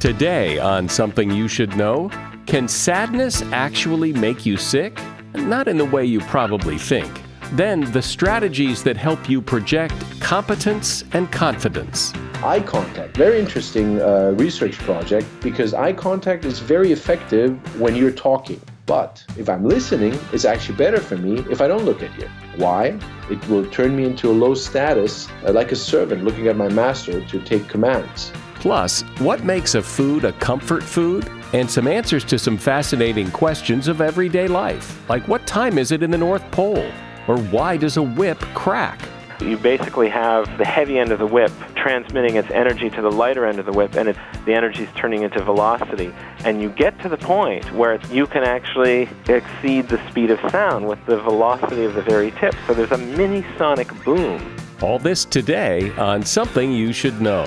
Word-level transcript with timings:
Today, 0.00 0.58
on 0.58 0.88
Something 0.88 1.30
You 1.30 1.46
Should 1.46 1.76
Know, 1.76 2.10
can 2.46 2.68
sadness 2.68 3.42
actually 3.52 4.14
make 4.14 4.46
you 4.46 4.56
sick? 4.56 4.98
Not 5.34 5.68
in 5.68 5.76
the 5.76 5.84
way 5.84 6.06
you 6.06 6.20
probably 6.20 6.78
think. 6.78 7.20
Then, 7.52 7.82
the 7.92 8.00
strategies 8.00 8.82
that 8.84 8.96
help 8.96 9.28
you 9.28 9.42
project 9.42 9.92
competence 10.18 11.04
and 11.12 11.30
confidence. 11.30 12.14
Eye 12.42 12.60
contact, 12.60 13.14
very 13.14 13.38
interesting 13.38 14.00
uh, 14.00 14.32
research 14.38 14.78
project 14.78 15.26
because 15.42 15.74
eye 15.74 15.92
contact 15.92 16.46
is 16.46 16.60
very 16.60 16.92
effective 16.92 17.78
when 17.78 17.94
you're 17.94 18.10
talking. 18.10 18.58
But 18.86 19.22
if 19.36 19.50
I'm 19.50 19.66
listening, 19.66 20.18
it's 20.32 20.46
actually 20.46 20.76
better 20.76 21.00
for 21.00 21.18
me 21.18 21.44
if 21.50 21.60
I 21.60 21.68
don't 21.68 21.84
look 21.84 22.02
at 22.02 22.18
you. 22.18 22.26
Why? 22.56 22.98
It 23.28 23.46
will 23.50 23.66
turn 23.66 23.96
me 23.96 24.06
into 24.06 24.30
a 24.30 24.32
low 24.32 24.54
status, 24.54 25.28
uh, 25.44 25.52
like 25.52 25.72
a 25.72 25.76
servant 25.76 26.24
looking 26.24 26.48
at 26.48 26.56
my 26.56 26.70
master 26.70 27.22
to 27.22 27.42
take 27.42 27.68
commands. 27.68 28.32
Plus, 28.60 29.00
what 29.18 29.42
makes 29.42 29.74
a 29.74 29.82
food 29.82 30.24
a 30.24 30.32
comfort 30.34 30.82
food? 30.82 31.26
And 31.54 31.68
some 31.68 31.88
answers 31.88 32.24
to 32.26 32.38
some 32.38 32.58
fascinating 32.58 33.30
questions 33.30 33.88
of 33.88 34.02
everyday 34.02 34.48
life, 34.48 35.02
like 35.08 35.26
what 35.26 35.46
time 35.46 35.78
is 35.78 35.92
it 35.92 36.02
in 36.02 36.10
the 36.10 36.18
North 36.18 36.48
Pole? 36.50 36.92
Or 37.26 37.38
why 37.38 37.78
does 37.78 37.96
a 37.96 38.02
whip 38.02 38.38
crack? 38.54 39.00
You 39.40 39.56
basically 39.56 40.10
have 40.10 40.58
the 40.58 40.66
heavy 40.66 40.98
end 40.98 41.10
of 41.10 41.18
the 41.18 41.26
whip 41.26 41.50
transmitting 41.74 42.36
its 42.36 42.50
energy 42.50 42.90
to 42.90 43.00
the 43.00 43.10
lighter 43.10 43.46
end 43.46 43.58
of 43.58 43.64
the 43.64 43.72
whip, 43.72 43.94
and 43.94 44.10
it, 44.10 44.16
the 44.44 44.52
energy 44.52 44.82
is 44.82 44.90
turning 44.94 45.22
into 45.22 45.42
velocity. 45.42 46.12
And 46.44 46.60
you 46.60 46.68
get 46.68 47.00
to 47.00 47.08
the 47.08 47.16
point 47.16 47.72
where 47.72 47.98
you 48.12 48.26
can 48.26 48.44
actually 48.44 49.08
exceed 49.26 49.88
the 49.88 50.06
speed 50.10 50.30
of 50.30 50.38
sound 50.50 50.86
with 50.86 51.04
the 51.06 51.18
velocity 51.22 51.84
of 51.84 51.94
the 51.94 52.02
very 52.02 52.32
tip. 52.32 52.54
So 52.66 52.74
there's 52.74 52.92
a 52.92 52.98
mini 52.98 53.42
sonic 53.56 53.88
boom. 54.04 54.56
All 54.82 54.98
this 54.98 55.24
today 55.24 55.90
on 55.96 56.22
Something 56.22 56.70
You 56.70 56.92
Should 56.92 57.22
Know. 57.22 57.46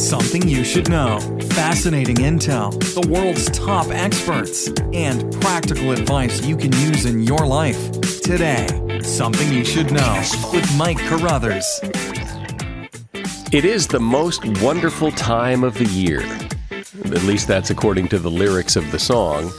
Something 0.00 0.48
you 0.48 0.64
should 0.64 0.88
know. 0.88 1.20
Fascinating 1.50 2.16
intel, 2.16 2.72
the 2.94 3.06
world's 3.06 3.50
top 3.50 3.88
experts, 3.90 4.68
and 4.94 5.30
practical 5.42 5.92
advice 5.92 6.42
you 6.42 6.56
can 6.56 6.72
use 6.72 7.04
in 7.04 7.22
your 7.22 7.46
life. 7.46 7.90
Today, 8.22 8.66
Something 9.02 9.52
You 9.52 9.62
Should 9.62 9.92
Know 9.92 10.22
with 10.54 10.66
Mike 10.78 10.98
Carruthers. 11.00 11.80
It 13.52 13.66
is 13.66 13.86
the 13.86 14.00
most 14.00 14.42
wonderful 14.62 15.12
time 15.12 15.62
of 15.62 15.74
the 15.74 15.84
year. 15.84 16.22
At 17.04 17.22
least 17.24 17.46
that's 17.46 17.68
according 17.68 18.08
to 18.08 18.18
the 18.18 18.30
lyrics 18.30 18.76
of 18.76 18.90
the 18.92 18.98
song. 18.98 19.52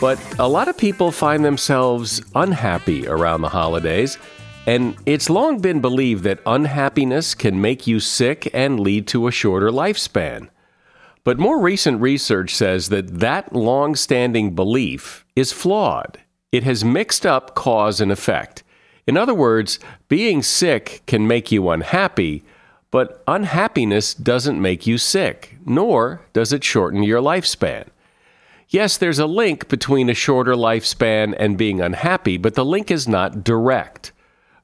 But 0.00 0.20
a 0.38 0.46
lot 0.46 0.68
of 0.68 0.78
people 0.78 1.10
find 1.10 1.44
themselves 1.44 2.22
unhappy 2.36 3.08
around 3.08 3.42
the 3.42 3.48
holidays 3.48 4.18
and 4.66 4.96
it's 5.06 5.30
long 5.30 5.60
been 5.60 5.80
believed 5.80 6.24
that 6.24 6.40
unhappiness 6.46 7.34
can 7.34 7.60
make 7.60 7.86
you 7.86 8.00
sick 8.00 8.50
and 8.52 8.78
lead 8.78 9.06
to 9.08 9.26
a 9.26 9.32
shorter 9.32 9.70
lifespan. 9.70 10.48
But 11.24 11.38
more 11.38 11.60
recent 11.60 12.00
research 12.00 12.54
says 12.54 12.88
that 12.88 13.20
that 13.20 13.54
long 13.54 13.94
standing 13.94 14.54
belief 14.54 15.24
is 15.36 15.52
flawed. 15.52 16.18
It 16.52 16.64
has 16.64 16.84
mixed 16.84 17.24
up 17.24 17.54
cause 17.54 18.00
and 18.00 18.10
effect. 18.10 18.62
In 19.06 19.16
other 19.16 19.34
words, 19.34 19.78
being 20.08 20.42
sick 20.42 21.02
can 21.06 21.26
make 21.26 21.50
you 21.50 21.68
unhappy, 21.70 22.44
but 22.90 23.22
unhappiness 23.26 24.14
doesn't 24.14 24.60
make 24.60 24.86
you 24.86 24.98
sick, 24.98 25.56
nor 25.64 26.22
does 26.32 26.52
it 26.52 26.64
shorten 26.64 27.02
your 27.02 27.20
lifespan. 27.20 27.86
Yes, 28.68 28.96
there's 28.96 29.18
a 29.18 29.26
link 29.26 29.68
between 29.68 30.08
a 30.08 30.14
shorter 30.14 30.54
lifespan 30.54 31.34
and 31.38 31.58
being 31.58 31.80
unhappy, 31.80 32.36
but 32.36 32.54
the 32.54 32.64
link 32.64 32.90
is 32.90 33.08
not 33.08 33.42
direct. 33.42 34.12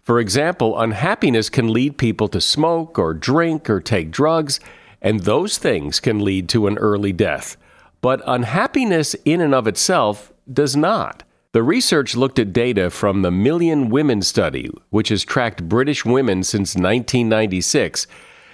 For 0.07 0.19
example, 0.21 0.79
unhappiness 0.79 1.51
can 1.51 1.73
lead 1.73 1.99
people 1.99 2.29
to 2.29 2.41
smoke 2.41 2.97
or 2.97 3.13
drink 3.13 3.69
or 3.69 3.81
take 3.81 4.13
drugs, 4.13 4.61
and 5.03 5.19
those 5.19 5.59
things 5.59 5.99
can 5.99 6.21
lead 6.21 6.49
to 6.51 6.69
an 6.69 6.79
early 6.79 7.13
death. 7.13 7.57
But 8.01 8.23
unhappiness 8.25 9.15
in 9.25 9.41
and 9.41 9.53
of 9.53 9.67
itself 9.67 10.33
does 10.51 10.77
not. 10.77 11.25
The 11.51 11.65
research 11.65 12.15
looked 12.15 12.39
at 12.39 12.53
data 12.53 12.89
from 12.91 13.23
the 13.23 13.33
Million 13.33 13.89
Women 13.89 14.23
Study, 14.23 14.71
which 14.91 15.09
has 15.09 15.25
tracked 15.25 15.69
British 15.69 16.05
women 16.05 16.45
since 16.45 16.77
1996. 16.77 18.07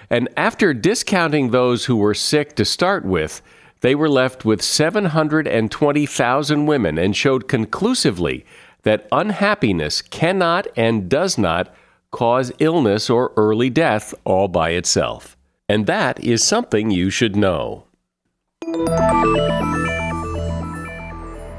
And 0.09 0.31
after 0.39 0.73
discounting 0.73 1.51
those 1.51 1.85
who 1.85 1.97
were 1.97 2.15
sick 2.15 2.57
to 2.57 2.65
start 2.65 3.05
with, 3.05 3.43
they 3.83 3.95
were 3.95 4.09
left 4.09 4.47
with 4.47 4.63
720,000 4.63 6.65
women 6.65 6.97
and 6.97 7.15
showed 7.15 7.47
conclusively 7.47 8.47
that 8.83 9.07
unhappiness 9.13 10.03
cannot 10.03 10.67
and 10.77 11.09
does 11.09 11.39
not 11.39 11.75
cause 12.11 12.53
illness 12.59 13.09
or 13.09 13.33
early 13.37 13.71
death 13.71 14.15
all 14.25 14.49
by 14.49 14.71
itself. 14.71 15.37
And 15.69 15.87
that 15.87 16.23
is 16.23 16.45
something 16.45 16.91
you 16.91 17.09
should 17.11 17.37
know. 17.37 17.85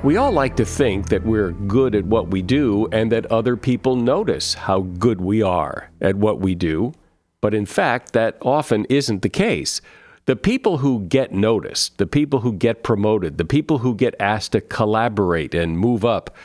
We 0.03 0.17
all 0.17 0.33
like 0.33 0.57
to 0.57 0.66
think 0.66 1.07
that 1.09 1.25
we're 1.25 1.51
good 1.51 1.95
at 1.95 2.06
what 2.06 2.28
we 2.28 2.41
do 2.41 2.88
and 2.91 3.12
that 3.12 3.25
other 3.28 3.56
people 3.56 3.95
notice 3.95 4.53
how 4.53 4.81
good 4.81 5.22
we 5.22 5.41
are 5.41 5.89
at 6.01 6.17
what 6.17 6.41
we 6.41 6.56
do. 6.56 6.94
But 7.39 7.53
in 7.53 7.66
fact, 7.66 8.13
that 8.13 8.38
often 8.41 8.85
isn't 8.85 9.22
the 9.22 9.29
case. 9.29 9.81
The 10.25 10.35
people 10.35 10.79
who 10.79 11.01
get 11.01 11.33
noticed, 11.33 11.97
the 11.97 12.06
people 12.06 12.41
who 12.41 12.53
get 12.53 12.83
promoted, 12.83 13.38
the 13.38 13.45
people 13.45 13.79
who 13.79 13.95
get 13.95 14.13
asked 14.19 14.51
to 14.51 14.62
collaborate 14.62 15.56
and 15.56 15.79
move 15.79 16.06
up, 16.06 16.35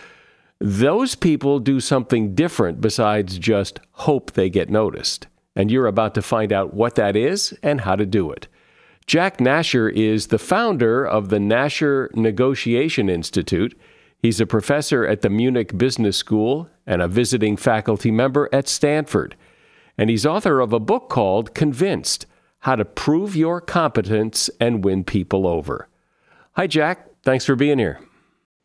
those 0.60 1.14
people 1.14 1.60
do 1.60 1.80
something 1.80 2.34
different 2.34 2.80
besides 2.80 3.38
just 3.38 3.80
hope 3.92 4.32
they 4.32 4.50
get 4.50 4.70
noticed. 4.70 5.26
And 5.54 5.70
you're 5.70 5.86
about 5.86 6.14
to 6.14 6.22
find 6.22 6.52
out 6.52 6.74
what 6.74 6.94
that 6.96 7.16
is 7.16 7.56
and 7.62 7.80
how 7.82 7.96
to 7.96 8.06
do 8.06 8.30
it. 8.30 8.48
Jack 9.06 9.38
Nasher 9.38 9.90
is 9.92 10.26
the 10.26 10.38
founder 10.38 11.04
of 11.04 11.30
the 11.30 11.38
Nasher 11.38 12.14
Negotiation 12.14 13.08
Institute. 13.08 13.78
He's 14.18 14.40
a 14.40 14.46
professor 14.46 15.06
at 15.06 15.22
the 15.22 15.30
Munich 15.30 15.78
Business 15.78 16.16
School 16.16 16.68
and 16.86 17.00
a 17.00 17.08
visiting 17.08 17.56
faculty 17.56 18.10
member 18.10 18.48
at 18.52 18.68
Stanford. 18.68 19.36
And 19.96 20.10
he's 20.10 20.26
author 20.26 20.60
of 20.60 20.72
a 20.72 20.80
book 20.80 21.08
called 21.08 21.54
Convinced 21.54 22.26
How 22.60 22.76
to 22.76 22.84
Prove 22.84 23.34
Your 23.34 23.60
Competence 23.60 24.50
and 24.60 24.84
Win 24.84 25.04
People 25.04 25.46
Over. 25.46 25.88
Hi, 26.52 26.66
Jack. 26.66 27.08
Thanks 27.22 27.44
for 27.44 27.56
being 27.56 27.78
here. 27.78 28.00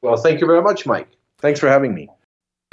Well, 0.01 0.17
thank 0.17 0.41
you 0.41 0.47
very 0.47 0.61
much, 0.61 0.85
Mike. 0.85 1.07
Thanks 1.43 1.59
for 1.59 1.67
having 1.67 1.93
me. 1.93 2.09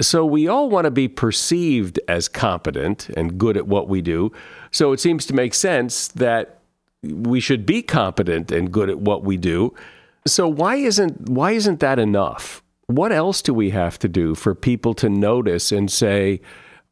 So, 0.01 0.25
we 0.25 0.47
all 0.47 0.69
want 0.69 0.85
to 0.85 0.91
be 0.91 1.07
perceived 1.07 1.99
as 2.07 2.27
competent 2.27 3.09
and 3.09 3.37
good 3.37 3.57
at 3.57 3.67
what 3.67 3.87
we 3.87 4.01
do. 4.01 4.31
So, 4.71 4.93
it 4.93 4.99
seems 4.99 5.25
to 5.27 5.35
make 5.35 5.53
sense 5.53 6.07
that 6.07 6.61
we 7.03 7.39
should 7.39 7.65
be 7.65 7.83
competent 7.83 8.51
and 8.51 8.71
good 8.71 8.89
at 8.89 8.99
what 8.99 9.23
we 9.23 9.37
do. 9.37 9.75
So, 10.25 10.47
why 10.47 10.77
isn't, 10.77 11.29
why 11.29 11.51
isn't 11.51 11.81
that 11.81 11.99
enough? 11.99 12.63
What 12.87 13.11
else 13.11 13.41
do 13.41 13.53
we 13.53 13.71
have 13.71 13.99
to 13.99 14.07
do 14.07 14.33
for 14.35 14.55
people 14.55 14.93
to 14.95 15.09
notice 15.09 15.71
and 15.71 15.91
say, 15.91 16.41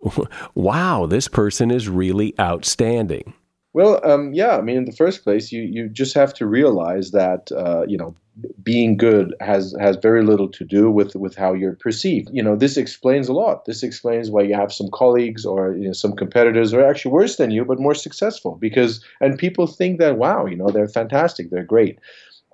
wow, 0.53 1.05
this 1.05 1.29
person 1.29 1.71
is 1.71 1.87
really 1.87 2.35
outstanding? 2.39 3.33
Well, 3.73 4.01
um, 4.03 4.33
yeah. 4.33 4.57
I 4.57 4.61
mean, 4.61 4.77
in 4.77 4.85
the 4.85 4.91
first 4.91 5.23
place, 5.23 5.51
you 5.51 5.61
you 5.61 5.89
just 5.89 6.13
have 6.15 6.33
to 6.35 6.45
realize 6.45 7.11
that 7.11 7.51
uh, 7.51 7.85
you 7.87 7.97
know 7.97 8.15
being 8.63 8.97
good 8.97 9.35
has 9.39 9.75
has 9.79 9.97
very 9.97 10.23
little 10.23 10.49
to 10.49 10.65
do 10.65 10.91
with 10.91 11.15
with 11.15 11.35
how 11.35 11.53
you're 11.53 11.75
perceived. 11.75 12.29
You 12.31 12.43
know, 12.43 12.55
this 12.55 12.77
explains 12.77 13.27
a 13.27 13.33
lot. 13.33 13.65
This 13.65 13.83
explains 13.83 14.29
why 14.29 14.41
you 14.43 14.55
have 14.55 14.73
some 14.73 14.89
colleagues 14.91 15.45
or 15.45 15.75
you 15.75 15.87
know, 15.87 15.93
some 15.93 16.15
competitors 16.15 16.73
are 16.73 16.85
actually 16.85 17.11
worse 17.11 17.37
than 17.37 17.51
you 17.51 17.65
but 17.65 17.79
more 17.79 17.95
successful 17.95 18.57
because 18.59 19.03
and 19.21 19.37
people 19.37 19.67
think 19.67 19.99
that 19.99 20.17
wow, 20.17 20.45
you 20.45 20.55
know, 20.55 20.69
they're 20.69 20.87
fantastic, 20.87 21.49
they're 21.49 21.63
great. 21.63 21.99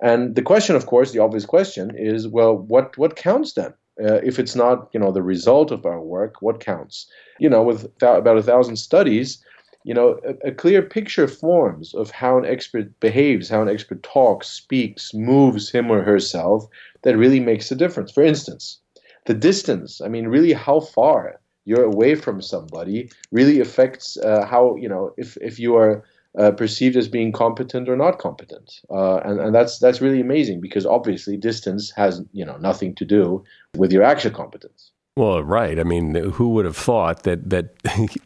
And 0.02 0.34
the 0.34 0.42
question, 0.42 0.76
of 0.76 0.86
course, 0.86 1.12
the 1.12 1.20
obvious 1.20 1.46
question 1.46 1.92
is, 1.96 2.28
well, 2.28 2.56
what 2.56 2.96
what 2.98 3.16
counts 3.16 3.54
then? 3.54 3.72
Uh, 3.98 4.20
if 4.22 4.38
it's 4.38 4.54
not, 4.54 4.90
you 4.92 5.00
know, 5.00 5.10
the 5.10 5.22
result 5.22 5.70
of 5.70 5.86
our 5.86 6.02
work, 6.02 6.42
what 6.42 6.60
counts? 6.60 7.06
You 7.38 7.48
know, 7.48 7.62
with 7.62 7.80
th- 7.98 8.18
about 8.18 8.36
a 8.36 8.42
thousand 8.42 8.76
studies, 8.76 9.42
you 9.86 9.94
know, 9.94 10.18
a, 10.26 10.48
a, 10.48 10.52
clear 10.52 10.82
picture 10.82 11.28
forms 11.28 11.94
of 11.94 12.10
how 12.10 12.36
an 12.36 12.44
expert 12.44 12.98
behaves, 12.98 13.48
how 13.48 13.62
an 13.62 13.68
expert 13.68 14.02
talks, 14.02 14.48
speaks, 14.48 15.14
moves 15.14 15.70
him 15.70 15.92
or 15.92 16.02
herself 16.02 16.66
that 17.02 17.16
really 17.16 17.38
makes 17.38 17.70
a 17.70 17.76
difference. 17.76 18.10
For 18.10 18.24
instance, 18.24 18.80
the 19.26 19.34
distance, 19.34 20.00
I 20.00 20.08
mean, 20.08 20.26
really 20.26 20.52
how 20.52 20.80
far 20.80 21.38
you're 21.66 21.84
away 21.84 22.16
from 22.16 22.42
somebody 22.42 23.10
really 23.30 23.60
affects 23.60 24.16
uh, 24.16 24.44
how, 24.44 24.74
you 24.74 24.88
know, 24.88 25.14
if, 25.16 25.36
if 25.40 25.60
you 25.60 25.76
are 25.76 26.02
uh, 26.36 26.50
perceived 26.50 26.96
as 26.96 27.06
being 27.06 27.30
competent 27.30 27.88
or 27.88 27.96
not 27.96 28.18
competent, 28.18 28.80
uh, 28.90 29.18
and 29.18 29.40
and 29.40 29.54
that's 29.54 29.78
that's 29.78 30.02
really 30.02 30.20
amazing 30.20 30.60
because 30.60 30.84
obviously 30.84 31.34
distance 31.34 31.90
has 31.96 32.22
you 32.32 32.44
know 32.44 32.58
nothing 32.58 32.94
to 32.94 33.06
do 33.06 33.42
with 33.74 33.90
your 33.90 34.02
actual 34.02 34.32
competence. 34.32 34.92
Well, 35.16 35.42
right. 35.42 35.78
I 35.78 35.82
mean, 35.82 36.14
who 36.14 36.50
would 36.50 36.66
have 36.66 36.76
thought 36.76 37.22
that 37.22 37.48
that 37.48 37.74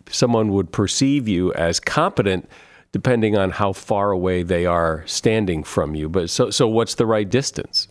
someone 0.11 0.53
would 0.53 0.73
perceive 0.73 1.29
you 1.29 1.53
as 1.55 1.79
competent 1.79 2.49
depending 2.93 3.37
on 3.37 3.51
how 3.51 3.73
far 3.73 4.11
away 4.11 4.43
they 4.43 4.67
are 4.67 5.05
standing 5.07 5.63
from 5.63 5.95
you? 5.95 6.09
But 6.09 6.31
so 6.31 6.51
so 6.51 6.67
what's 6.67 6.97
the 6.97 7.07
right 7.07 7.29
distance? 7.29 7.87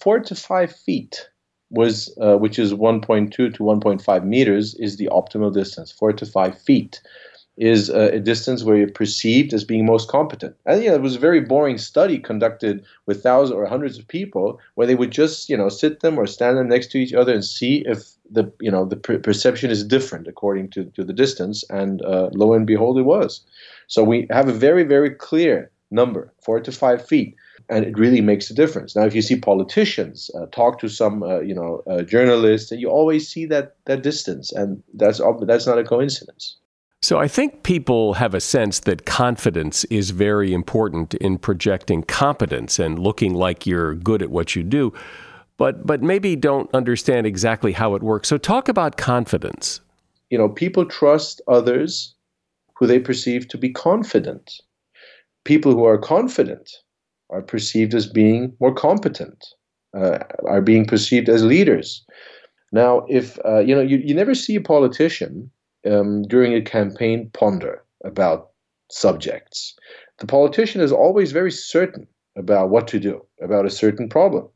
Four 0.00 0.20
to 0.20 0.34
five 0.34 0.74
feet 0.74 1.28
was, 1.70 2.14
uh, 2.20 2.36
which 2.36 2.58
is 2.58 2.74
1.2 2.74 3.30
to 3.32 3.50
1.5 3.50 4.24
meters, 4.24 4.74
is 4.74 4.96
the 4.96 5.08
optimal 5.12 5.52
distance. 5.52 5.92
Four 5.92 6.12
to 6.12 6.26
five 6.26 6.58
feet 6.60 7.00
is 7.56 7.90
a, 7.90 8.18
distance 8.18 8.64
where 8.64 8.76
you're 8.76 8.90
perceived 8.90 9.52
as 9.52 9.64
being 9.64 9.84
most 9.84 10.08
competent. 10.08 10.56
And 10.64 10.82
know, 10.84 10.94
it 10.94 11.02
was 11.02 11.16
a 11.16 11.20
very 11.20 11.40
boring 11.40 11.78
study 11.78 12.18
conducted 12.18 12.84
with 13.06 13.22
thousands 13.22 13.56
or 13.56 13.66
hundreds 13.66 13.98
of 13.98 14.08
people 14.08 14.58
where 14.74 14.86
they 14.86 14.94
would 14.94 15.10
just 15.10 15.48
you 15.48 15.56
know 15.56 15.68
sit 15.68 16.00
them 16.00 16.18
or 16.18 16.26
stand 16.26 16.56
them 16.56 16.68
next 16.68 16.90
to 16.92 16.98
each 16.98 17.12
other 17.12 17.32
and 17.32 17.44
see 17.44 17.84
if 17.86 18.04
the 18.30 18.50
you 18.60 18.70
know 18.70 18.84
the 18.84 18.96
per- 18.96 19.18
perception 19.18 19.70
is 19.70 19.84
different 19.84 20.26
according 20.26 20.70
to, 20.70 20.84
to 20.96 21.04
the 21.04 21.12
distance. 21.12 21.62
And 21.68 22.02
uh, 22.02 22.30
lo 22.32 22.54
and 22.54 22.66
behold, 22.66 22.98
it 22.98 23.02
was. 23.02 23.44
So 23.86 24.02
we 24.02 24.26
have 24.30 24.48
a 24.48 24.52
very 24.52 24.84
very 24.84 25.10
clear 25.10 25.70
number, 25.90 26.32
four 26.42 26.58
to 26.60 26.72
five 26.72 27.06
feet. 27.06 27.36
And 27.68 27.84
it 27.84 27.96
really 27.96 28.20
makes 28.20 28.50
a 28.50 28.54
difference. 28.54 28.96
Now, 28.96 29.04
if 29.04 29.14
you 29.14 29.22
see 29.22 29.36
politicians 29.38 30.30
uh, 30.34 30.46
talk 30.46 30.80
to 30.80 30.88
some, 30.88 31.22
uh, 31.22 31.40
you 31.40 31.54
know, 31.54 31.82
uh, 31.88 32.02
journalists, 32.02 32.72
you 32.72 32.88
always 32.88 33.28
see 33.28 33.46
that 33.46 33.76
that 33.84 34.02
distance, 34.02 34.52
and 34.52 34.82
that's 34.94 35.20
that's 35.46 35.66
not 35.66 35.78
a 35.78 35.84
coincidence. 35.84 36.56
So 37.02 37.18
I 37.18 37.26
think 37.26 37.64
people 37.64 38.14
have 38.14 38.32
a 38.32 38.40
sense 38.40 38.78
that 38.80 39.06
confidence 39.06 39.82
is 39.84 40.10
very 40.10 40.52
important 40.52 41.14
in 41.14 41.36
projecting 41.36 42.04
competence 42.04 42.78
and 42.78 42.96
looking 42.96 43.34
like 43.34 43.66
you're 43.66 43.96
good 43.96 44.22
at 44.22 44.30
what 44.30 44.54
you 44.54 44.62
do, 44.62 44.92
but 45.56 45.84
but 45.84 46.00
maybe 46.00 46.36
don't 46.36 46.72
understand 46.72 47.26
exactly 47.26 47.72
how 47.72 47.96
it 47.96 48.04
works. 48.04 48.28
So 48.28 48.38
talk 48.38 48.68
about 48.68 48.98
confidence. 48.98 49.80
You 50.30 50.38
know, 50.38 50.48
people 50.48 50.86
trust 50.86 51.42
others 51.48 52.14
who 52.76 52.86
they 52.86 53.00
perceive 53.00 53.48
to 53.48 53.58
be 53.58 53.70
confident. 53.70 54.52
People 55.44 55.72
who 55.72 55.84
are 55.84 55.98
confident 55.98 56.70
are 57.30 57.42
perceived 57.42 57.94
as 57.94 58.06
being 58.06 58.54
more 58.60 58.72
competent, 58.72 59.44
uh, 59.96 60.18
are 60.46 60.62
being 60.62 60.86
perceived 60.86 61.28
as 61.28 61.42
leaders. 61.42 62.04
Now, 62.70 63.04
if 63.08 63.40
uh, 63.44 63.58
you 63.58 63.74
know, 63.74 63.80
you, 63.82 63.96
you 63.98 64.14
never 64.14 64.36
see 64.36 64.54
a 64.54 64.60
politician 64.60 65.50
um, 65.90 66.22
during 66.22 66.54
a 66.54 66.62
campaign 66.62 67.30
ponder 67.32 67.84
about 68.04 68.50
subjects. 68.90 69.74
The 70.18 70.26
politician 70.26 70.80
is 70.80 70.92
always 70.92 71.32
very 71.32 71.50
certain 71.50 72.06
about 72.36 72.70
what 72.70 72.86
to 72.88 73.00
do 73.00 73.24
about 73.40 73.66
a 73.66 73.70
certain 73.70 74.08
problem, 74.08 74.48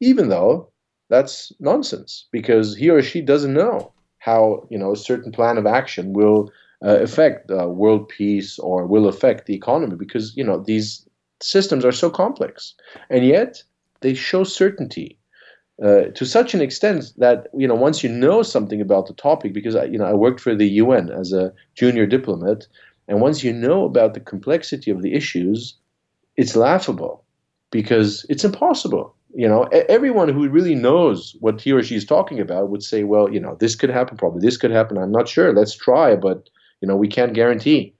even 0.00 0.28
though 0.28 0.70
that's 1.08 1.52
nonsense 1.60 2.26
because 2.32 2.76
he 2.76 2.90
or 2.90 3.02
she 3.02 3.20
doesn't 3.20 3.54
know 3.54 3.92
how 4.18 4.66
you 4.70 4.78
know 4.78 4.92
a 4.92 4.96
certain 4.96 5.32
plan 5.32 5.56
of 5.56 5.66
action 5.66 6.12
will 6.12 6.50
uh, 6.84 6.98
affect 7.00 7.50
uh, 7.50 7.68
world 7.68 8.08
peace 8.08 8.58
or 8.58 8.86
will 8.86 9.06
affect 9.06 9.46
the 9.46 9.54
economy 9.54 9.96
because 9.96 10.36
you 10.36 10.44
know 10.44 10.58
these 10.58 11.08
systems 11.40 11.84
are 11.84 11.92
so 11.92 12.10
complex 12.10 12.74
and 13.08 13.24
yet 13.24 13.62
they 14.00 14.14
show 14.14 14.42
certainty 14.42 15.18
uh, 15.82 16.04
to 16.14 16.24
such 16.24 16.54
an 16.54 16.62
extent 16.62 17.12
that 17.18 17.48
you 17.54 17.68
know 17.68 17.74
once 17.74 18.02
you 18.02 18.08
know 18.08 18.42
something 18.42 18.80
about 18.80 19.06
the 19.06 19.12
topic, 19.12 19.52
because 19.52 19.76
I, 19.76 19.84
you 19.84 19.98
know 19.98 20.06
I 20.06 20.14
worked 20.14 20.40
for 20.40 20.54
the 20.54 20.68
UN 20.68 21.10
as 21.10 21.32
a 21.32 21.52
junior 21.74 22.06
diplomat, 22.06 22.66
and 23.08 23.20
once 23.20 23.44
you 23.44 23.52
know 23.52 23.84
about 23.84 24.14
the 24.14 24.20
complexity 24.20 24.90
of 24.90 25.02
the 25.02 25.12
issues, 25.12 25.76
it's 26.36 26.56
laughable 26.56 27.24
because 27.70 28.24
it's 28.30 28.44
impossible. 28.44 29.14
You 29.34 29.46
know, 29.46 29.64
everyone 29.64 30.30
who 30.30 30.48
really 30.48 30.74
knows 30.74 31.36
what 31.40 31.60
he 31.60 31.72
or 31.72 31.82
she 31.82 31.94
is 31.94 32.06
talking 32.06 32.40
about 32.40 32.70
would 32.70 32.82
say, 32.82 33.04
well, 33.04 33.30
you 33.30 33.38
know, 33.38 33.54
this 33.60 33.76
could 33.76 33.90
happen, 33.90 34.16
probably 34.16 34.40
this 34.40 34.56
could 34.56 34.70
happen. 34.70 34.96
I'm 34.96 35.12
not 35.12 35.28
sure. 35.28 35.52
Let's 35.52 35.74
try, 35.74 36.16
but 36.16 36.48
you 36.80 36.88
know, 36.88 36.96
we 36.96 37.08
can't 37.08 37.34
guarantee. 37.34 37.94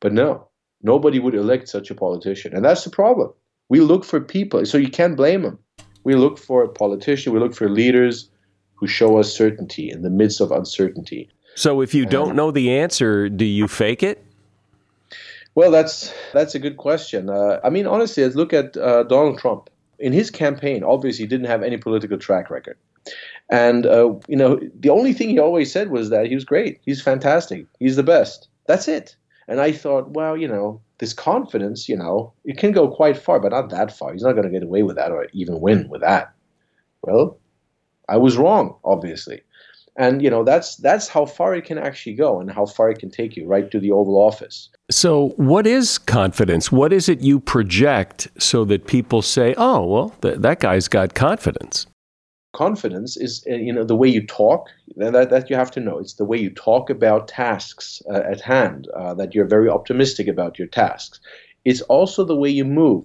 But 0.00 0.12
no, 0.12 0.48
nobody 0.82 1.20
would 1.20 1.36
elect 1.36 1.68
such 1.68 1.92
a 1.92 1.94
politician, 1.94 2.56
and 2.56 2.64
that's 2.64 2.82
the 2.82 2.90
problem. 2.90 3.32
We 3.68 3.80
look 3.80 4.04
for 4.04 4.20
people, 4.20 4.66
so 4.66 4.78
you 4.78 4.88
can't 4.88 5.16
blame 5.16 5.42
them 5.42 5.60
we 6.08 6.14
look 6.14 6.38
for 6.38 6.66
politicians, 6.66 7.34
we 7.34 7.38
look 7.38 7.54
for 7.54 7.68
leaders 7.68 8.30
who 8.76 8.86
show 8.86 9.18
us 9.18 9.30
certainty 9.30 9.90
in 9.90 10.00
the 10.00 10.08
midst 10.08 10.40
of 10.40 10.50
uncertainty. 10.50 11.28
So 11.54 11.82
if 11.82 11.92
you 11.92 12.06
don't 12.06 12.34
know 12.34 12.50
the 12.50 12.72
answer, 12.72 13.28
do 13.28 13.44
you 13.44 13.68
fake 13.68 14.02
it? 14.02 14.24
Well, 15.54 15.70
that's 15.70 16.14
that's 16.32 16.54
a 16.54 16.58
good 16.58 16.78
question. 16.78 17.28
Uh, 17.28 17.60
I 17.62 17.68
mean, 17.68 17.86
honestly, 17.86 18.22
let's 18.22 18.36
look 18.36 18.54
at 18.54 18.74
uh, 18.78 19.02
Donald 19.02 19.38
Trump. 19.38 19.68
In 19.98 20.14
his 20.14 20.30
campaign, 20.30 20.82
obviously, 20.82 21.24
he 21.24 21.28
didn't 21.28 21.48
have 21.48 21.62
any 21.62 21.76
political 21.76 22.16
track 22.16 22.48
record, 22.48 22.78
and 23.50 23.84
uh, 23.84 24.14
you 24.28 24.36
know, 24.36 24.58
the 24.80 24.88
only 24.88 25.12
thing 25.12 25.28
he 25.28 25.38
always 25.38 25.70
said 25.70 25.90
was 25.90 26.08
that 26.08 26.24
he 26.26 26.34
was 26.34 26.44
great, 26.44 26.80
he's 26.86 27.02
fantastic, 27.02 27.66
he's 27.80 27.96
the 27.96 28.02
best. 28.02 28.48
That's 28.66 28.88
it. 28.88 29.14
And 29.48 29.60
I 29.60 29.72
thought, 29.72 30.10
well, 30.10 30.36
you 30.36 30.46
know, 30.46 30.80
this 30.98 31.14
confidence, 31.14 31.88
you 31.88 31.96
know, 31.96 32.32
it 32.44 32.58
can 32.58 32.72
go 32.72 32.88
quite 32.88 33.16
far, 33.16 33.40
but 33.40 33.52
not 33.52 33.70
that 33.70 33.96
far. 33.96 34.12
He's 34.12 34.22
not 34.22 34.32
going 34.32 34.44
to 34.44 34.52
get 34.52 34.62
away 34.62 34.82
with 34.82 34.96
that 34.96 35.10
or 35.10 35.26
even 35.32 35.60
win 35.60 35.88
with 35.88 36.02
that. 36.02 36.34
Well, 37.02 37.38
I 38.08 38.18
was 38.18 38.36
wrong, 38.36 38.76
obviously. 38.84 39.42
And 39.96 40.22
you 40.22 40.30
know 40.30 40.44
that's 40.44 40.76
that's 40.76 41.08
how 41.08 41.26
far 41.26 41.56
it 41.56 41.64
can 41.64 41.76
actually 41.76 42.14
go 42.14 42.40
and 42.40 42.48
how 42.48 42.66
far 42.66 42.88
it 42.88 43.00
can 43.00 43.10
take 43.10 43.36
you 43.36 43.48
right 43.48 43.68
to 43.68 43.80
the 43.80 43.90
Oval 43.90 44.14
Office. 44.14 44.68
So, 44.92 45.30
what 45.30 45.66
is 45.66 45.98
confidence? 45.98 46.70
What 46.70 46.92
is 46.92 47.08
it 47.08 47.20
you 47.20 47.40
project 47.40 48.28
so 48.38 48.64
that 48.66 48.86
people 48.86 49.22
say, 49.22 49.56
"Oh, 49.58 49.84
well, 49.84 50.10
th- 50.22 50.38
that 50.38 50.60
guy's 50.60 50.86
got 50.86 51.14
confidence"? 51.14 51.88
Confidence 52.64 53.16
is 53.26 53.32
uh, 53.50 53.54
you 53.66 53.72
know 53.72 53.84
the 53.84 54.00
way 54.02 54.08
you 54.16 54.22
talk 54.26 54.62
that, 54.96 55.30
that 55.30 55.48
you 55.50 55.56
have 55.56 55.72
to 55.72 55.80
know. 55.86 55.98
It's 55.98 56.16
the 56.18 56.28
way 56.30 56.38
you 56.44 56.50
talk 56.50 56.90
about 56.90 57.28
tasks 57.28 58.02
uh, 58.12 58.22
at 58.32 58.40
hand 58.40 58.80
uh, 59.00 59.14
that 59.18 59.34
you're 59.34 59.54
very 59.56 59.68
optimistic 59.78 60.26
about 60.28 60.58
your 60.58 60.68
tasks. 60.68 61.20
It's 61.64 61.82
also 61.96 62.24
the 62.24 62.40
way 62.42 62.50
you 62.50 62.64
move. 62.64 63.04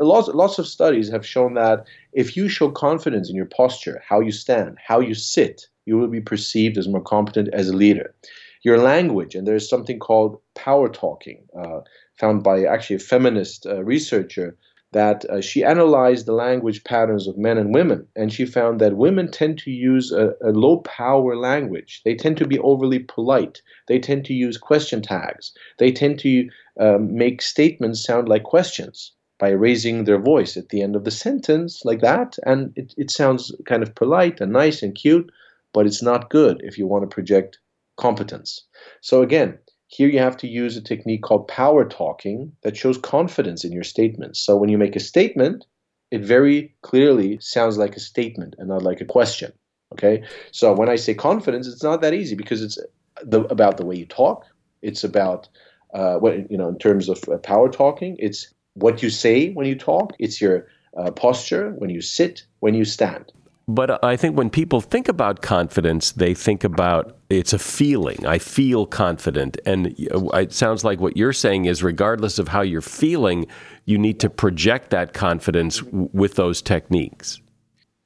Lots, 0.00 0.28
lots 0.28 0.58
of 0.58 0.66
studies 0.66 1.10
have 1.10 1.26
shown 1.34 1.54
that 1.54 1.84
if 2.12 2.36
you 2.36 2.48
show 2.48 2.70
confidence 2.70 3.28
in 3.30 3.36
your 3.36 3.50
posture 3.60 3.96
how 4.10 4.20
you 4.20 4.32
stand 4.44 4.78
how 4.90 5.00
you 5.08 5.14
sit 5.14 5.56
you 5.88 5.98
will 5.98 6.12
be 6.18 6.20
perceived 6.32 6.78
as 6.78 6.88
more 6.88 7.02
competent 7.16 7.48
as 7.52 7.68
a 7.68 7.76
leader. 7.84 8.14
Your 8.62 8.78
language 8.78 9.34
and 9.34 9.46
there's 9.46 9.68
something 9.68 9.98
called 9.98 10.38
power 10.54 10.88
talking 10.88 11.40
uh, 11.60 11.80
found 12.20 12.42
by 12.42 12.56
actually 12.64 12.96
a 12.96 13.10
feminist 13.12 13.66
uh, 13.66 13.82
researcher 13.94 14.56
that 14.92 15.24
uh, 15.26 15.40
she 15.40 15.64
analyzed 15.64 16.26
the 16.26 16.32
language 16.32 16.84
patterns 16.84 17.26
of 17.26 17.38
men 17.38 17.58
and 17.58 17.74
women, 17.74 18.06
and 18.14 18.32
she 18.32 18.44
found 18.44 18.80
that 18.80 18.96
women 18.96 19.30
tend 19.30 19.58
to 19.58 19.70
use 19.70 20.12
a, 20.12 20.34
a, 20.42 20.50
low 20.50 20.78
power 20.78 21.34
language. 21.34 22.02
They 22.04 22.14
tend 22.14 22.36
to 22.38 22.46
be 22.46 22.58
overly 22.58 22.98
polite. 22.98 23.62
They 23.88 23.98
tend 23.98 24.24
to 24.26 24.34
use 24.34 24.58
question 24.58 25.00
tags. 25.00 25.52
They 25.78 25.92
tend 25.92 26.18
to 26.20 26.48
um, 26.78 27.14
make 27.14 27.40
statements 27.42 28.04
sound 28.04 28.28
like 28.28 28.44
questions 28.44 29.12
by 29.38 29.50
raising 29.50 30.04
their 30.04 30.20
voice 30.20 30.56
at 30.56 30.68
the 30.68 30.82
end 30.82 30.94
of 30.94 31.04
the 31.04 31.10
sentence, 31.10 31.84
like 31.84 32.00
that. 32.00 32.38
And 32.44 32.72
it, 32.76 32.94
it 32.96 33.10
sounds 33.10 33.50
kind 33.66 33.82
of 33.82 33.94
polite 33.94 34.40
and 34.40 34.52
nice 34.52 34.82
and 34.82 34.94
cute, 34.94 35.30
but 35.72 35.86
it's 35.86 36.02
not 36.02 36.30
good 36.30 36.60
if 36.62 36.76
you 36.76 36.86
want 36.86 37.02
to 37.08 37.14
project 37.14 37.58
competence. 37.96 38.64
So, 39.00 39.22
again, 39.22 39.58
here 39.92 40.08
you 40.08 40.20
have 40.20 40.38
to 40.38 40.48
use 40.48 40.74
a 40.74 40.80
technique 40.80 41.22
called 41.22 41.46
power 41.48 41.84
talking 41.84 42.50
that 42.62 42.78
shows 42.78 42.96
confidence 42.96 43.62
in 43.62 43.72
your 43.72 43.84
statements. 43.84 44.40
So 44.40 44.56
when 44.56 44.70
you 44.70 44.78
make 44.78 44.96
a 44.96 45.00
statement, 45.00 45.66
it 46.10 46.22
very 46.24 46.74
clearly 46.80 47.38
sounds 47.40 47.76
like 47.76 47.94
a 47.94 48.00
statement 48.00 48.54
and 48.56 48.68
not 48.68 48.82
like 48.82 49.02
a 49.02 49.04
question. 49.04 49.52
Okay? 49.92 50.22
So 50.50 50.72
when 50.72 50.88
I 50.88 50.96
say 50.96 51.12
confidence, 51.12 51.68
it's 51.68 51.82
not 51.82 52.00
that 52.00 52.14
easy 52.14 52.34
because 52.34 52.62
it's 52.62 52.78
the, 53.22 53.42
about 53.42 53.76
the 53.76 53.84
way 53.84 53.94
you 53.94 54.06
talk. 54.06 54.46
It's 54.80 55.04
about 55.04 55.50
uh, 55.92 56.16
what 56.16 56.50
you 56.50 56.56
know 56.56 56.68
in 56.68 56.78
terms 56.78 57.10
of 57.10 57.22
uh, 57.28 57.36
power 57.36 57.68
talking. 57.68 58.16
It's 58.18 58.50
what 58.72 59.02
you 59.02 59.10
say 59.10 59.50
when 59.50 59.66
you 59.66 59.76
talk. 59.76 60.14
It's 60.18 60.40
your 60.40 60.68
uh, 60.96 61.10
posture 61.10 61.72
when 61.72 61.90
you 61.90 62.00
sit, 62.00 62.46
when 62.60 62.72
you 62.72 62.86
stand. 62.86 63.30
But 63.68 64.04
I 64.04 64.16
think 64.16 64.36
when 64.36 64.50
people 64.50 64.80
think 64.80 65.08
about 65.08 65.40
confidence, 65.40 66.12
they 66.12 66.34
think 66.34 66.64
about 66.64 67.16
it's 67.30 67.52
a 67.52 67.58
feeling. 67.58 68.26
I 68.26 68.38
feel 68.38 68.86
confident. 68.86 69.56
And 69.64 69.94
it 69.98 70.52
sounds 70.52 70.84
like 70.84 71.00
what 71.00 71.16
you're 71.16 71.32
saying 71.32 71.66
is 71.66 71.82
regardless 71.82 72.38
of 72.38 72.48
how 72.48 72.62
you're 72.62 72.80
feeling, 72.80 73.46
you 73.84 73.98
need 73.98 74.18
to 74.20 74.30
project 74.30 74.90
that 74.90 75.12
confidence 75.12 75.82
with 75.82 76.34
those 76.34 76.60
techniques. 76.60 77.40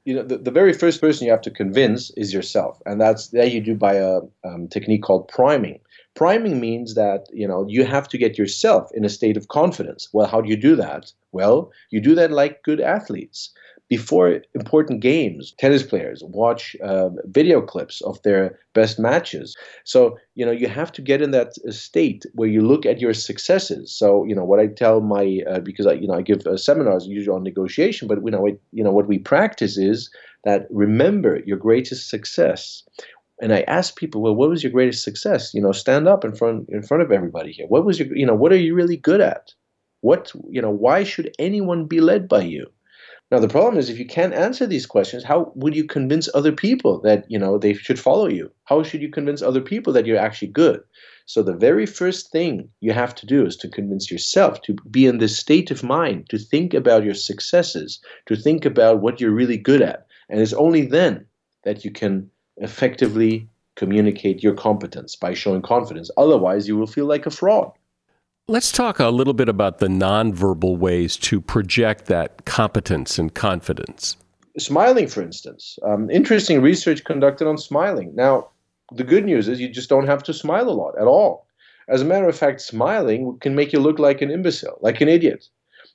You 0.04 0.14
know, 0.14 0.22
the, 0.22 0.38
the 0.38 0.50
very 0.50 0.72
first 0.72 1.00
person 1.00 1.25
you 1.25 1.32
have 1.32 1.40
to 1.42 1.50
convince 1.50 2.10
is 2.10 2.32
yourself. 2.32 2.80
And 2.84 3.00
that's 3.00 3.28
that 3.28 3.50
you 3.50 3.60
do 3.60 3.75
by 3.75 3.94
a 3.94 4.20
um, 4.44 4.68
technique 4.68 5.02
called 5.02 5.26
priming. 5.26 5.80
Priming 6.14 6.60
means 6.60 6.94
that, 6.94 7.26
you 7.32 7.48
know, 7.48 7.66
you 7.68 7.84
have 7.84 8.08
to 8.08 8.18
get 8.18 8.38
yourself 8.38 8.90
in 8.94 9.04
a 9.04 9.08
state 9.08 9.36
of 9.36 9.48
confidence. 9.48 10.08
Well, 10.12 10.26
how 10.26 10.40
do 10.40 10.48
you 10.48 10.56
do 10.56 10.76
that? 10.76 11.12
Well, 11.32 11.72
you 11.90 12.00
do 12.00 12.14
that 12.14 12.30
like 12.30 12.62
good 12.62 12.80
athletes 12.80 13.52
before 13.88 14.40
important 14.55 15.00
games, 15.00 15.55
tennis 15.59 15.83
players 15.83 16.23
watch 16.26 16.75
uh, 16.83 17.11
video 17.26 17.61
clips 17.61 18.00
of 18.02 18.21
their 18.23 18.59
best 18.75 18.99
matches. 18.99 19.57
So, 19.85 20.19
you 20.35 20.45
know, 20.45 20.52
you 20.52 20.69
have 20.69 20.90
to 20.93 21.02
get 21.02 21.23
in 21.23 21.31
that 21.31 21.55
state 21.73 22.26
where 22.35 22.49
you 22.49 22.62
look 22.62 22.85
at 22.85 23.00
your 23.00 23.14
successes. 23.14 23.93
So, 23.93 24.25
you 24.25 24.35
know, 24.35 24.45
what 24.45 24.61
I 24.61 24.66
tell 24.66 25.00
my, 25.00 25.40
uh, 25.49 25.61
because 25.61 25.87
I, 25.87 25.93
you 25.93 26.09
know, 26.09 26.14
I 26.14 26.23
give 26.23 26.47
uh, 26.47 26.57
seminars 26.57 27.07
usually 27.07 27.37
on 27.37 27.45
negotiation, 27.45 28.09
but, 28.09 28.19
you 28.25 28.31
know, 28.31 28.47
you 28.73 28.83
know, 28.83 28.90
what 28.90 29.07
we 29.07 29.19
practice 29.19 29.76
is 29.78 30.11
that 30.45 30.66
remember 30.71 31.40
your 31.47 31.59
greatest 31.59 32.11
success. 32.11 32.83
And 33.40 33.52
I 33.52 33.61
ask 33.69 33.97
people, 33.97 34.23
well, 34.23 34.35
what 34.35 34.49
was 34.49 34.62
your 34.62 34.73
greatest 34.73 35.05
success? 35.05 35.52
You 35.55 35.61
know, 35.61 35.73
stand 35.73 36.09
up 36.09 36.25
in 36.25 36.35
front 36.35 36.69
in 36.71 36.83
front 36.83 37.02
of 37.02 37.12
everybody 37.12 37.52
here. 37.52 37.66
What 37.69 37.85
was 37.85 37.99
your, 37.99 38.16
you 38.16 38.26
know, 38.26 38.35
what 38.35 38.52
are 38.52 38.57
you 38.59 38.75
really 38.75 38.97
good 38.97 39.21
at? 39.21 39.52
What, 40.00 40.33
you 40.49 40.62
know, 40.62 40.71
why 40.71 41.05
should 41.05 41.35
anyone 41.38 41.85
be 41.87 42.00
led 42.00 42.28
by 42.28 42.43
you? 42.43 42.66
Now 43.33 43.40
the 43.40 43.49
problem 43.49 43.76
is 43.76 43.90
if 43.90 43.99
you 43.99 44.06
can't 44.06 44.35
answer 44.35 44.66
these 44.66 44.87
questions, 44.87 45.25
how 45.25 45.52
would 45.56 45.75
you 45.75 45.85
convince 45.85 46.28
other 46.33 46.52
people 46.52 47.00
that 47.00 47.25
you 47.28 47.38
know 47.38 47.59
they 47.59 47.75
should 47.75 47.99
follow 47.99 48.28
you? 48.28 48.52
How 48.64 48.85
should 48.85 49.02
you 49.02 49.11
convince 49.11 49.42
other 49.42 49.61
people 49.61 49.92
that 49.95 50.06
you're 50.06 50.16
actually 50.16 50.49
good? 50.49 50.80
So 51.26 51.42
the 51.42 51.52
very 51.56 51.87
first 51.87 52.30
thing 52.30 52.68
you 52.80 52.92
have 52.92 53.16
to 53.16 53.26
do 53.26 53.45
is 53.45 53.56
to 53.56 53.68
convince 53.68 54.12
yourself 54.12 54.62
to 54.62 54.75
be 54.90 55.06
in 55.06 55.18
this 55.18 55.37
state 55.37 55.73
of 55.73 55.83
mind, 55.83 56.28
to 56.28 56.38
think 56.38 56.73
about 56.73 57.02
your 57.02 57.14
successes, 57.14 58.00
to 58.26 58.37
think 58.37 58.64
about 58.64 59.00
what 59.00 59.21
you're 59.21 59.33
really 59.33 59.59
good 59.59 59.83
at. 59.83 60.06
And 60.28 60.40
it's 60.40 60.52
only 60.52 60.87
then 60.87 61.26
that 61.64 61.85
you 61.85 61.90
can 61.90 62.30
effectively 62.59 63.49
communicate 63.75 64.42
your 64.42 64.54
competence 64.54 65.16
by 65.16 65.35
showing 65.35 65.62
confidence. 65.62 66.12
Otherwise, 66.16 66.68
you 66.68 66.76
will 66.76 66.87
feel 66.87 67.06
like 67.06 67.26
a 67.26 67.30
fraud. 67.30 67.73
Let's 68.49 68.71
talk 68.71 69.00
a 69.00 69.09
little 69.09 69.35
bit 69.35 69.49
about 69.49 69.79
the 69.79 69.88
nonverbal 69.88 70.79
ways 70.79 71.17
to 71.17 71.41
project 71.41 72.07
that 72.07 72.45
competence 72.45 73.19
and 73.19 73.35
confidence. 73.35 74.17
Smiling, 74.57 75.09
for 75.09 75.21
instance. 75.21 75.81
Um, 75.83 76.09
interesting 76.11 76.62
research 76.62 77.03
conducted 77.03 77.49
on 77.49 77.59
smiling. 77.59 78.15
Now, 78.15 78.50
the 78.93 79.03
good 79.03 79.25
news 79.25 79.49
is 79.49 79.59
you 79.59 79.69
just 79.69 79.88
don't 79.88 80.07
have 80.07 80.23
to 80.23 80.33
smile 80.33 80.69
a 80.69 80.71
lot 80.71 80.97
at 80.97 81.09
all. 81.09 81.49
As 81.88 82.03
a 82.03 82.05
matter 82.05 82.29
of 82.29 82.38
fact, 82.38 82.61
smiling 82.61 83.37
can 83.41 83.57
make 83.57 83.73
you 83.73 83.81
look 83.81 83.99
like 83.99 84.23
an 84.23 84.31
imbecile, 84.31 84.79
like 84.81 85.00
an 85.00 85.09
idiot, 85.09 85.49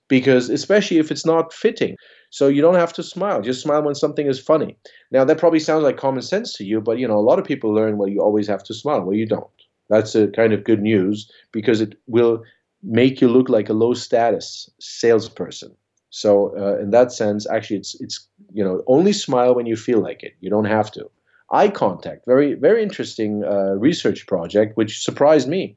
because 0.10 0.50
especially 0.50 0.98
if 0.98 1.10
it's 1.10 1.25
not 1.25 1.53
fitting. 1.53 1.96
So 2.31 2.50
you 2.50 2.62
don't 2.62 2.75
have 2.75 2.91
to 2.93 3.03
smile. 3.03 3.41
Just 3.41 3.62
smile 3.62 3.81
when 3.81 3.96
something 3.96 4.27
is 4.27 4.41
funny. 4.41 4.75
Now 5.10 5.24
that 5.24 5.38
probably 5.38 5.62
sounds 5.62 5.86
like 5.86 5.96
common 5.96 6.22
sense 6.22 6.51
to 6.58 6.65
you, 6.65 6.81
but 6.81 7.00
you 7.00 7.08
know 7.08 7.17
a 7.17 7.24
lot 7.29 7.39
of 7.39 7.46
people 7.46 7.74
learn 7.74 7.98
well 7.98 8.10
you 8.10 8.22
always 8.22 8.50
have 8.50 8.63
to 8.65 8.74
smile. 8.74 9.03
Well, 9.03 9.15
you 9.15 9.25
don't. 9.25 9.48
That's 9.91 10.15
a 10.15 10.27
kind 10.29 10.53
of 10.53 10.63
good 10.63 10.81
news 10.81 11.29
because 11.51 11.81
it 11.81 11.95
will 12.07 12.43
make 12.83 13.21
you 13.21 13.27
look 13.27 13.50
like 13.50 13.69
a 13.69 13.74
low 13.74 13.93
status 13.93 14.69
salesperson. 14.79 15.75
So 16.10 16.53
uh, 16.57 16.77
in 16.81 16.91
that 16.91 17.12
sense, 17.12 17.48
actually, 17.50 17.77
it's 17.77 17.95
it's 18.01 18.27
you 18.51 18.63
know 18.63 18.83
only 18.88 19.13
smile 19.13 19.55
when 19.55 19.65
you 19.65 19.75
feel 19.75 20.01
like 20.01 20.24
it. 20.24 20.33
You 20.41 20.50
don't 20.50 20.65
have 20.77 20.91
to. 20.91 21.10
Eye 21.51 21.69
contact, 21.69 22.25
very 22.25 22.53
very 22.53 22.81
interesting 22.83 23.43
uh, 23.43 23.74
research 23.89 24.27
project, 24.27 24.77
which 24.77 25.03
surprised 25.03 25.48
me, 25.50 25.75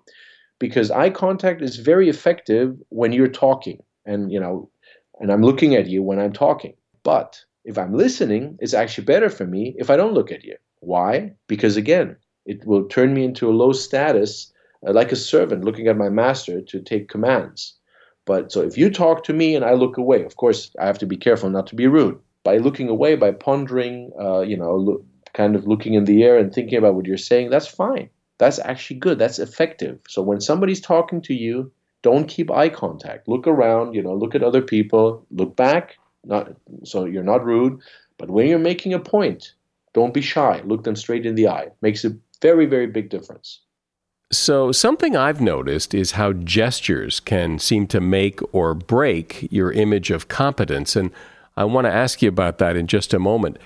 because 0.59 0.91
eye 0.91 1.11
contact 1.11 1.63
is 1.63 1.77
very 1.77 2.09
effective 2.09 2.77
when 2.91 3.13
you're 3.13 3.29
talking, 3.47 3.83
and 4.07 4.33
you 4.33 4.41
know, 4.41 4.71
and 5.21 5.33
I'm 5.33 5.43
looking 5.43 5.75
at 5.75 5.87
you 5.89 6.03
when 6.03 6.19
I'm 6.21 6.33
talking. 6.33 6.75
But 7.03 7.41
if 7.65 7.79
I'm 7.79 7.95
listening, 7.95 8.59
it's 8.61 8.75
actually 8.75 9.05
better 9.05 9.31
for 9.31 9.47
me 9.47 9.75
if 9.79 9.91
I 9.91 9.97
don't 9.97 10.15
look 10.15 10.33
at 10.33 10.45
you. 10.45 10.57
Why? 10.81 11.33
Because 11.49 11.77
again, 11.77 12.17
it 12.47 12.67
will 12.67 12.85
turn 12.85 13.15
me 13.15 13.25
into 13.25 13.49
a 13.49 13.53
low 13.53 13.73
status, 13.73 14.53
uh, 14.87 14.93
like 14.93 15.13
a 15.13 15.17
servant 15.17 15.65
looking 15.65 15.89
at 15.89 15.97
my 15.97 16.09
master 16.09 16.61
to 16.61 16.81
take 16.81 17.09
commands. 17.09 17.75
But 18.27 18.53
so 18.53 18.63
if 18.63 18.79
you 18.79 18.91
talk 18.91 19.25
to 19.25 19.33
me 19.33 19.55
and 19.55 19.65
I 19.65 19.75
look 19.75 19.97
away, 19.97 20.25
of 20.25 20.37
course, 20.37 20.71
I 20.79 20.87
have 20.87 20.99
to 20.99 21.07
be 21.07 21.17
careful 21.17 21.51
not 21.51 21.67
to 21.69 21.75
be 21.75 21.87
rude. 21.87 22.19
By 22.43 22.59
looking 22.59 22.89
away, 22.89 23.17
by 23.17 23.33
pondering, 23.33 24.13
uh, 24.21 24.41
you 24.41 24.57
know, 24.57 24.75
lo- 24.75 25.05
kind 25.33 25.57
of 25.57 25.67
looking 25.67 25.95
in 25.95 26.05
the 26.05 26.23
air 26.23 26.39
and 26.39 26.53
thinking 26.53 26.79
about 26.79 26.95
what 26.95 27.07
you're 27.07 27.17
saying, 27.17 27.51
that's 27.51 27.67
fine. 27.67 28.09
That's 28.39 28.59
actually 28.59 28.99
good. 28.99 29.19
That's 29.19 29.39
effective. 29.39 29.99
So 30.09 30.23
when 30.23 30.41
somebody's 30.41 30.81
talking 30.81 31.21
to 31.23 31.35
you, 31.35 31.71
don't 32.03 32.29
keep 32.29 32.51
eye 32.51 32.69
contact. 32.69 33.29
Look 33.29 33.47
around, 33.47 33.95
you 33.95 34.03
know, 34.03 34.15
look 34.15 34.35
at 34.35 34.43
other 34.43 34.61
people, 34.61 35.25
look 35.31 35.57
back, 35.57 35.97
not 36.25 36.53
so 36.85 37.05
you're 37.07 37.23
not 37.23 37.45
rude. 37.45 37.81
But 38.19 38.31
when 38.31 38.49
you're 38.49 38.59
making 38.59 38.93
a 38.93 38.99
point, 38.99 39.55
don't 39.95 40.15
be 40.15 40.21
shy. 40.21 40.61
Look 40.65 40.85
them 40.85 40.97
straight 40.97 41.25
in 41.25 41.35
the 41.35 41.49
eye. 41.49 41.69
Makes 41.81 42.05
a 42.05 42.17
very, 42.45 42.67
very 42.67 42.87
big 42.87 43.09
difference. 43.09 43.61
So, 44.31 44.71
something 44.71 45.17
I've 45.17 45.41
noticed 45.41 45.95
is 45.95 46.13
how 46.13 46.35
gestures 46.35 47.19
can 47.19 47.59
seem 47.59 47.87
to 47.87 48.01
make 48.01 48.41
or 48.53 48.75
break 48.75 49.49
your 49.51 49.73
image 49.73 50.11
of 50.11 50.29
competence. 50.29 50.95
And 50.95 51.11
I 51.57 51.65
want 51.65 51.87
to 51.87 51.93
ask 51.93 52.21
you 52.21 52.29
about 52.29 52.59
that 52.59 52.77
in 52.77 52.87
just 52.87 53.15
a 53.15 53.19
moment. 53.19 53.59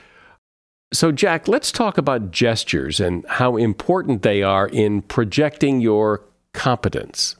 So, 0.92 1.10
Jack, 1.10 1.48
let's 1.48 1.72
talk 1.72 1.98
about 1.98 2.30
gestures 2.30 3.00
and 3.00 3.26
how 3.26 3.56
important 3.56 4.22
they 4.22 4.44
are 4.44 4.68
in 4.68 5.02
projecting 5.02 5.80
your 5.80 6.22
competence. 6.52 7.34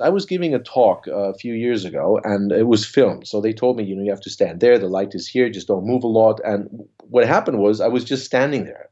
I 0.00 0.08
was 0.08 0.26
giving 0.26 0.54
a 0.54 0.58
talk 0.58 1.06
uh, 1.06 1.30
a 1.30 1.34
few 1.34 1.54
years 1.54 1.84
ago 1.84 2.20
and 2.24 2.50
it 2.50 2.66
was 2.66 2.84
filmed. 2.84 3.28
So 3.28 3.40
they 3.40 3.52
told 3.52 3.76
me, 3.76 3.84
you 3.84 3.94
know, 3.94 4.02
you 4.02 4.10
have 4.10 4.20
to 4.22 4.30
stand 4.30 4.58
there, 4.58 4.76
the 4.76 4.88
light 4.88 5.14
is 5.14 5.28
here, 5.28 5.48
just 5.48 5.68
don't 5.68 5.86
move 5.86 6.02
a 6.02 6.08
lot. 6.08 6.40
And 6.44 6.88
what 7.08 7.28
happened 7.28 7.58
was 7.58 7.80
I 7.80 7.86
was 7.86 8.04
just 8.04 8.24
standing 8.24 8.64
there 8.64 8.88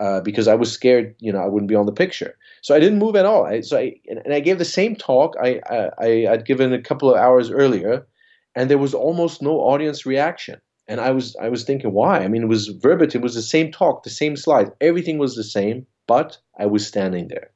uh, 0.00 0.20
because 0.20 0.48
I 0.48 0.54
was 0.54 0.72
scared, 0.72 1.14
you 1.18 1.30
know, 1.30 1.40
I 1.40 1.46
wouldn't 1.46 1.68
be 1.68 1.74
on 1.74 1.84
the 1.84 1.92
picture. 1.92 2.34
So 2.62 2.74
I 2.74 2.80
didn't 2.80 2.98
move 2.98 3.16
at 3.16 3.26
all. 3.26 3.44
I, 3.44 3.60
so 3.60 3.76
I 3.76 3.94
and 4.08 4.32
I 4.32 4.40
gave 4.40 4.58
the 4.58 4.64
same 4.64 4.96
talk 4.96 5.36
I, 5.40 5.60
I 5.98 6.26
I'd 6.30 6.46
given 6.46 6.72
a 6.72 6.80
couple 6.80 7.10
of 7.10 7.18
hours 7.18 7.50
earlier, 7.50 8.06
and 8.54 8.70
there 8.70 8.78
was 8.78 8.94
almost 8.94 9.42
no 9.42 9.60
audience 9.60 10.06
reaction. 10.06 10.58
And 10.88 11.00
I 11.00 11.10
was 11.10 11.36
I 11.36 11.50
was 11.50 11.64
thinking 11.64 11.92
why? 11.92 12.20
I 12.20 12.28
mean, 12.28 12.42
it 12.42 12.48
was 12.48 12.68
verbatim, 12.68 13.20
it 13.20 13.22
was 13.22 13.34
the 13.34 13.42
same 13.42 13.70
talk, 13.70 14.02
the 14.02 14.10
same 14.10 14.36
slide, 14.36 14.72
everything 14.80 15.18
was 15.18 15.36
the 15.36 15.44
same, 15.44 15.86
but 16.06 16.38
I 16.58 16.66
was 16.66 16.86
standing 16.86 17.28
there, 17.28 17.50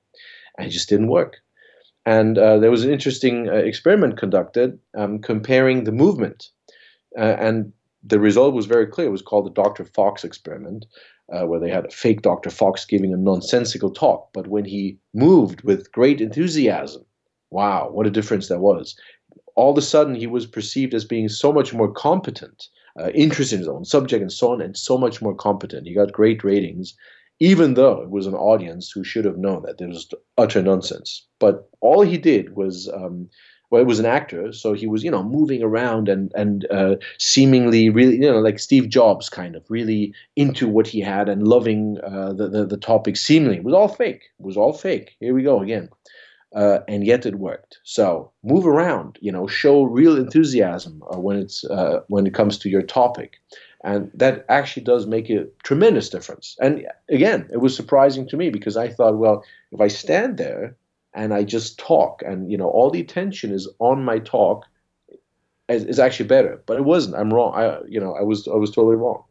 and 0.58 0.68
it 0.68 0.70
just 0.70 0.88
didn't 0.88 1.08
work. 1.08 1.38
And 2.06 2.36
uh, 2.36 2.58
there 2.58 2.70
was 2.70 2.84
an 2.84 2.92
interesting 2.92 3.48
uh, 3.48 3.54
experiment 3.54 4.18
conducted 4.18 4.78
um, 4.94 5.18
comparing 5.18 5.84
the 5.84 5.92
movement, 5.92 6.50
uh, 7.18 7.36
and 7.38 7.72
the 8.06 8.20
result 8.20 8.54
was 8.54 8.66
very 8.66 8.86
clear. 8.86 9.08
It 9.08 9.12
was 9.12 9.22
called 9.22 9.46
the 9.46 9.62
Dr. 9.62 9.84
Fox 9.84 10.24
experiment, 10.24 10.84
uh, 11.33 11.47
where 11.47 11.61
they 11.61 11.71
had 11.71 11.87
a 11.87 11.90
fake 11.90 12.23
Dr. 12.23 12.50
Fox 12.50 12.85
giving 12.85 13.12
a 13.12 13.16
nonsensical 13.16 13.90
talk. 13.90 14.28
But 14.33 14.49
when 14.49 14.64
he 14.64 14.99
moved 15.14 15.62
with 15.62 15.90
great 15.93 16.21
enthusiasm, 16.21 17.04
wow, 17.50 17.88
what 17.90 18.07
a 18.07 18.11
difference 18.11 18.49
that 18.49 18.61
was. 18.61 18.97
All 19.57 19.71
of 19.73 19.78
a 19.78 19.83
sudden, 19.83 20.14
he 20.14 20.26
was 20.26 20.47
perceived 20.47 20.95
as 20.95 21.04
being 21.04 21.28
so 21.28 21.52
much 21.52 21.73
more 21.73 21.90
competent, 21.90 22.69
uh, 23.00 23.11
interested 23.11 23.57
in 23.57 23.61
his 23.61 23.69
own 23.69 23.85
subject, 23.85 24.21
and 24.21 24.33
so 24.33 24.52
on, 24.52 24.61
and 24.61 24.76
so 24.76 24.99
much 24.99 25.23
more 25.23 25.35
competent. 25.35 25.87
He 25.87 25.95
got 25.95 26.12
great 26.12 26.43
ratings, 26.43 26.95
even 27.40 27.75
though 27.75 28.02
it 28.02 28.11
was 28.11 28.26
an 28.26 28.35
audience 28.35 28.90
who 28.90 29.04
should 29.04 29.25
have 29.25 29.38
known 29.38 29.62
that 29.62 29.81
it 29.81 29.88
was 29.88 30.09
utter 30.37 30.61
nonsense. 30.61 31.26
But 31.38 31.69
all 31.81 32.02
he 32.02 32.19
did 32.19 32.57
was 32.57 32.88
um, 32.88 33.28
well, 33.71 33.80
it 33.80 33.87
was 33.87 33.99
an 33.99 34.06
actor, 34.06 34.52
so 34.52 34.73
he 34.73 34.87
was, 34.87 35.02
you 35.02 35.11
know, 35.11 35.23
moving 35.23 35.62
around 35.62 36.09
and 36.09 36.30
and 36.35 36.66
uh, 36.71 36.97
seemingly 37.18 37.88
really, 37.88 38.14
you 38.14 38.30
know, 38.30 38.40
like 38.40 38.59
Steve 38.59 38.88
Jobs, 38.88 39.28
kind 39.28 39.56
of 39.56 39.64
really 39.68 40.12
into 40.37 40.68
what 40.68 40.87
he 40.87 41.00
had 41.00 41.28
and 41.28 41.49
loving 41.49 41.99
uh, 42.04 42.33
the, 42.33 42.49
the, 42.49 42.66
the 42.66 42.76
topic. 42.76 43.16
Seemingly, 43.16 43.56
it 43.56 43.64
was 43.64 43.75
all 43.75 43.88
fake. 43.88 44.23
It 44.38 44.47
was 44.47 44.56
all 44.56 44.73
fake. 44.73 45.16
Here 45.18 45.35
we 45.35 45.42
go 45.42 45.61
again, 45.61 45.88
uh, 46.54 46.80
and 46.87 47.04
yet 47.04 47.26
it 47.26 47.37
worked. 47.37 47.78
So 47.85 48.30
move 48.42 48.66
around, 48.66 49.18
you 49.21 49.33
know, 49.33 49.47
show 49.47 49.83
real 49.83 50.16
enthusiasm 50.16 51.02
uh, 51.11 51.18
when 51.18 51.38
it's 51.38 51.64
uh, 51.64 52.00
when 52.09 52.26
it 52.26 52.35
comes 52.35 52.59
to 52.59 52.68
your 52.68 52.83
topic. 52.83 53.40
And 53.83 54.11
that 54.14 54.47
actually 54.49 54.85
does 54.85 55.06
make 55.06 55.28
a 55.28 55.47
tremendous 55.62 56.09
difference. 56.09 56.56
And 56.59 56.87
again, 57.11 57.47
it 57.52 57.59
was 57.59 57.76
surprising 57.76 58.26
to 58.28 58.37
me 58.37 58.49
because 58.49 58.78
I 58.78 58.88
thought, 58.88 59.18
well, 59.18 59.44
if 59.73 59.80
I 59.80 59.88
stand 59.88 60.38
there 60.38 60.75
and 61.14 61.33
I 61.33 61.44
just 61.44 61.78
talk, 61.78 62.23
and 62.26 62.50
you 62.50 62.59
know, 62.59 62.68
all 62.68 62.90
the 62.90 63.00
attention 63.00 63.52
is 63.52 63.68
on 63.78 64.04
my 64.04 64.18
talk, 64.18 64.66
is, 65.68 65.99
actually 65.99 66.26
better. 66.26 66.62
But 66.66 66.76
it 66.76 66.85
wasn't. 66.85 67.16
I'm 67.16 67.33
wrong. 67.33 67.54
I, 67.54 67.78
you 67.88 68.00
know, 68.00 68.14
I 68.14 68.23
was, 68.23 68.47
I 68.49 68.56
was 68.56 68.71
totally 68.71 68.97
wrong. 68.97 69.25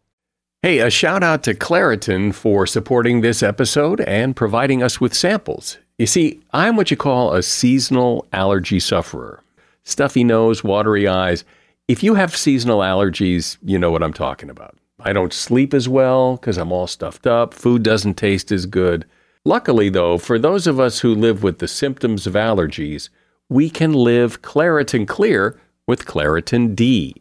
Hey, 0.62 0.80
a 0.80 0.90
shout 0.90 1.24
out 1.24 1.44
to 1.44 1.54
Claritin 1.54 2.34
for 2.34 2.66
supporting 2.66 3.20
this 3.20 3.44
episode 3.44 4.00
and 4.02 4.36
providing 4.36 4.82
us 4.82 5.02
with 5.02 5.14
samples. 5.14 5.78
You 5.98 6.08
see, 6.08 6.42
I'm 6.54 6.78
what 6.78 6.90
you 6.90 6.98
call 6.98 7.34
a 7.34 7.44
seasonal 7.44 8.26
allergy 8.32 8.80
sufferer. 8.80 9.44
Stuffy 9.84 10.24
nose, 10.24 10.64
watery 10.64 11.08
eyes. 11.08 11.44
If 11.90 12.02
you 12.02 12.16
have 12.16 12.36
seasonal 12.36 12.80
allergies, 12.80 13.58
you 13.62 13.78
know 13.78 13.92
what 13.92 14.02
I'm 14.02 14.14
talking 14.14 14.50
about. 14.50 14.78
I 15.02 15.12
don't 15.12 15.34
sleep 15.34 15.74
as 15.74 15.90
well 15.90 16.38
because 16.38 16.58
I'm 16.58 16.72
all 16.72 16.88
stuffed 16.88 17.28
up. 17.28 17.54
Food 17.54 17.84
doesn't 17.84 18.16
taste 18.16 18.52
as 18.52 18.66
good. 18.66 19.06
Luckily, 19.46 19.90
though, 19.90 20.18
for 20.18 20.40
those 20.40 20.68
of 20.68 20.80
us 20.80 21.00
who 21.00 21.14
live 21.14 21.44
with 21.44 21.60
the 21.60 21.68
symptoms 21.68 22.26
of 22.26 22.34
allergies, 22.34 23.10
we 23.50 23.70
can 23.70 23.92
live 23.92 24.42
Claritin 24.42 25.06
Clear 25.06 25.60
with 25.86 26.06
Claritin 26.06 26.76
D. 26.76 27.16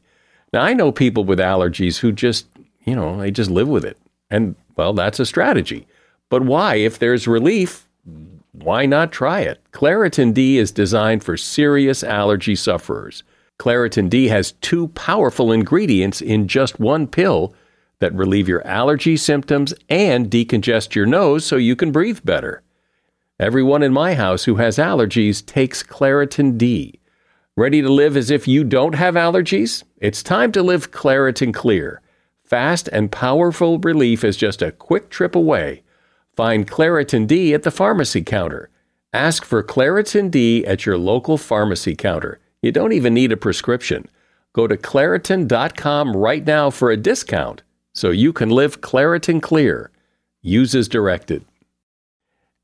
Now, 0.52 0.62
I 0.62 0.72
know 0.72 0.92
people 0.92 1.24
with 1.24 1.40
allergies 1.40 1.98
who 1.98 2.12
just, 2.12 2.46
you 2.84 2.94
know, 2.94 3.18
they 3.18 3.32
just 3.32 3.50
live 3.50 3.68
with 3.68 3.84
it. 3.84 3.98
And, 4.30 4.54
well, 4.76 4.92
that's 4.92 5.18
a 5.18 5.26
strategy. 5.26 5.86
But 6.28 6.44
why? 6.44 6.76
If 6.76 6.98
there's 6.98 7.26
relief, 7.26 7.88
why 8.52 8.86
not 8.86 9.10
try 9.10 9.40
it? 9.40 9.60
Claritin 9.72 10.32
D 10.32 10.58
is 10.58 10.70
designed 10.70 11.24
for 11.24 11.36
serious 11.36 12.04
allergy 12.04 12.54
sufferers. 12.54 13.24
Claritin 13.58 14.08
D 14.08 14.28
has 14.28 14.52
two 14.60 14.88
powerful 14.88 15.50
ingredients 15.50 16.20
in 16.20 16.46
just 16.46 16.78
one 16.78 17.06
pill 17.06 17.54
that 18.02 18.12
relieve 18.14 18.48
your 18.48 18.66
allergy 18.66 19.16
symptoms 19.16 19.72
and 19.88 20.28
decongest 20.28 20.96
your 20.96 21.06
nose 21.06 21.46
so 21.46 21.54
you 21.54 21.76
can 21.76 21.92
breathe 21.92 22.18
better. 22.24 22.60
Everyone 23.38 23.80
in 23.80 23.92
my 23.92 24.14
house 24.14 24.42
who 24.42 24.56
has 24.56 24.76
allergies 24.76 25.44
takes 25.46 25.84
Claritin 25.84 26.58
D. 26.58 26.98
Ready 27.56 27.80
to 27.80 27.88
live 27.88 28.16
as 28.16 28.28
if 28.28 28.48
you 28.48 28.64
don't 28.64 28.96
have 28.96 29.14
allergies? 29.14 29.84
It's 29.98 30.24
time 30.24 30.50
to 30.50 30.64
live 30.64 30.90
Claritin 30.90 31.54
Clear. 31.54 32.00
Fast 32.42 32.88
and 32.88 33.12
powerful 33.12 33.78
relief 33.78 34.24
is 34.24 34.36
just 34.36 34.62
a 34.62 34.72
quick 34.72 35.08
trip 35.08 35.36
away. 35.36 35.84
Find 36.34 36.68
Claritin 36.68 37.28
D 37.28 37.54
at 37.54 37.62
the 37.62 37.70
pharmacy 37.70 38.22
counter. 38.22 38.68
Ask 39.12 39.44
for 39.44 39.62
Claritin 39.62 40.28
D 40.28 40.66
at 40.66 40.86
your 40.86 40.98
local 40.98 41.38
pharmacy 41.38 41.94
counter. 41.94 42.40
You 42.62 42.72
don't 42.72 42.94
even 42.94 43.14
need 43.14 43.30
a 43.30 43.36
prescription. 43.36 44.08
Go 44.54 44.66
to 44.66 44.76
Claritin.com 44.76 46.16
right 46.16 46.44
now 46.44 46.70
for 46.70 46.90
a 46.90 46.96
discount 46.96 47.62
so 47.94 48.10
you 48.10 48.32
can 48.32 48.48
live 48.48 48.80
Claritin 48.80 49.40
Clear. 49.42 49.90
Use 50.40 50.74
as 50.74 50.88
directed. 50.88 51.44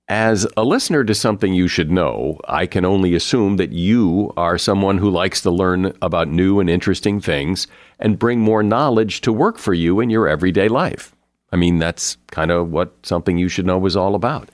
As 0.09 0.47
a 0.57 0.65
listener 0.65 1.05
to 1.05 1.15
something 1.15 1.53
you 1.53 1.69
should 1.69 1.91
know, 1.91 2.41
I 2.49 2.65
can 2.65 2.87
only 2.87 3.15
assume 3.15 3.59
that 3.59 3.73
you 3.73 4.33
are 4.39 4.57
someone 4.57 4.97
who 4.99 5.11
likes 5.11 5.43
to 5.43 5.51
learn 5.51 5.93
about 6.01 6.29
new 6.29 6.61
and 6.61 6.71
interesting 6.71 7.21
things 7.21 7.67
and 7.99 8.19
bring 8.19 8.41
more 8.41 8.63
knowledge 8.63 9.21
to 9.21 9.33
work 9.33 9.59
for 9.59 9.75
you 9.75 10.01
in 10.01 10.09
your 10.09 10.27
everyday 10.27 10.67
life. 10.69 11.15
I 11.53 11.57
mean, 11.57 11.79
that's 11.79 12.17
kind 12.31 12.51
of 12.51 12.71
what 12.71 12.95
something 13.03 13.37
you 13.37 13.49
should 13.51 13.67
know 13.67 13.85
is 13.85 13.97
all 13.97 14.15
about. 14.15 14.49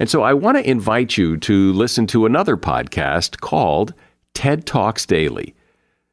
And 0.00 0.10
so 0.10 0.22
I 0.22 0.34
want 0.34 0.56
to 0.56 0.68
invite 0.68 1.16
you 1.16 1.36
to 1.36 1.72
listen 1.74 2.08
to 2.08 2.26
another 2.26 2.56
podcast 2.56 3.40
called 3.40 3.94
TED 4.34 4.66
Talks 4.66 5.06
Daily. 5.06 5.54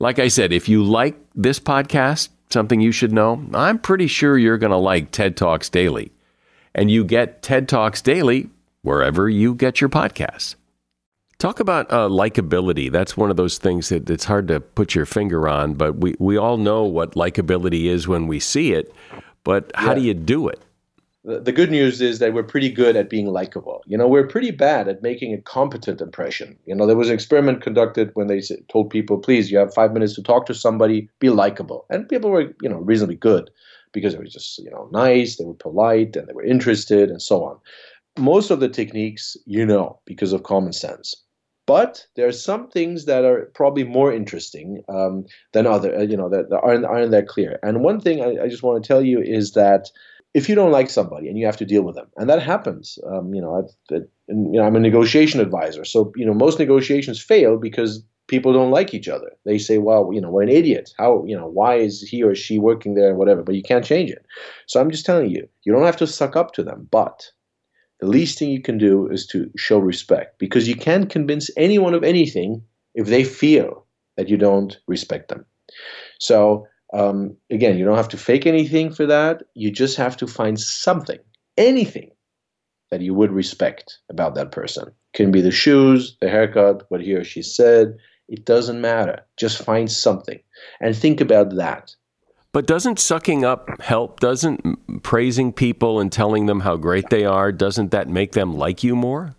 Like 0.00 0.18
I 0.18 0.28
said, 0.28 0.52
if 0.52 0.68
you 0.68 0.84
like 0.84 1.18
this 1.34 1.58
podcast, 1.58 2.28
something 2.50 2.80
you 2.80 2.92
should 2.92 3.12
know? 3.12 3.44
I'm 3.52 3.78
pretty 3.78 4.06
sure 4.06 4.38
you're 4.38 4.58
going 4.58 4.70
to 4.70 4.76
like 4.76 5.10
TED 5.10 5.36
Talks 5.36 5.68
Daily. 5.68 6.12
And 6.74 6.90
you 6.90 7.04
get 7.04 7.42
TED 7.42 7.68
Talks 7.68 8.00
Daily 8.00 8.48
wherever 8.82 9.28
you 9.28 9.54
get 9.54 9.80
your 9.80 9.90
podcasts. 9.90 10.54
Talk 11.38 11.60
about 11.60 11.90
uh, 11.92 12.08
likability. 12.08 12.90
That's 12.90 13.16
one 13.16 13.30
of 13.30 13.36
those 13.36 13.58
things 13.58 13.88
that 13.90 14.08
it's 14.10 14.24
hard 14.24 14.48
to 14.48 14.60
put 14.60 14.94
your 14.94 15.06
finger 15.06 15.48
on, 15.48 15.74
but 15.74 15.96
we, 15.96 16.14
we 16.18 16.36
all 16.36 16.56
know 16.56 16.84
what 16.84 17.14
likability 17.14 17.84
is 17.84 18.08
when 18.08 18.26
we 18.26 18.40
see 18.40 18.72
it. 18.72 18.92
But 19.44 19.70
how 19.74 19.88
yeah. 19.88 19.94
do 19.94 20.00
you 20.00 20.14
do 20.14 20.48
it? 20.48 20.60
The 21.28 21.52
good 21.52 21.70
news 21.70 22.00
is 22.00 22.20
that 22.20 22.32
we're 22.32 22.42
pretty 22.42 22.70
good 22.70 22.96
at 22.96 23.10
being 23.10 23.26
likable. 23.26 23.82
You 23.86 23.98
know, 23.98 24.08
we're 24.08 24.26
pretty 24.26 24.50
bad 24.50 24.88
at 24.88 25.02
making 25.02 25.34
a 25.34 25.42
competent 25.42 26.00
impression. 26.00 26.58
You 26.64 26.74
know, 26.74 26.86
there 26.86 26.96
was 26.96 27.08
an 27.08 27.14
experiment 27.14 27.60
conducted 27.60 28.10
when 28.14 28.28
they 28.28 28.40
told 28.68 28.88
people, 28.88 29.18
please, 29.18 29.50
you 29.50 29.58
have 29.58 29.74
five 29.74 29.92
minutes 29.92 30.14
to 30.14 30.22
talk 30.22 30.46
to 30.46 30.54
somebody, 30.54 31.10
be 31.18 31.28
likable. 31.28 31.84
And 31.90 32.08
people 32.08 32.30
were, 32.30 32.54
you 32.62 32.68
know, 32.68 32.78
reasonably 32.78 33.16
good 33.16 33.50
because 33.92 34.14
they 34.14 34.18
were 34.18 34.24
just, 34.24 34.58
you 34.58 34.70
know, 34.70 34.88
nice, 34.90 35.36
they 35.36 35.44
were 35.44 35.54
polite, 35.54 36.16
and 36.16 36.26
they 36.26 36.32
were 36.32 36.44
interested, 36.44 37.10
and 37.10 37.20
so 37.20 37.44
on. 37.44 37.58
Most 38.18 38.50
of 38.50 38.60
the 38.60 38.68
techniques 38.68 39.36
you 39.44 39.66
know 39.66 40.00
because 40.06 40.32
of 40.32 40.42
common 40.42 40.72
sense. 40.72 41.14
But 41.66 42.06
there 42.16 42.26
are 42.26 42.32
some 42.32 42.70
things 42.70 43.04
that 43.04 43.26
are 43.26 43.50
probably 43.54 43.84
more 43.84 44.10
interesting 44.10 44.82
um, 44.88 45.26
than 45.52 45.66
other, 45.66 45.94
uh, 45.94 46.02
you 46.02 46.16
know, 46.16 46.30
that, 46.30 46.48
that, 46.48 46.60
aren't, 46.60 46.86
aren't 46.86 47.10
that 47.10 47.28
clear. 47.28 47.58
And 47.62 47.84
one 47.84 48.00
thing 48.00 48.22
I, 48.22 48.44
I 48.44 48.48
just 48.48 48.62
want 48.62 48.82
to 48.82 48.88
tell 48.88 49.02
you 49.02 49.20
is 49.20 49.52
that 49.52 49.90
if 50.38 50.48
you 50.48 50.54
don't 50.54 50.70
like 50.78 50.88
somebody 50.88 51.28
and 51.28 51.36
you 51.36 51.44
have 51.46 51.56
to 51.56 51.64
deal 51.72 51.82
with 51.82 51.96
them, 51.96 52.06
and 52.16 52.30
that 52.30 52.40
happens, 52.42 52.98
um, 53.10 53.34
you 53.34 53.40
know, 53.40 53.52
I, 53.58 53.94
I, 53.94 53.98
you 54.28 54.58
know, 54.58 54.62
I'm 54.62 54.76
a 54.76 54.80
negotiation 54.80 55.40
advisor, 55.40 55.84
so 55.84 56.12
you 56.14 56.24
know, 56.24 56.34
most 56.34 56.58
negotiations 56.60 57.20
fail 57.20 57.56
because 57.56 58.04
people 58.28 58.52
don't 58.52 58.70
like 58.70 58.94
each 58.94 59.08
other. 59.08 59.30
They 59.44 59.58
say, 59.58 59.78
"Well, 59.78 60.10
you 60.12 60.20
know, 60.20 60.30
we're 60.30 60.42
an 60.42 60.58
idiot. 60.60 60.94
How, 60.96 61.24
you 61.26 61.36
know, 61.36 61.48
why 61.48 61.76
is 61.76 62.02
he 62.02 62.22
or 62.22 62.34
she 62.36 62.58
working 62.58 62.94
there, 62.94 63.08
and 63.08 63.18
whatever?" 63.18 63.42
But 63.42 63.56
you 63.56 63.62
can't 63.62 63.84
change 63.84 64.10
it. 64.10 64.24
So 64.66 64.80
I'm 64.80 64.90
just 64.90 65.06
telling 65.06 65.30
you, 65.30 65.48
you 65.64 65.72
don't 65.72 65.90
have 65.90 65.96
to 65.98 66.06
suck 66.06 66.36
up 66.36 66.52
to 66.52 66.62
them, 66.62 66.86
but 66.90 67.32
the 68.00 68.06
least 68.06 68.38
thing 68.38 68.50
you 68.50 68.62
can 68.62 68.78
do 68.78 69.08
is 69.08 69.26
to 69.28 69.50
show 69.56 69.78
respect 69.78 70.38
because 70.38 70.68
you 70.68 70.76
can't 70.76 71.10
convince 71.10 71.50
anyone 71.56 71.94
of 71.94 72.04
anything 72.04 72.62
if 72.94 73.06
they 73.08 73.24
feel 73.24 73.84
that 74.16 74.28
you 74.28 74.36
don't 74.36 74.78
respect 74.86 75.28
them. 75.28 75.44
So 76.20 76.66
um, 76.92 77.36
again, 77.50 77.78
you 77.78 77.84
don't 77.84 77.96
have 77.96 78.08
to 78.08 78.16
fake 78.16 78.46
anything 78.46 78.92
for 78.92 79.06
that. 79.06 79.42
You 79.54 79.70
just 79.70 79.96
have 79.96 80.16
to 80.18 80.26
find 80.26 80.58
something, 80.58 81.18
anything 81.56 82.10
that 82.90 83.00
you 83.00 83.14
would 83.14 83.30
respect 83.30 83.98
about 84.08 84.34
that 84.34 84.52
person. 84.52 84.90
Can 85.14 85.30
be 85.30 85.40
the 85.40 85.50
shoes, 85.50 86.16
the 86.20 86.28
haircut, 86.28 86.84
what 86.88 87.02
he 87.02 87.14
or 87.14 87.24
she 87.24 87.42
said. 87.42 87.96
It 88.28 88.44
doesn't 88.44 88.80
matter. 88.80 89.24
Just 89.36 89.62
find 89.62 89.90
something 89.90 90.38
and 90.80 90.96
think 90.96 91.20
about 91.20 91.56
that. 91.56 91.94
But 92.52 92.66
doesn't 92.66 92.98
sucking 92.98 93.44
up 93.44 93.80
help? 93.80 94.20
Doesn't 94.20 95.02
praising 95.02 95.52
people 95.52 96.00
and 96.00 96.10
telling 96.10 96.46
them 96.46 96.60
how 96.60 96.76
great 96.76 97.10
they 97.10 97.24
are, 97.24 97.52
doesn't 97.52 97.90
that 97.90 98.08
make 98.08 98.32
them 98.32 98.54
like 98.54 98.82
you 98.82 98.96
more? 98.96 99.36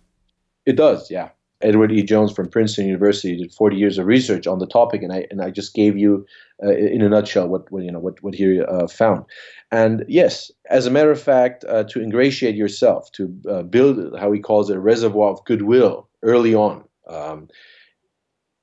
It 0.64 0.76
does, 0.76 1.10
yeah. 1.10 1.30
Edward 1.62 1.92
E. 1.92 2.02
Jones 2.02 2.32
from 2.32 2.48
Princeton 2.48 2.86
University 2.86 3.36
did 3.36 3.52
40 3.52 3.76
years 3.76 3.98
of 3.98 4.06
research 4.06 4.46
on 4.46 4.58
the 4.58 4.66
topic, 4.66 5.02
and 5.02 5.12
I 5.12 5.26
and 5.30 5.42
I 5.42 5.50
just 5.50 5.74
gave 5.74 5.96
you, 5.96 6.26
uh, 6.62 6.70
in 6.70 7.02
a 7.02 7.08
nutshell, 7.08 7.48
what, 7.48 7.70
what, 7.70 7.82
you 7.82 7.92
know 7.92 7.98
what 7.98 8.22
what 8.22 8.34
he 8.34 8.60
uh, 8.60 8.86
found. 8.86 9.24
And 9.70 10.04
yes, 10.08 10.50
as 10.70 10.86
a 10.86 10.90
matter 10.90 11.10
of 11.10 11.20
fact, 11.20 11.64
uh, 11.68 11.84
to 11.84 12.02
ingratiate 12.02 12.56
yourself, 12.56 13.12
to 13.12 13.34
uh, 13.48 13.62
build 13.62 14.18
how 14.18 14.32
he 14.32 14.40
calls 14.40 14.70
it 14.70 14.76
a 14.76 14.80
reservoir 14.80 15.30
of 15.30 15.44
goodwill 15.44 16.08
early 16.22 16.54
on, 16.54 16.84
um, 17.08 17.48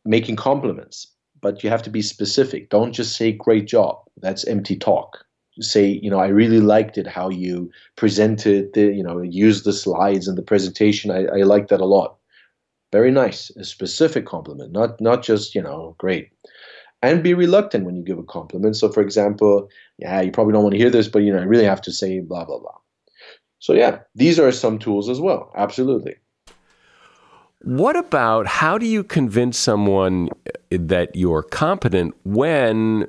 making 0.03 0.35
compliments, 0.35 1.07
but 1.41 1.63
you 1.63 1.69
have 1.69 1.83
to 1.83 1.89
be 1.91 2.01
specific. 2.01 2.69
Don't 2.69 2.93
just 2.93 3.15
say 3.15 3.31
"great 3.31 3.67
job." 3.67 3.97
That's 4.21 4.47
empty 4.47 4.75
talk 4.75 5.23
say, 5.59 5.99
you 6.03 6.09
know, 6.11 6.19
I 6.19 6.27
really 6.27 6.59
liked 6.59 6.99
it 6.99 7.07
how 7.07 7.29
you 7.29 7.71
presented 7.95 8.73
the, 8.73 8.93
you 8.93 9.01
know, 9.01 9.21
used 9.23 9.65
the 9.65 9.73
slides 9.73 10.27
and 10.27 10.37
the 10.37 10.43
presentation. 10.43 11.09
I, 11.09 11.25
I 11.25 11.41
liked 11.41 11.69
that 11.69 11.81
a 11.81 11.85
lot 11.85 12.17
very 12.91 13.11
nice, 13.11 13.49
a 13.51 13.63
specific 13.63 14.25
compliment, 14.25 14.71
not 14.71 14.99
not 15.01 15.23
just 15.23 15.55
you 15.55 15.61
know 15.61 15.95
great. 15.97 16.29
And 17.03 17.21
be 17.21 17.35
reluctant 17.35 17.85
when 17.85 17.95
you 17.95 18.03
give 18.03 18.17
a 18.17 18.23
compliment. 18.23 18.75
So, 18.75 18.91
for 18.91 19.01
example, 19.01 19.69
yeah, 19.99 20.19
you 20.21 20.31
probably 20.31 20.53
don't 20.53 20.63
want 20.63 20.73
to 20.73 20.79
hear 20.79 20.89
this, 20.89 21.07
but 21.07 21.19
you 21.19 21.31
know, 21.31 21.39
I 21.39 21.43
really 21.43 21.65
have 21.65 21.81
to 21.83 21.91
say 21.91 22.19
blah 22.19 22.45
blah 22.45 22.59
blah. 22.59 22.77
So, 23.59 23.73
yeah, 23.73 23.99
these 24.15 24.39
are 24.39 24.51
some 24.51 24.79
tools 24.79 25.09
as 25.09 25.19
well. 25.19 25.51
Absolutely. 25.55 26.15
What 27.61 27.95
about 27.95 28.47
how 28.47 28.77
do 28.77 28.85
you 28.85 29.03
convince 29.03 29.57
someone 29.57 30.29
that 30.69 31.15
you're 31.15 31.43
competent 31.43 32.15
when 32.23 33.07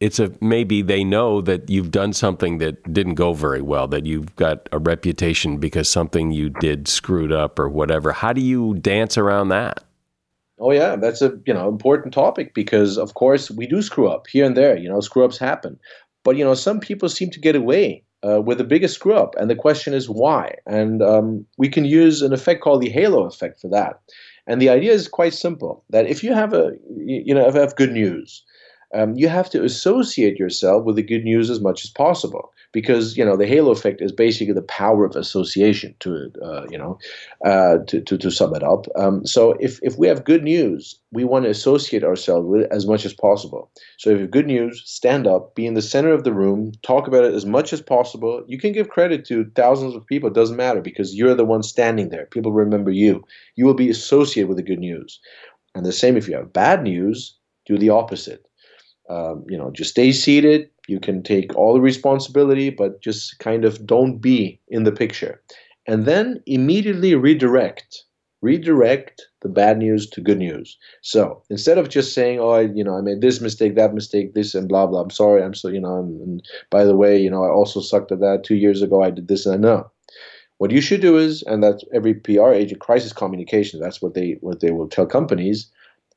it's 0.00 0.18
a 0.18 0.32
maybe 0.40 0.82
they 0.82 1.04
know 1.04 1.40
that 1.40 1.68
you've 1.68 1.90
done 1.90 2.12
something 2.12 2.58
that 2.58 2.92
didn't 2.92 3.14
go 3.14 3.32
very 3.32 3.62
well, 3.62 3.88
that 3.88 4.06
you've 4.06 4.34
got 4.36 4.68
a 4.72 4.78
reputation 4.78 5.58
because 5.58 5.88
something 5.88 6.30
you 6.30 6.50
did 6.50 6.88
screwed 6.88 7.32
up 7.32 7.58
or 7.58 7.68
whatever. 7.68 8.12
How 8.12 8.32
do 8.32 8.40
you 8.40 8.74
dance 8.74 9.18
around 9.18 9.48
that? 9.48 9.84
Oh 10.60 10.72
yeah, 10.72 10.96
that's 10.96 11.22
a 11.22 11.38
you 11.46 11.54
know 11.54 11.68
important 11.68 12.14
topic 12.14 12.54
because 12.54 12.98
of 12.98 13.14
course 13.14 13.50
we 13.50 13.66
do 13.66 13.82
screw 13.82 14.08
up 14.08 14.26
here 14.26 14.44
and 14.44 14.56
there. 14.56 14.76
You 14.76 14.88
know, 14.88 15.00
screw 15.00 15.24
ups 15.24 15.38
happen, 15.38 15.78
but 16.24 16.36
you 16.36 16.44
know 16.44 16.54
some 16.54 16.80
people 16.80 17.08
seem 17.08 17.30
to 17.30 17.40
get 17.40 17.56
away 17.56 18.04
uh, 18.26 18.40
with 18.40 18.58
the 18.58 18.64
biggest 18.64 18.94
screw 18.94 19.14
up, 19.14 19.34
and 19.36 19.50
the 19.50 19.56
question 19.56 19.94
is 19.94 20.08
why. 20.08 20.54
And 20.66 21.02
um, 21.02 21.46
we 21.56 21.68
can 21.68 21.84
use 21.84 22.22
an 22.22 22.32
effect 22.32 22.62
called 22.62 22.82
the 22.82 22.90
halo 22.90 23.24
effect 23.24 23.60
for 23.60 23.68
that. 23.68 24.00
And 24.46 24.60
the 24.62 24.70
idea 24.70 24.92
is 24.92 25.08
quite 25.08 25.34
simple: 25.34 25.84
that 25.90 26.06
if 26.06 26.24
you 26.24 26.32
have 26.32 26.52
a 26.52 26.72
you 26.96 27.34
know 27.34 27.46
if 27.46 27.54
you 27.54 27.60
have 27.60 27.76
good 27.76 27.92
news, 27.92 28.42
um, 28.94 29.14
you 29.16 29.28
have 29.28 29.50
to 29.50 29.64
associate 29.64 30.38
yourself 30.38 30.84
with 30.84 30.96
the 30.96 31.02
good 31.02 31.24
news 31.24 31.50
as 31.50 31.60
much 31.60 31.84
as 31.84 31.90
possible 31.90 32.52
because 32.72 33.16
you 33.16 33.24
know 33.24 33.36
the 33.36 33.46
halo 33.46 33.70
effect 33.70 34.00
is 34.00 34.12
basically 34.12 34.52
the 34.52 34.62
power 34.62 35.04
of 35.04 35.16
association 35.16 35.94
to 36.00 36.30
uh, 36.42 36.66
you 36.70 36.78
know 36.78 36.98
uh, 37.44 37.78
to, 37.86 38.00
to, 38.00 38.18
to 38.18 38.30
sum 38.30 38.54
it 38.54 38.62
up. 38.62 38.86
Um, 38.96 39.26
so 39.26 39.52
if, 39.60 39.78
if 39.82 39.98
we 39.98 40.06
have 40.08 40.24
good 40.24 40.42
news 40.42 40.98
we 41.10 41.24
want 41.24 41.44
to 41.44 41.50
associate 41.50 42.04
ourselves 42.04 42.46
with 42.46 42.62
it 42.62 42.68
as 42.70 42.86
much 42.86 43.04
as 43.04 43.14
possible. 43.14 43.70
So 43.98 44.10
if 44.10 44.16
you 44.16 44.22
have 44.22 44.30
good 44.30 44.46
news 44.46 44.82
stand 44.84 45.26
up 45.26 45.54
be 45.54 45.66
in 45.66 45.74
the 45.74 45.82
center 45.82 46.12
of 46.12 46.24
the 46.24 46.32
room 46.32 46.72
talk 46.82 47.06
about 47.06 47.24
it 47.24 47.34
as 47.34 47.46
much 47.46 47.72
as 47.72 47.82
possible. 47.82 48.42
You 48.46 48.58
can 48.58 48.72
give 48.72 48.88
credit 48.88 49.24
to 49.26 49.50
thousands 49.54 49.94
of 49.94 50.06
people 50.06 50.28
it 50.28 50.34
doesn't 50.34 50.56
matter 50.56 50.80
because 50.80 51.14
you're 51.14 51.34
the 51.34 51.44
one 51.44 51.62
standing 51.62 52.08
there. 52.08 52.26
People 52.26 52.52
remember 52.52 52.90
you. 52.90 53.24
You 53.56 53.66
will 53.66 53.74
be 53.74 53.90
associated 53.90 54.48
with 54.48 54.56
the 54.56 54.62
good 54.62 54.78
news. 54.78 55.20
And 55.74 55.84
the 55.84 55.92
same 55.92 56.16
if 56.16 56.28
you 56.28 56.34
have 56.34 56.52
bad 56.52 56.82
news 56.82 57.36
do 57.66 57.76
the 57.78 57.90
opposite. 57.90 58.47
Um, 59.08 59.44
you 59.48 59.56
know, 59.56 59.70
just 59.70 59.90
stay 59.90 60.12
seated. 60.12 60.68
You 60.86 61.00
can 61.00 61.22
take 61.22 61.54
all 61.56 61.74
the 61.74 61.80
responsibility, 61.80 62.70
but 62.70 63.00
just 63.02 63.38
kind 63.38 63.64
of 63.64 63.86
don't 63.86 64.18
be 64.18 64.60
in 64.68 64.84
the 64.84 64.92
picture. 64.92 65.40
And 65.86 66.04
then 66.04 66.42
immediately 66.46 67.14
redirect. 67.14 68.04
Redirect 68.42 69.26
the 69.42 69.48
bad 69.48 69.78
news 69.78 70.08
to 70.10 70.20
good 70.20 70.38
news. 70.38 70.76
So 71.02 71.42
instead 71.50 71.78
of 71.78 71.88
just 71.88 72.14
saying, 72.14 72.38
"Oh, 72.38 72.50
I, 72.50 72.60
you 72.62 72.84
know, 72.84 72.96
I 72.96 73.00
made 73.00 73.20
this 73.20 73.40
mistake, 73.40 73.74
that 73.74 73.94
mistake, 73.94 74.34
this, 74.34 74.54
and 74.54 74.68
blah 74.68 74.86
blah," 74.86 75.00
I'm 75.00 75.10
sorry, 75.10 75.42
I'm 75.42 75.54
so, 75.54 75.68
you 75.68 75.80
know, 75.80 75.98
and, 75.98 76.20
and 76.20 76.42
by 76.70 76.84
the 76.84 76.96
way, 76.96 77.18
you 77.18 77.30
know, 77.30 77.42
I 77.42 77.48
also 77.48 77.80
sucked 77.80 78.12
at 78.12 78.20
that 78.20 78.44
two 78.44 78.54
years 78.54 78.80
ago. 78.80 79.02
I 79.02 79.10
did 79.10 79.26
this, 79.28 79.44
and 79.44 79.54
I 79.54 79.58
know. 79.58 79.90
What 80.58 80.70
you 80.72 80.80
should 80.80 81.00
do 81.00 81.16
is, 81.18 81.42
and 81.42 81.62
that's 81.62 81.84
every 81.94 82.14
PR 82.14 82.52
agent, 82.52 82.80
crisis 82.80 83.12
communication. 83.12 83.80
That's 83.80 84.02
what 84.02 84.14
they 84.14 84.38
what 84.40 84.60
they 84.60 84.70
will 84.70 84.88
tell 84.88 85.06
companies. 85.06 85.70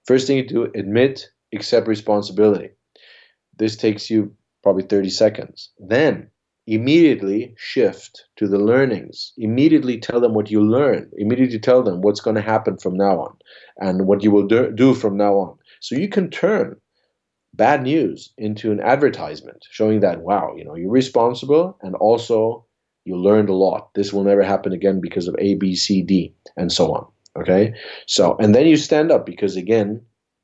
First 0.06 0.28
thing 0.28 0.38
you 0.38 0.48
do, 0.48 0.72
admit, 0.76 1.30
accept 1.54 1.88
responsibility. 1.88 2.70
This 3.62 3.76
takes 3.76 4.10
you 4.10 4.34
probably 4.64 4.82
30 4.82 5.12
seconds. 5.12 5.70
Then 5.78 6.32
immediately 6.66 7.54
shift 7.60 8.26
to 8.38 8.48
the 8.48 8.58
learnings. 8.58 9.34
Immediately 9.38 10.00
tell 10.00 10.20
them 10.20 10.34
what 10.34 10.50
you 10.50 10.64
learn. 10.64 11.12
Immediately 11.20 11.60
tell 11.60 11.84
them 11.84 12.02
what's 12.02 12.22
going 12.22 12.38
to 12.38 12.42
happen 12.42 12.78
from 12.78 12.96
now 12.96 13.20
on 13.20 13.38
and 13.78 14.08
what 14.08 14.24
you 14.24 14.32
will 14.32 14.48
do, 14.48 14.96
from 14.96 15.16
now 15.16 15.36
on. 15.36 15.60
So 15.80 15.94
you 15.94 16.10
can 16.10 16.32
turn 16.32 16.76
bad 17.54 17.84
news 17.84 18.34
into 18.36 18.72
an 18.72 18.80
advertisement 18.80 19.64
showing 19.70 20.00
that, 20.00 20.22
wow, 20.22 20.56
you 20.58 20.66
know, 20.66 20.74
you're 20.74 20.90
responsible 20.90 21.78
and 21.84 21.94
also 21.94 22.66
you 23.06 23.16
learned 23.16 23.50
a 23.50 23.54
lot. 23.54 23.94
This 23.94 24.12
will 24.12 24.24
never 24.24 24.42
happen 24.42 24.74
again 24.74 25.02
because 25.02 25.28
of 25.28 25.36
A, 25.38 25.54
B, 25.54 25.76
C, 25.76 26.02
D, 26.02 26.34
and 26.58 26.72
so 26.72 26.96
on. 26.96 27.06
Okay. 27.38 27.76
So, 28.08 28.38
and 28.40 28.56
then 28.56 28.66
you 28.66 28.76
stand 28.76 29.12
up 29.12 29.24
because 29.24 29.56
again, 29.56 30.02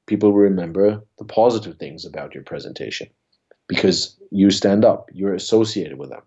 people 0.08 0.34
remember 0.34 1.04
the 1.20 1.26
positive 1.26 1.78
things 1.78 2.06
about 2.06 2.34
your 2.34 2.43
presentation 2.43 3.08
because 3.67 4.17
you 4.32 4.50
stand 4.50 4.84
up, 4.84 5.10
you're 5.13 5.36
associated 5.36 6.00
with 6.00 6.10
them. 6.10 6.22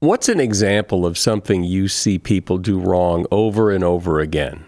What's 0.00 0.28
an 0.28 0.40
example 0.40 1.04
of 1.04 1.18
something 1.18 1.64
you 1.64 1.88
see 1.88 2.18
people 2.18 2.58
do 2.58 2.78
wrong 2.78 3.26
over 3.30 3.70
and 3.70 3.82
over 3.82 4.20
again? 4.20 4.64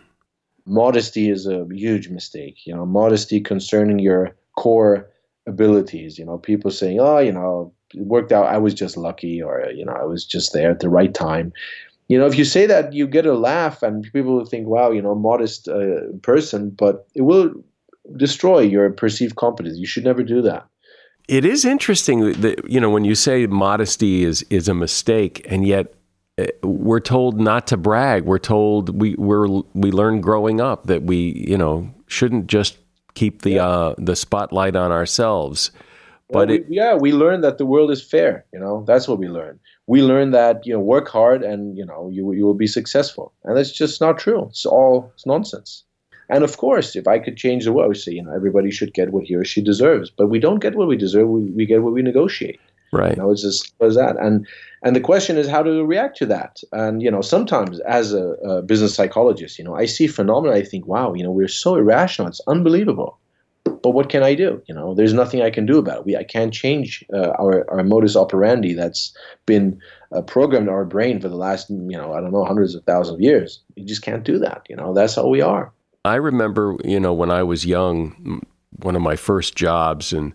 Modesty 0.67 1.31
is 1.31 1.47
a 1.47 1.67
huge 1.71 2.09
mistake. 2.09 2.67
You 2.67 2.75
know, 2.75 2.85
modesty 2.85 3.41
concerning 3.41 3.99
your 3.99 4.37
core 4.57 5.09
abilities. 5.47 6.19
You 6.19 6.25
know, 6.25 6.39
people 6.39 6.71
saying, 6.71 6.99
"Oh, 7.01 7.19
you 7.19 7.33
know, 7.33 7.73
it 7.95 8.07
worked 8.07 8.33
out. 8.33 8.47
I 8.47 8.59
was 8.59 8.75
just 8.75 8.97
lucky," 8.97 9.41
or 9.43 9.71
you 9.75 9.85
know, 9.85 9.93
"I 9.93 10.05
was 10.05 10.25
just 10.25 10.53
there 10.53 10.71
at 10.71 10.81
the 10.81 10.91
right 10.91 11.13
time." 11.13 11.53
You 12.09 12.19
know, 12.19 12.27
if 12.27 12.37
you 12.39 12.45
say 12.45 12.67
that, 12.67 12.93
you 12.93 13.07
get 13.07 13.27
a 13.27 13.35
laugh, 13.35 13.83
and 13.83 14.05
people 14.13 14.35
will 14.35 14.47
think, 14.47 14.67
"Wow, 14.67 14.91
you 14.91 15.03
know, 15.03 15.15
modest 15.15 15.69
uh, 15.69 16.01
person," 16.23 16.71
but 16.71 17.07
it 17.15 17.23
will 17.23 17.53
destroy 18.17 18.61
your 18.61 18.91
perceived 18.91 19.37
competence. 19.37 19.79
You 19.79 19.87
should 19.87 20.05
never 20.05 20.23
do 20.23 20.43
that. 20.43 20.67
It 21.29 21.45
is 21.45 21.65
interesting 21.65 22.33
that 22.41 22.69
you 22.69 22.81
know 22.81 22.91
when 22.91 23.05
you 23.05 23.15
say 23.15 23.47
modesty 23.47 24.25
is 24.25 24.43
is 24.49 24.69
a 24.69 24.75
mistake, 24.75 25.45
and 25.49 25.67
yet 25.67 25.93
uh, 26.39 26.47
we're 26.63 27.01
told 27.01 27.39
not 27.39 27.67
to 27.67 27.77
brag. 27.77 28.25
We're 28.25 28.39
told 28.39 28.99
we 28.99 29.15
we're 29.17 29.49
we 29.75 29.91
learn 29.91 30.23
growing 30.23 30.61
up 30.61 30.87
that 30.87 31.03
we 31.03 31.45
you 31.47 31.59
know 31.59 31.93
shouldn't 32.07 32.47
just 32.47 32.79
keep 33.15 33.43
the 33.43 33.53
yeah. 33.53 33.67
uh, 33.67 33.95
the 33.99 34.17
spotlight 34.17 34.75
on 34.75 34.91
ourselves. 34.91 35.71
But 36.31 36.49
well, 36.49 36.59
we, 36.59 36.65
yeah, 36.69 36.95
we 36.95 37.13
learn 37.13 37.41
that 37.43 37.59
the 37.59 37.67
world 37.67 37.91
is 37.91 38.03
fair. 38.03 38.45
You 38.53 38.61
know, 38.61 38.85
that's 38.87 39.09
what 39.09 39.19
we 39.19 39.29
learn. 39.29 39.59
We 39.87 40.03
learn 40.03 40.31
that 40.31 40.65
you 40.67 40.73
know 40.73 40.81
work 40.81 41.09
hard 41.09 41.43
and 41.43 41.77
you 41.77 41.85
know 41.85 42.09
you 42.11 42.33
you 42.33 42.47
will 42.47 42.55
be 42.55 42.67
successful, 42.67 43.35
and 43.45 43.57
that's 43.57 43.73
just 43.73 44.01
not 44.01 44.19
true. 44.19 44.47
It's 44.49 44.65
all 44.65 45.11
it's 45.15 45.27
nonsense. 45.27 45.85
And 46.29 46.45
of 46.45 46.57
course, 46.57 46.95
if 46.95 47.09
I 47.09 47.19
could 47.19 47.37
change 47.37 47.65
the 47.65 47.73
world, 47.73 47.89
would 47.89 47.97
say, 47.97 48.13
you 48.13 48.23
know, 48.23 48.35
everybody 48.35 48.71
should 48.71 48.95
get 48.95 49.13
what 49.13 49.25
he 49.25 49.35
or 49.35 49.45
she 49.45 49.63
deserves. 49.63 50.11
But 50.11 50.29
we 50.29 50.39
don't 50.39 50.61
get 50.61 50.75
what 50.75 50.89
we 50.89 50.97
deserve. 50.97 51.29
We, 51.29 51.51
we 51.51 51.67
get 51.67 51.83
what 51.83 51.95
we 51.95 52.03
negotiate. 52.03 52.61
Right. 52.93 53.17
You 53.17 53.23
know, 53.23 53.31
it's 53.31 53.45
as 53.45 53.61
simple 53.61 53.87
as 53.87 53.97
that. 53.97 54.17
And 54.19 54.47
and 54.83 54.97
the 54.97 55.01
question 55.01 55.37
is 55.37 55.49
how 55.49 55.63
do 55.63 55.77
to 55.77 55.85
react 55.85 56.17
to 56.19 56.27
that. 56.27 56.61
And 56.73 57.03
you 57.03 57.11
know, 57.11 57.21
sometimes 57.21 57.81
as 57.81 58.13
a, 58.13 58.33
a 58.45 58.63
business 58.63 58.95
psychologist, 58.95 59.59
you 59.59 59.65
know, 59.65 59.75
I 59.75 59.87
see 59.87 60.07
phenomena. 60.07 60.55
I 60.55 60.63
think, 60.63 60.87
wow, 60.87 61.13
you 61.15 61.23
know, 61.23 61.31
we're 61.31 61.49
so 61.49 61.77
irrational. 61.77 62.29
It's 62.29 62.41
unbelievable. 62.47 63.19
But 63.65 63.91
what 63.91 64.09
can 64.09 64.23
I 64.23 64.35
do? 64.35 64.63
You 64.67 64.75
know, 64.75 64.95
there's 64.95 65.13
nothing 65.13 65.43
I 65.43 65.51
can 65.51 65.67
do 65.67 65.79
about 65.79 65.99
it. 65.99 66.07
We 66.07 66.17
I 66.17 66.25
can't 66.25 66.53
change 66.53 67.05
uh, 67.13 67.31
our 67.39 67.71
our 67.71 67.85
modus 67.85 68.17
operandi 68.17 68.73
that's 68.73 69.15
been 69.45 69.81
uh, 70.13 70.23
programmed 70.23 70.69
in 70.69 70.75
our 70.75 70.87
brain 70.87 71.21
for 71.21 71.29
the 71.29 71.37
last 71.37 71.69
you 71.69 71.97
know 71.97 72.15
I 72.15 72.21
don't 72.21 72.33
know 72.33 72.45
hundreds 72.45 72.75
of 72.75 72.85
thousands 72.85 73.17
of 73.17 73.21
years. 73.21 73.61
You 73.77 73.85
just 73.85 74.03
can't 74.03 74.25
do 74.25 74.39
that. 74.39 74.63
You 74.71 74.77
know, 74.77 74.95
that's 74.95 75.15
how 75.15 75.27
we 75.27 75.43
are. 75.43 75.73
I 76.09 76.17
remember, 76.17 76.77
you 76.85 76.99
know, 76.99 77.13
when 77.13 77.31
I 77.31 77.43
was 77.43 77.67
young, 77.67 78.43
one 78.77 78.97
of 78.97 79.03
my 79.03 79.17
first 79.17 79.55
jobs, 79.55 80.13
and 80.13 80.33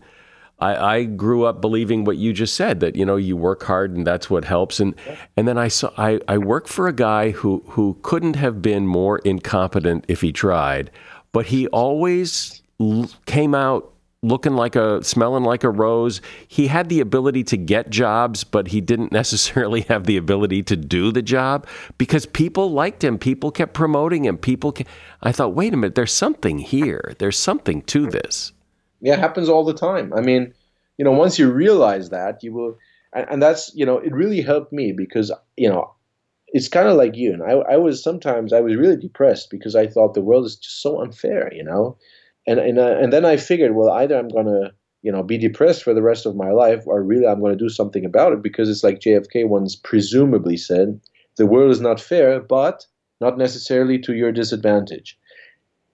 I, 0.60 0.96
I, 0.96 1.04
grew 1.04 1.44
up 1.44 1.62
believing 1.62 2.06
what 2.06 2.18
you 2.18 2.32
just 2.32 2.54
said 2.54 2.80
that 2.80 2.96
you 2.96 3.06
know 3.06 3.16
you 3.16 3.36
work 3.36 3.64
hard 3.64 3.96
and 3.96 4.08
that's 4.08 4.30
what 4.30 4.46
helps. 4.46 4.80
And 4.80 4.96
and 5.36 5.48
then 5.48 5.58
I 5.58 5.68
saw 5.68 5.92
I, 5.98 6.20
I 6.28 6.38
worked 6.38 6.70
for 6.70 6.88
a 6.88 6.94
guy 6.94 7.32
who 7.32 7.64
who 7.68 7.98
couldn't 8.02 8.36
have 8.36 8.62
been 8.62 8.88
more 8.88 9.20
incompetent 9.20 10.06
if 10.08 10.22
he 10.22 10.32
tried, 10.32 10.92
but 11.32 11.48
he 11.48 11.68
always 11.68 12.62
came 13.26 13.56
out 13.56 13.93
looking 14.24 14.56
like 14.56 14.76
a 14.76 15.04
smelling 15.04 15.44
like 15.44 15.64
a 15.64 15.70
rose. 15.70 16.22
He 16.48 16.68
had 16.68 16.90
the 16.90 17.00
ability 17.00 17.44
to 17.46 17.58
get 17.58 17.90
jobs, 17.90 18.44
but 18.44 18.70
he 18.70 18.82
didn't 18.82 19.12
necessarily 19.22 19.82
have 19.82 20.06
the 20.06 20.18
ability 20.18 20.64
to 20.64 20.76
do 20.76 21.12
the 21.12 21.22
job 21.22 21.68
because 21.98 22.26
people 22.26 22.72
liked 22.72 23.04
him. 23.04 23.20
People 23.20 23.52
kept 23.52 23.74
promoting 23.74 24.26
him. 24.26 24.38
People 24.38 24.72
ke- 24.72 24.88
I 25.22 25.32
thought, 25.32 25.54
"Wait 25.54 25.74
a 25.74 25.78
minute, 25.78 25.96
there's 25.96 26.14
something 26.14 26.60
here. 26.60 27.14
There's 27.20 27.38
something 27.38 27.82
to 27.84 28.08
this." 28.08 28.54
Yeah, 29.02 29.14
it 29.14 29.20
happens 29.20 29.50
all 29.50 29.66
the 29.66 29.74
time. 29.74 30.14
I 30.14 30.22
mean, 30.22 30.54
you 30.98 31.06
know, 31.06 31.12
once 31.12 31.38
you 31.38 31.52
realize 31.52 32.10
that, 32.10 32.42
you 32.42 32.54
will 32.54 32.78
and, 33.14 33.28
and 33.30 33.42
that's, 33.42 33.72
you 33.76 33.86
know, 33.86 33.98
it 34.00 34.14
really 34.14 34.42
helped 34.42 34.74
me 34.74 34.92
because, 34.92 35.32
you 35.56 35.70
know, 35.70 35.94
it's 36.48 36.68
kind 36.68 36.88
of 36.88 36.96
like 36.96 37.16
you 37.16 37.34
and 37.34 37.42
I, 37.44 37.74
I 37.74 37.78
was 37.78 38.04
sometimes 38.04 38.54
I 38.54 38.62
was 38.62 38.76
really 38.76 38.98
depressed 38.98 39.50
because 39.50 39.76
I 39.76 39.88
thought 39.88 40.14
the 40.14 40.22
world 40.22 40.46
is 40.46 40.56
just 40.56 40.82
so 40.82 41.02
unfair, 41.02 41.52
you 41.54 41.64
know 41.64 41.98
and 42.48 42.60
and 42.60 42.80
uh, 42.80 42.98
and 43.00 43.14
then 43.14 43.26
I 43.26 43.38
figured, 43.38 43.76
well, 43.76 43.90
either 43.92 44.18
I'm 44.18 44.30
gonna 44.30 44.74
you 45.02 45.12
know 45.12 45.24
be 45.24 45.38
depressed 45.38 45.84
for 45.84 45.94
the 45.94 46.02
rest 46.02 46.26
of 46.26 46.36
my 46.36 46.52
life, 46.52 46.84
or 46.86 47.04
really 47.04 47.28
I'm 47.28 47.40
going 47.40 47.58
to 47.58 47.64
do 47.64 47.70
something 47.70 48.06
about 48.06 48.34
it 48.34 48.42
because 48.42 48.70
it's 48.70 48.84
like 48.84 49.00
JFK 49.00 49.48
once 49.48 49.76
presumably 49.76 50.58
said, 50.58 51.00
the 51.38 51.46
world 51.46 51.72
is 51.72 51.82
not 51.82 52.00
fair, 52.00 52.40
but 52.40 52.86
not 53.22 53.38
necessarily 53.38 54.00
to 54.00 54.14
your 54.14 54.32
disadvantage, 54.32 55.18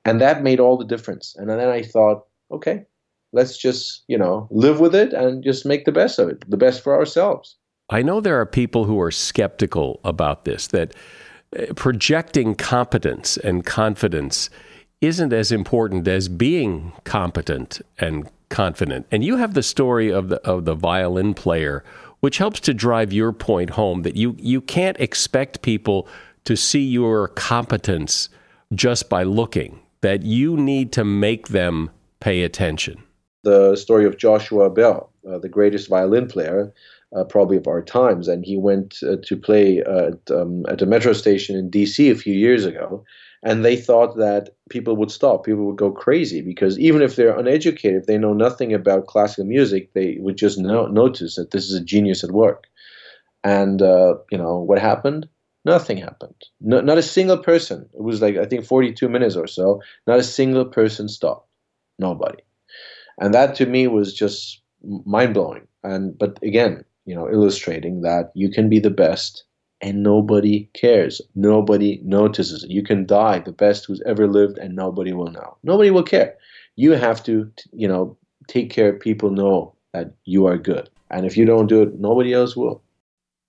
and 0.06 0.20
that 0.22 0.44
made 0.44 0.60
all 0.60 0.78
the 0.78 0.86
difference. 0.86 1.36
And 1.38 1.50
then 1.50 1.70
I 1.70 1.82
thought, 1.82 2.26
okay, 2.52 2.86
let's 3.32 3.58
just 3.58 4.04
you 4.08 4.18
know 4.18 4.48
live 4.52 4.80
with 4.80 4.96
it 4.96 5.14
and 5.14 5.44
just 5.44 5.66
make 5.66 5.86
the 5.86 5.92
best 5.92 6.20
of 6.20 6.30
it, 6.30 6.50
the 6.50 6.58
best 6.58 6.84
for 6.84 6.96
ourselves. 6.96 7.56
I 7.92 8.04
know 8.04 8.22
there 8.22 8.40
are 8.40 8.46
people 8.46 8.86
who 8.86 9.00
are 9.02 9.12
skeptical 9.12 10.00
about 10.04 10.46
this 10.46 10.68
that 10.68 10.94
uh, 11.58 11.74
projecting 11.76 12.54
competence 12.54 13.38
and 13.38 13.66
confidence 13.66 14.50
isn't 15.02 15.34
as 15.34 15.52
important 15.52 16.08
as 16.08 16.28
being 16.28 16.92
competent 17.04 17.82
and 17.98 18.30
confident. 18.50 19.06
And 19.12 19.24
you 19.24 19.38
have 19.38 19.54
the 19.54 19.64
story 19.64 20.12
of 20.12 20.30
the 20.30 20.42
of 20.48 20.66
the 20.66 20.76
violin 20.76 21.34
player, 21.34 21.84
which 22.20 22.38
helps 22.38 22.60
to 22.62 22.74
drive 22.74 23.14
your 23.14 23.32
point 23.32 23.72
home 23.72 24.02
that 24.04 24.16
you 24.16 24.36
you 24.40 24.62
can't 24.62 25.00
expect 25.00 25.62
people 25.62 26.08
to 26.46 26.56
see 26.56 26.84
your 26.84 27.30
competence 27.30 28.30
just 28.74 29.10
by 29.10 29.24
looking. 29.24 29.80
That 30.02 30.24
you 30.24 30.56
need 30.56 30.94
to 30.94 31.04
make 31.04 31.50
them 31.50 31.90
pay 32.22 32.44
attention. 32.44 33.04
The 33.44 33.76
story 33.76 34.06
of 34.06 34.18
Joshua 34.18 34.70
Bell, 34.70 35.10
uh, 35.30 35.40
the 35.40 35.50
greatest 35.50 35.90
violin 35.90 36.28
player, 36.28 36.74
uh, 37.16 37.24
probably 37.24 37.58
of 37.58 37.68
our 37.68 37.82
times, 37.82 38.28
and 38.28 38.46
he 38.46 38.58
went 38.58 39.00
uh, 39.04 39.18
to 39.24 39.36
play 39.38 39.80
at, 39.80 40.32
um, 40.32 40.66
at 40.70 40.82
a 40.82 40.86
metro 40.86 41.14
station 41.14 41.58
in 41.58 41.70
D.C. 41.70 42.10
a 42.10 42.16
few 42.16 42.34
years 42.34 42.66
ago, 42.66 43.04
and 43.43 43.63
they 43.63 43.75
thought 43.75 44.17
that 44.17 44.49
people 44.69 44.95
would 44.95 45.12
stop 45.12 45.45
people 45.45 45.65
would 45.65 45.78
go 45.78 45.91
crazy 45.91 46.41
because 46.41 46.78
even 46.80 47.02
if 47.02 47.15
they're 47.15 47.38
uneducated 47.38 48.02
if 48.02 48.08
they 48.08 48.17
know 48.17 48.34
nothing 48.34 48.73
about 48.73 49.08
classical 49.08 49.45
music 49.45 49.93
they 49.93 50.17
would 50.19 50.38
just 50.38 50.58
know, 50.58 50.88
notice 50.88 51.36
that 51.36 51.52
this 51.52 51.65
is 51.65 51.73
a 51.73 51.84
genius 51.84 52.23
at 52.23 52.32
work. 52.32 52.67
And 53.43 53.82
uh, 53.82 54.15
you 54.32 54.38
know 54.38 54.60
what 54.60 54.80
happened? 54.80 55.28
Nothing 55.65 55.97
happened. 55.97 56.36
No, 56.60 56.82
not 56.82 56.97
a 56.97 57.04
single 57.04 57.38
person. 57.38 57.88
It 57.93 58.02
was 58.04 58.21
like 58.21 58.38
i 58.38 58.45
think 58.45 58.65
42 58.65 59.08
minutes 59.10 59.36
or 59.36 59.47
so 59.47 59.82
not 60.08 60.19
a 60.19 60.23
single 60.23 60.65
person 60.65 61.08
stopped. 61.08 61.47
Nobody. 61.99 62.43
And 63.19 63.34
that 63.34 63.56
to 63.56 63.65
me 63.65 63.88
was 63.88 64.13
just 64.13 64.62
mind-blowing. 65.06 65.67
And 65.84 66.17
but 66.17 66.39
again 66.43 66.84
you 67.06 67.15
know 67.15 67.30
illustrating 67.32 68.02
that 68.02 68.32
you 68.36 68.49
can 68.52 68.69
be 68.69 68.80
the 68.80 68.91
best 68.91 69.45
and 69.82 70.04
nobody 70.04 70.70
cares. 70.74 71.22
Nobody 71.36 72.00
notices. 72.04 72.65
You 72.68 72.84
can 72.84 73.06
die 73.06 73.39
the 73.39 73.52
best 73.52 73.86
who's 73.86 74.02
ever 74.06 74.28
lived 74.28 74.58
and 74.58 74.76
nobody 74.76 75.13
will 75.13 75.32
know. 75.32 75.58
Nobody 75.63 75.89
will 75.92 76.04
care. 76.04 76.36
You 76.76 76.92
have 76.92 77.24
to, 77.24 77.52
you 77.72 77.88
know, 77.88 78.18
take 78.48 78.70
care 78.70 78.94
people 78.94 79.30
know 79.30 79.74
that 79.94 80.13
you 80.26 80.46
are 80.46 80.58
good. 80.58 80.89
And 81.12 81.26
if 81.26 81.38
you 81.38 81.46
don't 81.46 81.68
do 81.68 81.82
it, 81.82 82.00
nobody 82.00 82.34
else 82.34 82.56
will. 82.56 82.82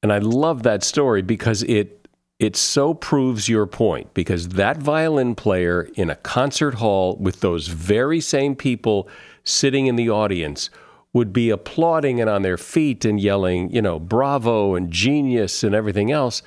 And 0.03 0.13
I 0.13 0.19
love 0.19 0.63
that 0.63 0.83
story 0.83 1.23
because 1.23 1.63
it 1.65 1.97
it 2.39 2.57
so 2.57 2.95
proves 2.95 3.51
your 3.51 3.67
point 3.67 4.15
because 4.15 4.49
that 4.49 4.79
violin 4.79 5.35
player 5.35 5.91
in 5.95 6.09
a 6.09 6.17
concert 6.17 6.75
hall 6.75 7.17
with 7.17 7.41
those 7.41 7.69
very 7.69 8.19
same 8.19 8.57
people 8.57 9.07
sitting 9.45 9.87
in 9.87 9.97
the 9.97 10.09
audience 10.09 10.71
would 11.13 11.33
be 11.33 11.51
applauding 11.51 12.21
and 12.21 12.31
on 12.31 12.43
their 12.43 12.57
feet 12.57 13.05
and 13.05 13.21
yelling, 13.21 13.71
you 13.71 13.83
know, 13.83 13.99
bravo 13.99 14.75
and 14.75 14.91
genius 14.91 15.65
and 15.65 15.75
everything 15.75 16.13
else. 16.13 16.43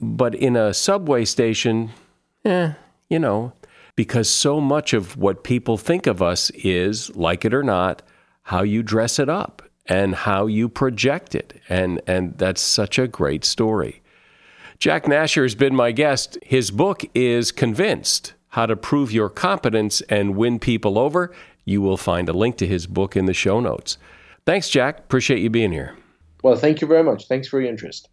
But 0.00 0.34
in 0.34 0.56
a 0.56 0.74
subway 0.74 1.24
station, 1.24 1.90
eh, 2.44 2.72
you 3.08 3.18
know, 3.18 3.52
because 3.96 4.28
so 4.28 4.60
much 4.60 4.92
of 4.92 5.16
what 5.16 5.44
people 5.44 5.76
think 5.76 6.06
of 6.06 6.22
us 6.22 6.50
is, 6.50 7.14
like 7.14 7.44
it 7.44 7.54
or 7.54 7.62
not, 7.62 8.02
how 8.42 8.62
you 8.62 8.82
dress 8.82 9.18
it 9.18 9.28
up 9.28 9.62
and 9.86 10.14
how 10.14 10.46
you 10.46 10.68
project 10.68 11.34
it. 11.34 11.60
And, 11.68 12.00
and 12.06 12.36
that's 12.38 12.60
such 12.60 12.98
a 12.98 13.06
great 13.06 13.44
story. 13.44 14.02
Jack 14.78 15.04
Nasher 15.04 15.42
has 15.42 15.54
been 15.54 15.76
my 15.76 15.92
guest. 15.92 16.38
His 16.42 16.70
book 16.70 17.02
is 17.14 17.52
Convinced 17.52 18.32
How 18.48 18.66
to 18.66 18.76
Prove 18.76 19.12
Your 19.12 19.28
Competence 19.28 20.00
and 20.02 20.36
Win 20.36 20.58
People 20.58 20.98
Over. 20.98 21.34
You 21.64 21.82
will 21.82 21.96
find 21.96 22.28
a 22.28 22.32
link 22.32 22.56
to 22.58 22.66
his 22.66 22.86
book 22.86 23.16
in 23.16 23.26
the 23.26 23.34
show 23.34 23.60
notes. 23.60 23.98
Thanks, 24.46 24.68
Jack. 24.68 24.98
Appreciate 24.98 25.40
you 25.40 25.50
being 25.50 25.72
here. 25.72 25.96
Well, 26.42 26.56
thank 26.56 26.80
you 26.80 26.86
very 26.86 27.02
much. 27.02 27.28
Thanks 27.28 27.48
for 27.48 27.60
your 27.60 27.70
interest. 27.70 28.08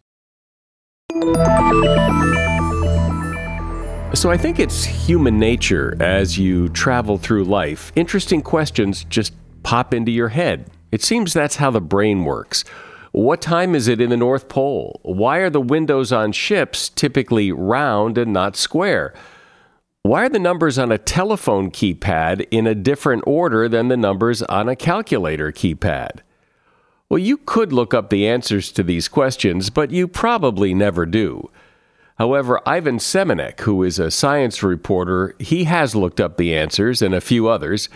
So, 4.14 4.30
I 4.30 4.36
think 4.36 4.58
it's 4.58 4.84
human 4.84 5.38
nature 5.38 5.96
as 6.00 6.38
you 6.38 6.68
travel 6.70 7.18
through 7.18 7.44
life. 7.44 7.92
Interesting 7.94 8.42
questions 8.42 9.04
just 9.04 9.32
pop 9.62 9.94
into 9.94 10.10
your 10.10 10.28
head. 10.28 10.70
It 10.90 11.02
seems 11.02 11.32
that's 11.32 11.56
how 11.56 11.70
the 11.70 11.80
brain 11.80 12.24
works. 12.24 12.64
What 13.12 13.40
time 13.40 13.74
is 13.74 13.88
it 13.88 14.00
in 14.00 14.10
the 14.10 14.16
North 14.16 14.48
Pole? 14.48 15.00
Why 15.02 15.38
are 15.38 15.50
the 15.50 15.60
windows 15.60 16.12
on 16.12 16.32
ships 16.32 16.88
typically 16.88 17.52
round 17.52 18.18
and 18.18 18.32
not 18.32 18.56
square? 18.56 19.14
Why 20.02 20.24
are 20.24 20.28
the 20.28 20.38
numbers 20.38 20.78
on 20.78 20.90
a 20.90 20.96
telephone 20.96 21.70
keypad 21.70 22.46
in 22.50 22.66
a 22.66 22.74
different 22.74 23.24
order 23.26 23.68
than 23.68 23.88
the 23.88 23.96
numbers 23.96 24.42
on 24.42 24.68
a 24.68 24.76
calculator 24.76 25.52
keypad? 25.52 26.20
Well, 27.10 27.18
you 27.18 27.36
could 27.36 27.72
look 27.72 27.92
up 27.92 28.08
the 28.08 28.26
answers 28.26 28.70
to 28.72 28.82
these 28.82 29.08
questions, 29.08 29.70
but 29.70 29.90
you 29.90 30.06
probably 30.06 30.72
never 30.72 31.04
do. 31.04 31.50
However, 32.16 32.60
Ivan 32.66 32.98
Semeniuk, 32.98 33.60
who 33.60 33.82
is 33.82 33.98
a 33.98 34.10
science 34.10 34.62
reporter, 34.62 35.34
he 35.38 35.64
has 35.64 35.94
looked 35.94 36.20
up 36.20 36.36
the 36.36 36.54
answers 36.54 37.02
and 37.02 37.14
a 37.14 37.20
few 37.20 37.48
others. 37.48 37.88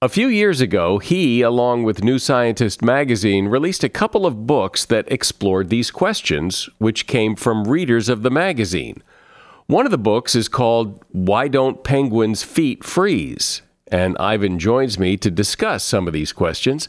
A 0.00 0.08
few 0.08 0.28
years 0.28 0.60
ago, 0.60 0.98
he, 0.98 1.42
along 1.42 1.84
with 1.84 2.02
New 2.02 2.18
Scientist 2.18 2.82
magazine, 2.82 3.48
released 3.48 3.84
a 3.84 3.88
couple 3.88 4.26
of 4.26 4.46
books 4.46 4.84
that 4.86 5.10
explored 5.10 5.70
these 5.70 5.90
questions, 5.90 6.68
which 6.78 7.06
came 7.06 7.36
from 7.36 7.68
readers 7.68 8.08
of 8.08 8.22
the 8.22 8.30
magazine. 8.30 9.02
One 9.66 9.84
of 9.84 9.90
the 9.90 9.98
books 9.98 10.34
is 10.34 10.48
called 10.48 11.04
Why 11.10 11.48
Don't 11.48 11.84
Penguins' 11.84 12.42
Feet 12.42 12.84
Freeze? 12.84 13.62
And 13.88 14.16
Ivan 14.18 14.58
joins 14.58 14.98
me 14.98 15.16
to 15.18 15.30
discuss 15.30 15.84
some 15.84 16.06
of 16.06 16.12
these 16.12 16.32
questions. 16.32 16.88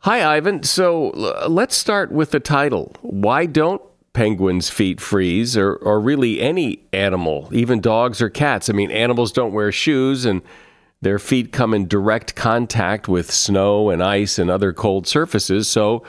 Hi, 0.00 0.36
Ivan. 0.36 0.62
So 0.62 1.08
let's 1.48 1.76
start 1.76 2.10
with 2.10 2.30
the 2.30 2.40
title 2.40 2.94
Why 3.02 3.46
Don't 3.46 3.82
Penguins' 4.12 4.68
Feet 4.68 5.00
Freeze? 5.00 5.56
Or, 5.56 5.74
or 5.74 6.00
really 6.00 6.40
any 6.40 6.84
animal, 6.92 7.48
even 7.52 7.80
dogs 7.80 8.20
or 8.20 8.30
cats. 8.30 8.68
I 8.68 8.72
mean, 8.72 8.90
animals 8.90 9.32
don't 9.32 9.52
wear 9.52 9.70
shoes 9.70 10.24
and 10.24 10.42
their 11.02 11.18
feet 11.18 11.52
come 11.52 11.74
in 11.74 11.88
direct 11.88 12.34
contact 12.36 13.08
with 13.08 13.30
snow 13.30 13.90
and 13.90 14.02
ice 14.02 14.38
and 14.38 14.50
other 14.50 14.72
cold 14.72 15.06
surfaces, 15.06 15.68
so 15.68 16.04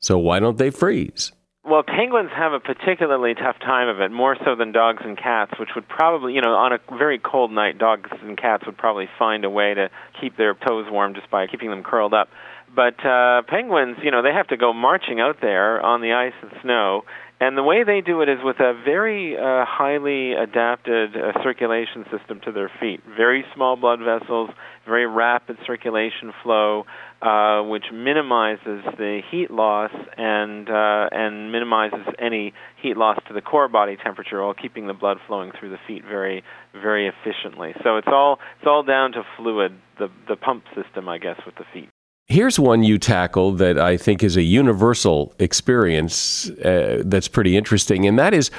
so 0.00 0.16
why 0.16 0.38
don't 0.38 0.58
they 0.58 0.70
freeze? 0.70 1.32
Well, 1.68 1.82
penguins 1.82 2.30
have 2.34 2.54
a 2.54 2.60
particularly 2.60 3.34
tough 3.34 3.58
time 3.58 3.88
of 3.88 4.00
it, 4.00 4.10
more 4.10 4.38
so 4.42 4.56
than 4.56 4.72
dogs 4.72 5.02
and 5.04 5.18
cats, 5.18 5.52
which 5.60 5.68
would 5.74 5.86
probably, 5.86 6.32
you 6.32 6.40
know, 6.40 6.54
on 6.54 6.72
a 6.72 6.78
very 6.96 7.18
cold 7.18 7.52
night, 7.52 7.76
dogs 7.76 8.08
and 8.22 8.38
cats 8.38 8.64
would 8.64 8.78
probably 8.78 9.06
find 9.18 9.44
a 9.44 9.50
way 9.50 9.74
to 9.74 9.90
keep 10.18 10.38
their 10.38 10.54
toes 10.54 10.86
warm 10.90 11.12
just 11.12 11.30
by 11.30 11.46
keeping 11.46 11.68
them 11.68 11.82
curled 11.82 12.14
up. 12.14 12.30
But 12.74 13.04
uh, 13.04 13.42
penguins, 13.48 13.98
you 14.02 14.10
know, 14.10 14.22
they 14.22 14.32
have 14.32 14.46
to 14.48 14.56
go 14.56 14.72
marching 14.72 15.20
out 15.20 15.42
there 15.42 15.78
on 15.82 16.00
the 16.00 16.14
ice 16.14 16.32
and 16.40 16.52
snow, 16.62 17.02
and 17.38 17.56
the 17.56 17.62
way 17.62 17.84
they 17.84 18.00
do 18.00 18.22
it 18.22 18.30
is 18.30 18.38
with 18.42 18.60
a 18.60 18.72
very 18.82 19.36
uh, 19.36 19.66
highly 19.66 20.32
adapted 20.32 21.16
uh, 21.16 21.42
circulation 21.42 22.04
system 22.10 22.40
to 22.46 22.52
their 22.52 22.70
feet. 22.80 23.00
Very 23.14 23.44
small 23.54 23.76
blood 23.76 24.00
vessels, 24.00 24.48
very 24.86 25.06
rapid 25.06 25.58
circulation 25.66 26.32
flow, 26.42 26.86
uh, 27.20 27.62
which 27.62 27.84
minimizes 27.92 28.84
the 28.96 29.20
heat 29.30 29.50
loss 29.50 29.90
and 30.16 30.68
uh, 30.68 31.08
and 31.10 31.50
minimizes 31.50 32.06
any 32.18 32.52
heat 32.80 32.96
loss 32.96 33.18
to 33.26 33.34
the 33.34 33.40
core 33.40 33.68
body 33.68 33.96
temperature 33.96 34.42
while 34.42 34.54
keeping 34.54 34.86
the 34.86 34.94
blood 34.94 35.18
flowing 35.26 35.50
through 35.58 35.70
the 35.70 35.78
feet 35.86 36.04
very 36.04 36.44
very 36.72 37.08
efficiently. 37.08 37.74
So 37.82 37.96
it's 37.96 38.08
all 38.08 38.38
it's 38.58 38.66
all 38.66 38.82
down 38.82 39.12
to 39.12 39.24
fluid, 39.36 39.72
the 39.98 40.08
the 40.28 40.36
pump 40.36 40.64
system, 40.74 41.08
I 41.08 41.18
guess, 41.18 41.40
with 41.44 41.56
the 41.56 41.64
feet. 41.72 41.88
Here's 42.30 42.60
one 42.60 42.82
you 42.82 42.98
tackle 42.98 43.52
that 43.52 43.78
I 43.78 43.96
think 43.96 44.22
is 44.22 44.36
a 44.36 44.42
universal 44.42 45.34
experience 45.38 46.50
uh, 46.50 47.02
that's 47.04 47.26
pretty 47.26 47.56
interesting, 47.56 48.06
and 48.06 48.18
that 48.18 48.34
is 48.34 48.50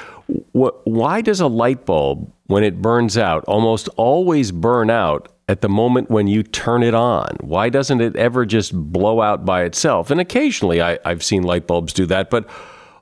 wh- 0.52 0.74
why 0.84 1.20
does 1.20 1.40
a 1.40 1.46
light 1.46 1.86
bulb, 1.86 2.32
when 2.50 2.64
it 2.64 2.82
burns 2.82 3.16
out, 3.16 3.44
almost 3.44 3.88
always 3.96 4.50
burn 4.50 4.90
out 4.90 5.28
at 5.48 5.60
the 5.60 5.68
moment 5.68 6.10
when 6.10 6.26
you 6.26 6.42
turn 6.42 6.82
it 6.82 6.94
on? 6.94 7.36
Why 7.40 7.68
doesn't 7.68 8.00
it 8.00 8.16
ever 8.16 8.44
just 8.44 8.74
blow 8.74 9.22
out 9.22 9.44
by 9.44 9.62
itself? 9.62 10.10
And 10.10 10.20
occasionally 10.20 10.82
I, 10.82 10.98
I've 11.04 11.22
seen 11.22 11.44
light 11.44 11.68
bulbs 11.68 11.92
do 11.92 12.06
that, 12.06 12.28
but 12.28 12.50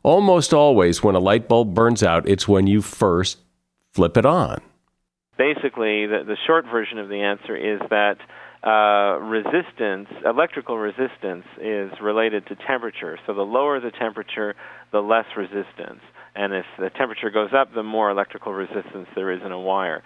almost 0.03 0.53
always 0.53 1.03
when 1.03 1.15
a 1.15 1.19
light 1.19 1.49
bulb 1.49 1.73
burns 1.73 2.03
out, 2.03 2.29
it's 2.29 2.47
when 2.47 2.67
you 2.67 2.83
first 2.83 3.39
flip 3.95 4.19
it 4.19 4.27
on. 4.27 4.61
Basically, 5.39 6.05
the, 6.07 6.25
the 6.27 6.37
short 6.47 6.67
version 6.67 6.99
of 6.99 7.09
the 7.09 7.23
answer 7.23 7.57
is 7.57 7.81
that 7.89 8.19
uh, 8.63 9.19
resistance, 9.19 10.09
electrical 10.27 10.77
resistance, 10.77 11.45
is 11.59 11.91
related 12.03 12.47
to 12.49 12.57
temperature. 12.67 13.19
So 13.27 13.33
the 13.33 13.43
lower 13.43 13.81
the 13.81 13.93
temperature, 13.93 14.57
the 14.93 15.01
less 15.01 15.27
resistance. 15.37 16.01
And 16.39 16.55
if 16.55 16.67
the 16.79 16.89
temperature 16.91 17.31
goes 17.31 17.51
up, 17.53 17.75
the 17.75 17.83
more 17.83 18.11
electrical 18.13 18.53
resistance 18.53 19.09
there 19.17 19.33
is 19.33 19.41
in 19.45 19.51
a 19.51 19.59
wire. 19.59 20.05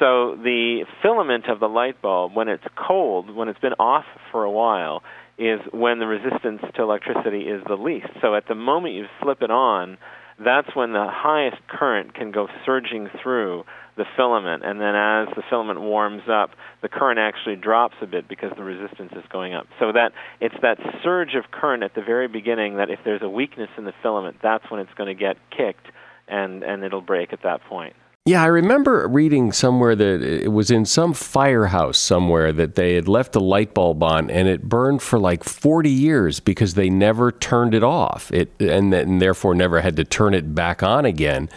So 0.00 0.34
the 0.34 0.86
filament 1.02 1.44
of 1.46 1.60
the 1.60 1.68
light 1.68 2.00
bulb, 2.00 2.34
when 2.34 2.48
it's 2.48 2.64
cold, 2.74 3.34
when 3.36 3.48
it's 3.48 3.60
been 3.60 3.74
off 3.74 4.06
for 4.32 4.44
a 4.44 4.50
while, 4.50 5.02
is 5.36 5.60
when 5.72 5.98
the 5.98 6.06
resistance 6.06 6.62
to 6.74 6.82
electricity 6.82 7.42
is 7.42 7.62
the 7.68 7.74
least. 7.74 8.06
So 8.22 8.34
at 8.34 8.48
the 8.48 8.54
moment 8.54 8.94
you 8.94 9.04
flip 9.22 9.42
it 9.42 9.50
on, 9.50 9.98
that's 10.42 10.74
when 10.74 10.94
the 10.94 11.06
highest 11.06 11.58
current 11.68 12.14
can 12.14 12.32
go 12.32 12.48
surging 12.64 13.10
through 13.22 13.64
the 13.96 14.04
filament, 14.16 14.64
and 14.64 14.80
then 14.80 14.94
as 14.94 15.28
the 15.36 15.42
filament 15.48 15.80
warms 15.80 16.22
up, 16.28 16.50
the 16.82 16.88
current 16.88 17.18
actually 17.18 17.56
drops 17.56 17.94
a 18.02 18.06
bit 18.06 18.28
because 18.28 18.50
the 18.56 18.64
resistance 18.64 19.12
is 19.12 19.24
going 19.30 19.54
up. 19.54 19.66
So 19.78 19.92
that 19.92 20.12
it's 20.40 20.54
that 20.62 20.78
surge 21.02 21.34
of 21.34 21.50
current 21.50 21.82
at 21.82 21.94
the 21.94 22.02
very 22.02 22.28
beginning 22.28 22.76
that 22.76 22.90
if 22.90 22.98
there's 23.04 23.22
a 23.22 23.28
weakness 23.28 23.70
in 23.78 23.84
the 23.84 23.94
filament, 24.02 24.38
that's 24.42 24.68
when 24.70 24.80
it's 24.80 24.92
going 24.94 25.14
to 25.14 25.18
get 25.18 25.36
kicked, 25.56 25.86
and 26.28 26.62
and 26.62 26.82
it'll 26.82 27.00
break 27.00 27.32
at 27.32 27.42
that 27.42 27.62
point. 27.64 27.94
Yeah, 28.26 28.42
I 28.42 28.46
remember 28.46 29.06
reading 29.06 29.52
somewhere 29.52 29.94
that 29.94 30.22
it 30.22 30.50
was 30.50 30.70
in 30.70 30.86
some 30.86 31.12
firehouse 31.12 31.98
somewhere 31.98 32.54
that 32.54 32.74
they 32.74 32.94
had 32.94 33.06
left 33.06 33.36
a 33.36 33.40
light 33.40 33.74
bulb 33.74 34.02
on 34.02 34.30
and 34.30 34.48
it 34.48 34.62
burned 34.62 35.02
for 35.02 35.18
like 35.18 35.44
40 35.44 35.90
years 35.90 36.40
because 36.40 36.72
they 36.72 36.88
never 36.88 37.30
turned 37.30 37.74
it 37.74 37.84
off. 37.84 38.32
It 38.32 38.50
and, 38.58 38.94
and 38.94 39.20
therefore 39.20 39.54
never 39.54 39.82
had 39.82 39.96
to 39.96 40.04
turn 40.04 40.32
it 40.32 40.54
back 40.54 40.82
on 40.82 41.04
again 41.04 41.50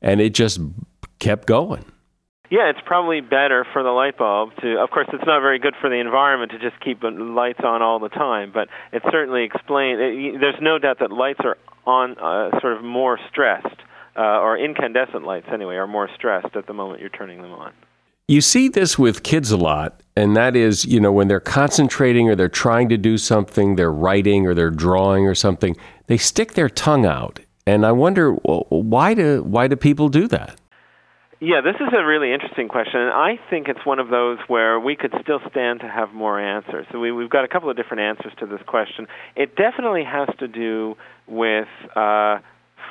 and 0.00 0.20
it 0.20 0.34
just 0.34 0.60
kept 1.22 1.46
going. 1.46 1.84
Yeah, 2.50 2.68
it's 2.68 2.80
probably 2.84 3.22
better 3.22 3.64
for 3.72 3.82
the 3.82 3.90
light 3.90 4.18
bulb 4.18 4.50
to. 4.60 4.78
Of 4.78 4.90
course, 4.90 5.06
it's 5.10 5.24
not 5.24 5.40
very 5.40 5.58
good 5.58 5.74
for 5.80 5.88
the 5.88 5.96
environment 5.96 6.52
to 6.52 6.58
just 6.58 6.78
keep 6.84 7.02
lights 7.02 7.60
on 7.64 7.80
all 7.80 7.98
the 7.98 8.10
time, 8.10 8.50
but 8.52 8.68
it 8.92 9.02
certainly 9.10 9.44
explains. 9.44 9.98
There's 10.38 10.60
no 10.60 10.78
doubt 10.78 10.98
that 10.98 11.10
lights 11.10 11.40
are 11.44 11.56
on 11.86 12.18
uh, 12.18 12.60
sort 12.60 12.76
of 12.76 12.84
more 12.84 13.18
stressed, 13.30 13.80
uh, 14.16 14.20
or 14.20 14.58
incandescent 14.58 15.24
lights 15.24 15.46
anyway, 15.50 15.76
are 15.76 15.86
more 15.86 16.10
stressed 16.14 16.54
at 16.54 16.66
the 16.66 16.74
moment 16.74 17.00
you're 17.00 17.08
turning 17.08 17.40
them 17.40 17.52
on. 17.52 17.72
You 18.28 18.42
see 18.42 18.68
this 18.68 18.98
with 18.98 19.22
kids 19.22 19.50
a 19.50 19.56
lot, 19.56 20.02
and 20.14 20.36
that 20.36 20.54
is, 20.54 20.84
you 20.84 21.00
know, 21.00 21.10
when 21.10 21.28
they're 21.28 21.40
concentrating 21.40 22.28
or 22.28 22.36
they're 22.36 22.48
trying 22.48 22.90
to 22.90 22.98
do 22.98 23.16
something, 23.16 23.76
they're 23.76 23.90
writing 23.90 24.46
or 24.46 24.52
they're 24.52 24.70
drawing 24.70 25.26
or 25.26 25.34
something, 25.34 25.74
they 26.06 26.18
stick 26.18 26.52
their 26.52 26.68
tongue 26.68 27.06
out. 27.06 27.40
And 27.66 27.86
I 27.86 27.92
wonder 27.92 28.34
well, 28.44 28.66
why 28.68 29.14
do 29.14 29.42
why 29.42 29.68
do 29.68 29.76
people 29.76 30.10
do 30.10 30.28
that? 30.28 30.58
Yeah, 31.44 31.60
this 31.60 31.74
is 31.80 31.88
a 31.92 32.06
really 32.06 32.32
interesting 32.32 32.68
question, 32.68 33.00
and 33.00 33.10
I 33.10 33.32
think 33.50 33.66
it's 33.66 33.84
one 33.84 33.98
of 33.98 34.10
those 34.10 34.38
where 34.46 34.78
we 34.78 34.94
could 34.94 35.12
still 35.22 35.40
stand 35.50 35.80
to 35.80 35.88
have 35.88 36.12
more 36.12 36.38
answers. 36.38 36.86
So 36.92 37.00
we, 37.00 37.10
we've 37.10 37.28
got 37.28 37.44
a 37.44 37.48
couple 37.48 37.68
of 37.68 37.76
different 37.76 38.02
answers 38.02 38.32
to 38.38 38.46
this 38.46 38.60
question. 38.64 39.08
It 39.34 39.56
definitely 39.56 40.04
has 40.04 40.28
to 40.38 40.46
do 40.46 40.94
with 41.26 41.66
uh, 41.96 42.38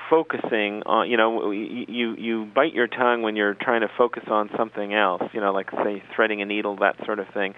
focusing 0.10 0.84
on. 0.86 1.10
You 1.10 1.16
know, 1.16 1.52
you 1.52 2.14
you 2.18 2.52
bite 2.54 2.74
your 2.74 2.88
tongue 2.88 3.22
when 3.22 3.38
you're 3.38 3.54
trying 3.54 3.82
to 3.82 3.92
focus 3.98 4.24
on 4.28 4.50
something 4.58 4.94
else. 4.94 5.24
You 5.32 5.40
know, 5.40 5.54
like 5.54 5.72
say 5.72 6.04
threading 6.14 6.42
a 6.42 6.46
needle, 6.46 6.76
that 6.82 6.98
sort 7.06 7.20
of 7.20 7.30
thing. 7.34 7.54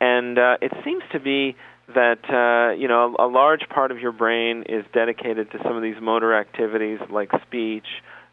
And 0.00 0.38
uh, 0.38 0.58
it 0.62 0.70
seems 0.84 1.02
to 1.10 1.18
be 1.18 1.56
that 1.92 2.22
uh, 2.30 2.72
you 2.78 2.86
know 2.86 3.16
a 3.18 3.26
large 3.26 3.68
part 3.68 3.90
of 3.90 3.98
your 3.98 4.12
brain 4.12 4.62
is 4.68 4.84
dedicated 4.94 5.50
to 5.50 5.58
some 5.64 5.76
of 5.76 5.82
these 5.82 6.00
motor 6.00 6.38
activities 6.38 7.00
like 7.10 7.32
speech 7.48 7.86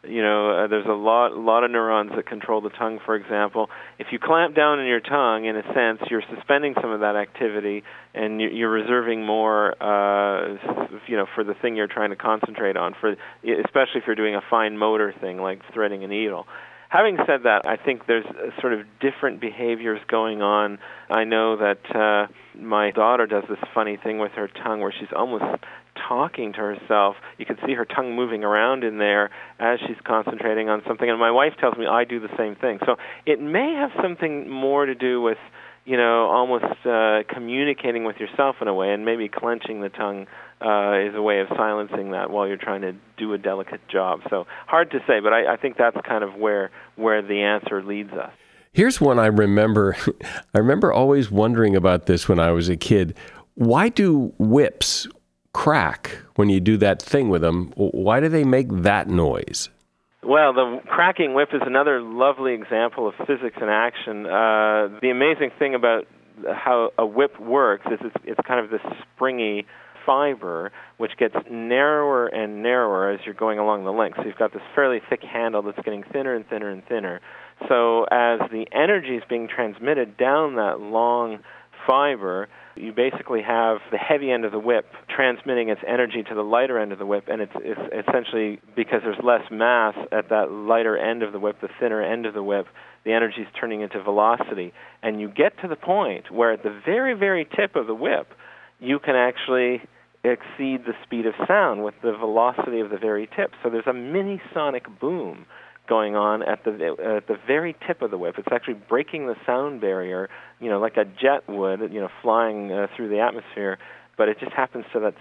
You 0.08 0.22
know, 0.22 0.50
uh, 0.50 0.66
there's 0.68 0.86
a 0.86 0.92
lot, 0.92 1.36
lot 1.36 1.64
of 1.64 1.70
neurons 1.70 2.12
that 2.16 2.26
control 2.26 2.60
the 2.60 2.70
tongue, 2.70 2.98
for 3.04 3.14
example. 3.16 3.68
If 3.98 4.08
you 4.12 4.18
clamp 4.18 4.54
down 4.54 4.78
on 4.78 4.86
your 4.86 5.00
tongue, 5.00 5.44
in 5.46 5.56
a 5.56 5.62
sense, 5.74 6.00
you're 6.10 6.22
suspending 6.34 6.74
some 6.80 6.90
of 6.90 7.00
that 7.00 7.16
activity, 7.16 7.82
and 8.14 8.40
you're 8.40 8.70
reserving 8.70 9.24
more, 9.24 9.74
uh, 9.82 10.56
you 11.06 11.16
know, 11.16 11.26
for 11.34 11.44
the 11.44 11.54
thing 11.54 11.76
you're 11.76 11.86
trying 11.86 12.10
to 12.10 12.16
concentrate 12.16 12.76
on. 12.76 12.94
For 13.00 13.12
especially 13.42 14.00
if 14.00 14.04
you're 14.06 14.16
doing 14.16 14.34
a 14.34 14.42
fine 14.50 14.76
motor 14.78 15.14
thing 15.20 15.38
like 15.38 15.60
threading 15.72 16.04
a 16.04 16.08
needle. 16.08 16.46
Having 16.94 17.16
said 17.26 17.42
that, 17.42 17.66
I 17.66 17.74
think 17.74 18.06
there's 18.06 18.24
sort 18.60 18.72
of 18.72 18.86
different 19.00 19.40
behaviors 19.40 19.98
going 20.06 20.42
on. 20.42 20.78
I 21.10 21.24
know 21.24 21.56
that 21.56 21.80
uh, 21.92 22.32
my 22.56 22.92
daughter 22.92 23.26
does 23.26 23.42
this 23.48 23.58
funny 23.74 23.96
thing 23.96 24.20
with 24.20 24.30
her 24.36 24.46
tongue 24.46 24.78
where 24.78 24.94
she's 24.96 25.08
almost 25.12 25.42
talking 26.08 26.52
to 26.52 26.60
herself. 26.60 27.16
You 27.36 27.46
can 27.46 27.56
see 27.66 27.74
her 27.74 27.84
tongue 27.84 28.14
moving 28.14 28.44
around 28.44 28.84
in 28.84 28.98
there 28.98 29.30
as 29.58 29.80
she's 29.80 29.96
concentrating 30.04 30.68
on 30.68 30.82
something. 30.86 31.10
And 31.10 31.18
my 31.18 31.32
wife 31.32 31.54
tells 31.58 31.76
me 31.76 31.84
I 31.84 32.04
do 32.04 32.20
the 32.20 32.30
same 32.38 32.54
thing. 32.54 32.78
So 32.86 32.94
it 33.26 33.40
may 33.40 33.74
have 33.74 33.90
something 34.00 34.48
more 34.48 34.86
to 34.86 34.94
do 34.94 35.20
with 35.20 35.38
you 35.84 35.96
know, 35.96 36.30
almost 36.30 36.86
uh, 36.86 37.22
communicating 37.28 38.04
with 38.04 38.16
yourself 38.16 38.56
in 38.60 38.68
a 38.68 38.74
way, 38.74 38.92
and 38.92 39.04
maybe 39.04 39.28
clenching 39.28 39.80
the 39.80 39.90
tongue 39.90 40.26
uh, 40.60 40.94
is 40.98 41.14
a 41.14 41.20
way 41.20 41.40
of 41.40 41.48
silencing 41.48 42.12
that 42.12 42.30
while 42.30 42.46
you're 42.48 42.56
trying 42.56 42.80
to 42.80 42.94
do 43.18 43.34
a 43.34 43.38
delicate 43.38 43.86
job. 43.88 44.20
So 44.30 44.46
hard 44.66 44.90
to 44.92 45.00
say, 45.06 45.20
but 45.20 45.32
I, 45.32 45.54
I 45.54 45.56
think 45.56 45.76
that's 45.76 45.96
kind 46.06 46.24
of 46.24 46.34
where 46.34 46.70
where 46.96 47.20
the 47.20 47.42
answer 47.42 47.82
leads 47.82 48.12
us. 48.12 48.32
Here's 48.72 49.00
one 49.00 49.18
I 49.18 49.26
remember. 49.26 49.96
I 50.54 50.58
remember 50.58 50.92
always 50.92 51.30
wondering 51.30 51.76
about 51.76 52.06
this 52.06 52.28
when 52.28 52.38
I 52.38 52.50
was 52.50 52.68
a 52.68 52.76
kid. 52.76 53.16
Why 53.54 53.88
do 53.88 54.32
whips 54.38 55.06
crack 55.52 56.18
when 56.34 56.48
you 56.48 56.60
do 56.60 56.76
that 56.78 57.00
thing 57.00 57.28
with 57.28 57.42
them? 57.42 57.72
Why 57.76 58.20
do 58.20 58.28
they 58.28 58.44
make 58.44 58.68
that 58.70 59.08
noise? 59.08 59.68
Well, 60.26 60.54
the 60.54 60.80
cracking 60.86 61.34
whip 61.34 61.50
is 61.52 61.60
another 61.66 62.00
lovely 62.00 62.54
example 62.54 63.06
of 63.06 63.14
physics 63.26 63.56
in 63.60 63.68
action. 63.68 64.24
Uh, 64.24 64.98
the 65.02 65.10
amazing 65.10 65.50
thing 65.58 65.74
about 65.74 66.06
how 66.46 66.92
a 66.96 67.04
whip 67.04 67.38
works 67.38 67.84
is 67.90 67.98
it's, 68.00 68.16
it's 68.24 68.40
kind 68.46 68.64
of 68.64 68.70
this 68.70 68.80
springy 69.02 69.66
fiber 70.06 70.72
which 70.96 71.12
gets 71.18 71.34
narrower 71.50 72.26
and 72.26 72.62
narrower 72.62 73.10
as 73.10 73.20
you're 73.26 73.34
going 73.34 73.58
along 73.58 73.84
the 73.84 73.92
length. 73.92 74.16
So 74.16 74.24
you've 74.24 74.38
got 74.38 74.52
this 74.52 74.62
fairly 74.74 75.00
thick 75.10 75.22
handle 75.22 75.62
that's 75.62 75.78
getting 75.84 76.04
thinner 76.10 76.34
and 76.34 76.46
thinner 76.48 76.70
and 76.70 76.82
thinner. 76.86 77.20
So 77.68 78.04
as 78.04 78.40
the 78.50 78.66
energy 78.72 79.16
is 79.16 79.22
being 79.28 79.46
transmitted 79.46 80.16
down 80.16 80.56
that 80.56 80.80
long 80.80 81.40
fiber, 81.86 82.48
you 82.76 82.92
basically 82.92 83.42
have 83.42 83.78
the 83.90 83.98
heavy 83.98 84.30
end 84.30 84.44
of 84.44 84.52
the 84.52 84.58
whip 84.58 84.86
transmitting 85.08 85.68
its 85.68 85.80
energy 85.86 86.22
to 86.22 86.34
the 86.34 86.42
lighter 86.42 86.78
end 86.78 86.92
of 86.92 86.98
the 86.98 87.06
whip, 87.06 87.24
and 87.28 87.40
it's, 87.40 87.52
it's 87.56 88.08
essentially 88.08 88.60
because 88.74 89.00
there's 89.04 89.22
less 89.22 89.42
mass 89.50 89.94
at 90.12 90.28
that 90.30 90.50
lighter 90.50 90.96
end 90.96 91.22
of 91.22 91.32
the 91.32 91.38
whip, 91.38 91.60
the 91.60 91.68
thinner 91.78 92.02
end 92.02 92.26
of 92.26 92.34
the 92.34 92.42
whip, 92.42 92.66
the 93.04 93.12
energy 93.12 93.42
is 93.42 93.48
turning 93.58 93.82
into 93.82 94.02
velocity. 94.02 94.72
And 95.02 95.20
you 95.20 95.28
get 95.28 95.58
to 95.62 95.68
the 95.68 95.76
point 95.76 96.30
where 96.30 96.52
at 96.52 96.62
the 96.62 96.80
very, 96.84 97.14
very 97.14 97.44
tip 97.44 97.76
of 97.76 97.86
the 97.86 97.94
whip, 97.94 98.28
you 98.80 98.98
can 98.98 99.14
actually 99.14 99.82
exceed 100.24 100.84
the 100.86 100.94
speed 101.04 101.26
of 101.26 101.34
sound 101.46 101.84
with 101.84 101.94
the 102.02 102.12
velocity 102.12 102.80
of 102.80 102.90
the 102.90 102.96
very 102.96 103.28
tip. 103.36 103.52
So 103.62 103.70
there's 103.70 103.86
a 103.86 103.92
mini 103.92 104.40
sonic 104.52 104.84
boom 104.98 105.46
going 105.86 106.16
on 106.16 106.42
at 106.42 106.64
the 106.64 106.72
at 107.16 107.26
the 107.26 107.36
very 107.46 107.76
tip 107.86 108.02
of 108.02 108.10
the 108.10 108.18
whip. 108.18 108.36
It's 108.38 108.48
actually 108.50 108.74
breaking 108.74 109.26
the 109.26 109.36
sound 109.44 109.80
barrier, 109.80 110.30
you 110.60 110.68
know, 110.68 110.80
like 110.80 110.96
a 110.96 111.04
jet 111.04 111.48
would, 111.48 111.92
you 111.92 112.00
know, 112.00 112.08
flying 112.22 112.72
uh, 112.72 112.86
through 112.96 113.08
the 113.08 113.20
atmosphere. 113.20 113.78
But 114.16 114.28
it 114.28 114.38
just 114.38 114.52
happens 114.52 114.84
to 114.92 115.00
that 115.00 115.14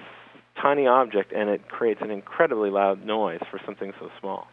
tiny 0.61 0.87
object, 0.87 1.33
and 1.33 1.49
it 1.49 1.67
creates 1.67 2.01
an 2.01 2.11
incredibly 2.11 2.69
loud 2.69 3.05
noise 3.05 3.41
for 3.49 3.59
something 3.65 3.93
so 3.99 4.09
small. 4.19 4.47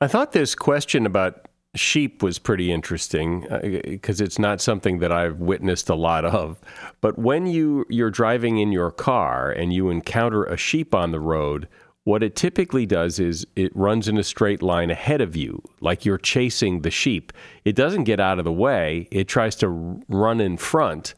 I 0.00 0.06
thought 0.06 0.32
this 0.32 0.54
question 0.54 1.06
about 1.06 1.48
sheep 1.74 2.22
was 2.22 2.38
pretty 2.38 2.72
interesting 2.72 3.46
because 3.84 4.20
uh, 4.20 4.24
it's 4.24 4.38
not 4.38 4.60
something 4.60 4.98
that 5.00 5.12
I've 5.12 5.38
witnessed 5.38 5.88
a 5.88 5.94
lot 5.94 6.24
of. 6.24 6.58
But 7.00 7.18
when 7.18 7.46
you 7.46 7.84
you're 7.88 8.10
driving 8.10 8.58
in 8.58 8.72
your 8.72 8.90
car 8.90 9.50
and 9.50 9.72
you 9.72 9.90
encounter 9.90 10.44
a 10.44 10.56
sheep 10.56 10.94
on 10.94 11.10
the 11.10 11.20
road, 11.20 11.68
what 12.08 12.22
it 12.22 12.34
typically 12.34 12.86
does 12.86 13.18
is 13.18 13.46
it 13.54 13.70
runs 13.76 14.08
in 14.08 14.16
a 14.16 14.24
straight 14.24 14.62
line 14.62 14.88
ahead 14.90 15.20
of 15.20 15.36
you, 15.36 15.62
like 15.82 16.06
you're 16.06 16.16
chasing 16.16 16.80
the 16.80 16.90
sheep. 16.90 17.34
It 17.66 17.76
doesn't 17.76 18.04
get 18.04 18.18
out 18.18 18.38
of 18.38 18.46
the 18.46 18.52
way, 18.52 19.08
it 19.10 19.28
tries 19.28 19.56
to 19.56 19.68
run 20.08 20.40
in 20.40 20.56
front. 20.56 21.14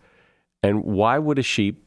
And 0.65 0.83
why 0.83 1.17
would 1.17 1.39
a 1.39 1.45
sheep 1.45 1.87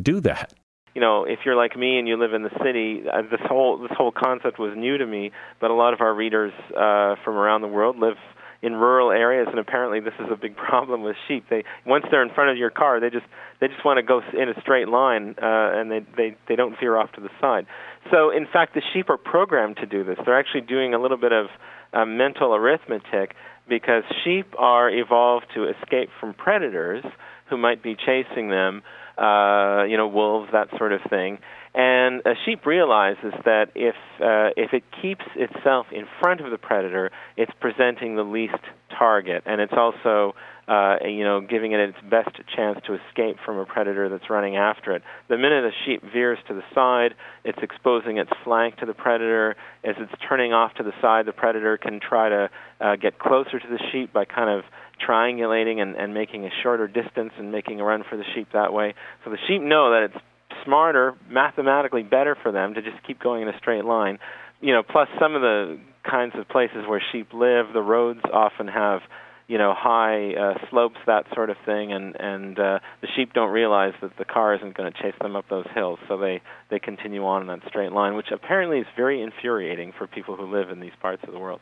do 0.00 0.20
that? 0.20 0.54
You 0.94 1.00
know, 1.00 1.24
if 1.24 1.40
you're 1.44 1.56
like 1.56 1.76
me 1.76 1.98
and 1.98 2.06
you 2.06 2.16
live 2.16 2.32
in 2.32 2.44
the 2.44 2.56
city, 2.62 3.02
this 3.28 3.40
whole 3.44 3.76
this 3.76 3.90
whole 3.90 4.12
concept 4.12 4.60
was 4.60 4.72
new 4.76 4.98
to 4.98 5.04
me. 5.04 5.32
But 5.60 5.72
a 5.72 5.74
lot 5.74 5.92
of 5.92 6.00
our 6.00 6.14
readers 6.14 6.52
uh, 6.70 7.16
from 7.24 7.34
around 7.34 7.62
the 7.62 7.68
world 7.68 7.98
live 7.98 8.18
in 8.64 8.72
rural 8.72 9.10
areas, 9.10 9.46
and 9.50 9.58
apparently 9.58 10.00
this 10.00 10.14
is 10.18 10.26
a 10.32 10.36
big 10.36 10.56
problem 10.68 11.02
with 11.02 11.16
sheep. 11.28 11.44
They 11.50 11.64
once 11.84 12.06
they're 12.10 12.22
in 12.22 12.30
front 12.30 12.50
of 12.50 12.56
your 12.56 12.70
car, 12.70 12.98
they 12.98 13.10
just 13.10 13.26
they 13.60 13.68
just 13.68 13.84
want 13.84 13.98
to 13.98 14.02
go 14.02 14.22
in 14.32 14.48
a 14.48 14.58
straight 14.60 14.88
line, 14.88 15.34
uh, 15.40 15.74
and 15.74 15.90
they 15.90 16.00
they 16.16 16.36
they 16.48 16.56
don't 16.56 16.78
veer 16.80 16.96
off 16.96 17.12
to 17.12 17.20
the 17.20 17.30
side. 17.40 17.66
So 18.10 18.30
in 18.30 18.46
fact, 18.50 18.74
the 18.74 18.82
sheep 18.92 19.08
are 19.08 19.16
programmed 19.16 19.76
to 19.78 19.86
do 19.86 20.04
this. 20.04 20.18
They're 20.24 20.38
actually 20.38 20.62
doing 20.62 20.94
a 20.94 21.00
little 21.00 21.16
bit 21.16 21.32
of 21.32 21.46
uh, 21.92 22.04
mental 22.04 22.54
arithmetic 22.54 23.34
because 23.68 24.02
sheep 24.24 24.54
are 24.58 24.90
evolved 24.90 25.46
to 25.54 25.68
escape 25.68 26.10
from 26.20 26.34
predators 26.34 27.04
who 27.48 27.56
might 27.56 27.82
be 27.82 27.94
chasing 27.94 28.48
them, 28.48 28.82
uh, 29.18 29.84
you 29.84 29.96
know, 29.96 30.08
wolves, 30.08 30.50
that 30.52 30.68
sort 30.76 30.92
of 30.92 31.00
thing. 31.08 31.38
And 31.74 32.20
a 32.24 32.34
sheep 32.44 32.66
realizes 32.66 33.34
that 33.44 33.70
if 33.74 33.96
uh, 34.20 34.54
if 34.56 34.72
it 34.72 34.84
keeps 35.02 35.24
itself 35.34 35.86
in 35.90 36.04
front 36.20 36.40
of 36.40 36.52
the 36.52 36.58
predator, 36.58 37.10
it's 37.36 37.50
presenting 37.60 38.14
the 38.14 38.22
least 38.22 38.62
target, 38.96 39.42
and 39.44 39.60
it's 39.60 39.72
also 39.76 40.36
uh, 40.68 40.98
you 41.04 41.24
know 41.24 41.40
giving 41.40 41.72
it 41.72 41.80
its 41.80 41.98
best 42.08 42.30
chance 42.54 42.78
to 42.86 42.94
escape 42.94 43.38
from 43.44 43.58
a 43.58 43.66
predator 43.66 44.08
that's 44.08 44.30
running 44.30 44.56
after 44.56 44.94
it. 44.94 45.02
The 45.28 45.36
minute 45.36 45.64
a 45.64 45.72
sheep 45.84 46.04
veers 46.12 46.38
to 46.46 46.54
the 46.54 46.62
side, 46.76 47.16
it's 47.44 47.58
exposing 47.60 48.18
its 48.18 48.30
flank 48.44 48.76
to 48.76 48.86
the 48.86 48.94
predator. 48.94 49.56
As 49.82 49.96
it's 49.98 50.12
turning 50.28 50.52
off 50.52 50.74
to 50.74 50.84
the 50.84 50.92
side, 51.02 51.26
the 51.26 51.32
predator 51.32 51.76
can 51.76 51.98
try 51.98 52.28
to 52.28 52.50
uh, 52.80 52.94
get 52.94 53.18
closer 53.18 53.58
to 53.58 53.68
the 53.68 53.80
sheep 53.90 54.12
by 54.12 54.24
kind 54.26 54.48
of 54.48 54.64
triangulating 55.04 55.82
and, 55.82 55.96
and 55.96 56.14
making 56.14 56.44
a 56.44 56.50
shorter 56.62 56.86
distance 56.86 57.32
and 57.36 57.50
making 57.50 57.80
a 57.80 57.84
run 57.84 58.04
for 58.08 58.16
the 58.16 58.24
sheep 58.32 58.46
that 58.52 58.72
way. 58.72 58.94
So 59.24 59.30
the 59.30 59.38
sheep 59.48 59.60
know 59.60 59.90
that 59.90 60.04
it's 60.04 60.24
smarter, 60.64 61.14
mathematically 61.28 62.02
better 62.02 62.36
for 62.42 62.52
them 62.52 62.74
to 62.74 62.82
just 62.82 63.02
keep 63.06 63.20
going 63.20 63.42
in 63.42 63.48
a 63.48 63.58
straight 63.58 63.84
line. 63.84 64.18
You 64.60 64.72
know, 64.72 64.82
plus 64.82 65.08
some 65.20 65.34
of 65.34 65.42
the 65.42 65.78
kinds 66.08 66.34
of 66.36 66.48
places 66.48 66.84
where 66.86 67.02
sheep 67.12 67.32
live, 67.32 67.66
the 67.72 67.82
roads 67.82 68.20
often 68.32 68.68
have 68.68 69.00
you 69.46 69.58
know 69.58 69.74
high 69.76 70.34
uh, 70.34 70.54
slopes, 70.70 70.96
that 71.06 71.26
sort 71.34 71.50
of 71.50 71.56
thing, 71.64 71.92
and 71.92 72.16
and 72.18 72.58
uh, 72.58 72.78
the 73.00 73.08
sheep 73.14 73.32
don't 73.32 73.50
realize 73.50 73.92
that 74.00 74.16
the 74.16 74.24
car 74.24 74.54
isn't 74.54 74.76
going 74.76 74.90
to 74.90 75.02
chase 75.02 75.14
them 75.20 75.36
up 75.36 75.46
those 75.48 75.66
hills, 75.74 75.98
so 76.08 76.16
they 76.16 76.40
they 76.70 76.78
continue 76.78 77.24
on 77.24 77.42
in 77.42 77.48
that 77.48 77.60
straight 77.68 77.92
line, 77.92 78.14
which 78.14 78.30
apparently 78.32 78.78
is 78.78 78.86
very 78.96 79.22
infuriating 79.22 79.92
for 79.96 80.06
people 80.06 80.36
who 80.36 80.50
live 80.50 80.70
in 80.70 80.80
these 80.80 80.92
parts 81.00 81.22
of 81.26 81.32
the 81.32 81.38
world. 81.38 81.60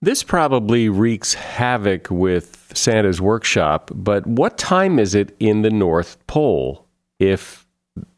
This 0.00 0.24
probably 0.24 0.88
wreaks 0.88 1.34
havoc 1.34 2.10
with 2.10 2.72
Santa's 2.74 3.20
workshop, 3.20 3.92
but 3.94 4.26
what 4.26 4.58
time 4.58 4.98
is 4.98 5.14
it 5.14 5.36
in 5.38 5.62
the 5.62 5.70
North 5.70 6.18
Pole 6.26 6.88
if 7.20 7.61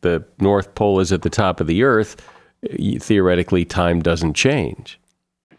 the 0.00 0.24
North 0.38 0.74
Pole 0.74 1.00
is 1.00 1.12
at 1.12 1.22
the 1.22 1.30
top 1.30 1.60
of 1.60 1.66
the 1.66 1.82
Earth, 1.82 2.16
theoretically 3.00 3.64
time 3.64 4.00
doesn't 4.00 4.34
change. 4.34 4.98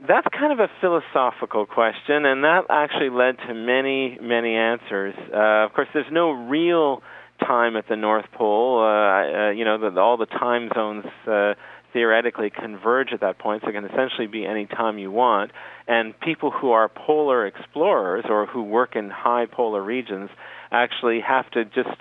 That's 0.08 0.28
kind 0.38 0.54
of 0.54 0.60
a 0.60 0.70
philosophical 0.82 1.66
question, 1.66 2.26
and 2.26 2.44
that 2.44 2.66
actually 2.70 3.10
led 3.10 3.38
to 3.48 3.54
many, 3.54 4.18
many 4.22 4.56
answers. 4.56 5.16
Uh, 5.34 5.66
of 5.66 5.74
course, 5.74 5.88
there's 5.94 6.12
no 6.12 6.32
real 6.32 7.02
time 7.40 7.76
at 7.76 7.88
the 7.90 7.96
North 7.96 8.26
Pole. 8.34 8.80
Uh, 8.80 8.86
uh, 8.86 9.50
you 9.52 9.66
know, 9.66 9.78
the, 9.78 10.00
all 10.00 10.18
the 10.18 10.28
time 10.28 10.70
zones 10.76 11.06
uh, 11.28 11.56
theoretically 11.92 12.52
converge 12.52 13.14
at 13.14 13.22
that 13.22 13.40
point, 13.40 13.64
so 13.64 13.70
it 13.70 13.74
can 13.74 13.86
essentially 13.86 14.28
be 14.28 14.46
any 14.46 14.68
time 14.68 15.00
you 15.00 15.10
want. 15.12 15.52
And 15.88 16.18
people 16.20 16.52
who 16.52 16.72
are 16.72 16.88
polar 16.88 17.48
explorers 17.48 18.26
or 18.30 18.46
who 18.46 18.64
work 18.64 18.96
in 18.96 19.10
high 19.10 19.48
polar 19.48 19.82
regions 19.82 20.30
actually 20.72 21.22
have 21.22 21.50
to 21.52 21.66
just 21.66 21.98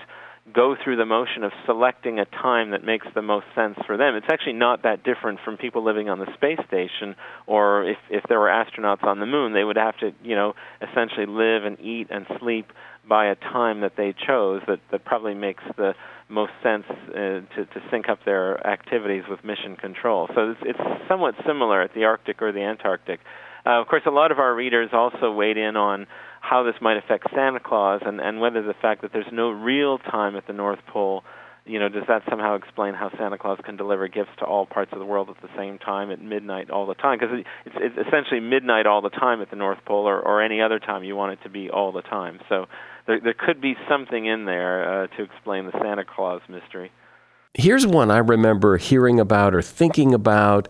go 0.53 0.77
through 0.83 0.97
the 0.97 1.07
motion 1.07 1.43
of 1.43 1.53
selecting 1.65 2.19
a 2.19 2.27
time 2.27 2.73
that 2.73 2.85
makes 2.85 3.07
the 3.15 3.23
most 3.23 3.47
sense 3.55 3.79
for 3.87 3.97
them. 3.97 4.15
It's 4.15 4.27
actually 4.31 4.53
not 4.55 4.83
that 4.83 5.03
different 5.03 5.41
from 5.43 5.57
people 5.57 5.83
living 5.83 6.11
on 6.11 6.19
the 6.19 6.27
space 6.35 6.59
station 6.67 7.17
or 7.47 7.89
if 7.89 7.97
if 8.11 8.25
there 8.29 8.39
were 8.39 8.49
astronauts 8.49 9.05
on 9.05 9.21
the 9.21 9.27
moon, 9.27 9.55
they 9.55 9.65
would 9.65 9.77
have 9.77 9.97
to, 9.99 10.13
you 10.23 10.37
know, 10.37 10.55
essentially 10.83 11.27
live 11.27 11.65
and 11.65 11.81
eat 11.81 12.09
and 12.11 12.27
sleep 12.39 12.67
by 13.09 13.27
a 13.27 13.35
time 13.35 13.81
that 13.81 13.93
they 13.97 14.15
chose 14.27 14.61
that 14.67 14.81
that 14.91 15.05
probably 15.05 15.35
makes 15.35 15.65
the 15.77 15.95
most 16.29 16.53
sense 16.63 16.85
uh, 16.91 17.15
to 17.15 17.65
to 17.73 17.83
sync 17.91 18.11
up 18.11 18.19
their 18.27 18.65
activities 18.67 19.25
with 19.29 19.43
mission 19.45 19.77
control. 19.77 20.29
So 20.35 20.51
it's 20.51 20.61
it's 20.79 21.09
somewhat 21.09 21.37
similar 21.47 21.81
at 21.81 21.95
the 21.95 22.05
Arctic 22.05 22.43
or 22.43 22.53
the 22.53 22.63
Antarctic. 22.63 23.21
Uh, 23.67 23.81
of 23.81 23.87
course, 23.87 24.03
a 24.07 24.11
lot 24.11 24.31
of 24.31 24.39
our 24.39 24.55
readers 24.55 24.91
also 24.93 25.33
weighed 25.33 25.57
in 25.57 25.75
on 25.77 26.07
how 26.45 26.63
this 26.63 26.75
might 26.81 26.97
affect 26.97 27.27
Santa 27.35 27.61
Claus 27.61 28.03
and, 28.05 28.21
and 28.21 28.41
whether 28.41 28.63
the 28.63 28.75
fact 28.75 29.03
that 29.03 29.13
there's 29.13 29.33
no 29.33 29.51
real 29.51 29.99
time 29.99 30.37
at 30.37 30.47
the 30.47 30.53
North 30.53 30.81
Pole 30.87 31.25
you 31.67 31.79
know, 31.79 31.89
does 31.89 32.05
that 32.09 32.23
somehow 32.29 32.57
explain 32.57 32.93
how 32.93 33.11
Santa 33.17 33.39
Claus 33.39 33.59
can 33.65 33.77
deliver 33.77 34.07
gifts 34.07 34.33
to 34.39 34.45
all 34.45 34.67
parts 34.67 34.93
of 34.93 34.99
the 34.99 35.05
world 35.05 35.31
at 35.31 35.41
the 35.41 35.49
same 35.57 35.79
time 35.79 36.11
at 36.11 36.21
midnight 36.21 36.71
all 36.71 36.87
the 36.87 36.95
time? 36.95 37.19
Because 37.19 37.39
it's, 37.65 37.77
it's 37.77 38.07
essentially 38.07 38.41
midnight 38.41 38.87
all 38.87 39.01
the 39.01 39.11
time 39.11 39.41
at 39.41 39.49
the 39.49 39.57
North 39.57 39.79
Pole, 39.87 40.07
or, 40.07 40.21
or 40.21 40.43
any 40.43 40.61
other 40.61 40.79
time 40.79 41.05
you 41.05 41.17
want 41.17 41.33
it 41.33 41.43
to 41.43 41.49
be 41.49 41.71
all 41.71 41.91
the 41.91 42.03
time. 42.03 42.39
So 42.51 42.67
there, 43.07 43.19
there 43.19 43.35
could 43.35 43.63
be 43.63 43.77
something 43.89 44.27
in 44.27 44.45
there 44.45 45.05
uh, 45.05 45.07
to 45.17 45.23
explain 45.23 45.65
the 45.65 45.73
Santa 45.73 46.05
Claus 46.05 46.43
mystery. 46.51 46.93
Here's 47.55 47.87
one 47.87 48.11
I 48.11 48.19
remember 48.19 48.77
hearing 48.77 49.19
about 49.19 49.55
or 49.55 49.63
thinking 49.63 50.13
about, 50.13 50.69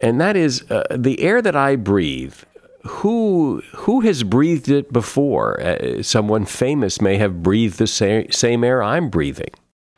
and 0.00 0.20
that 0.20 0.34
is 0.36 0.68
uh, 0.70 0.82
the 0.90 1.20
air 1.20 1.40
that 1.40 1.54
I 1.54 1.76
breathe. 1.76 2.34
Who 2.88 3.62
who 3.74 4.00
has 4.00 4.22
breathed 4.22 4.68
it 4.68 4.92
before? 4.92 5.60
Uh, 5.60 6.02
someone 6.02 6.44
famous 6.44 7.00
may 7.00 7.16
have 7.16 7.42
breathed 7.42 7.78
the 7.78 7.86
same, 7.86 8.30
same 8.32 8.64
air 8.64 8.82
I'm 8.82 9.10
breathing. 9.10 9.50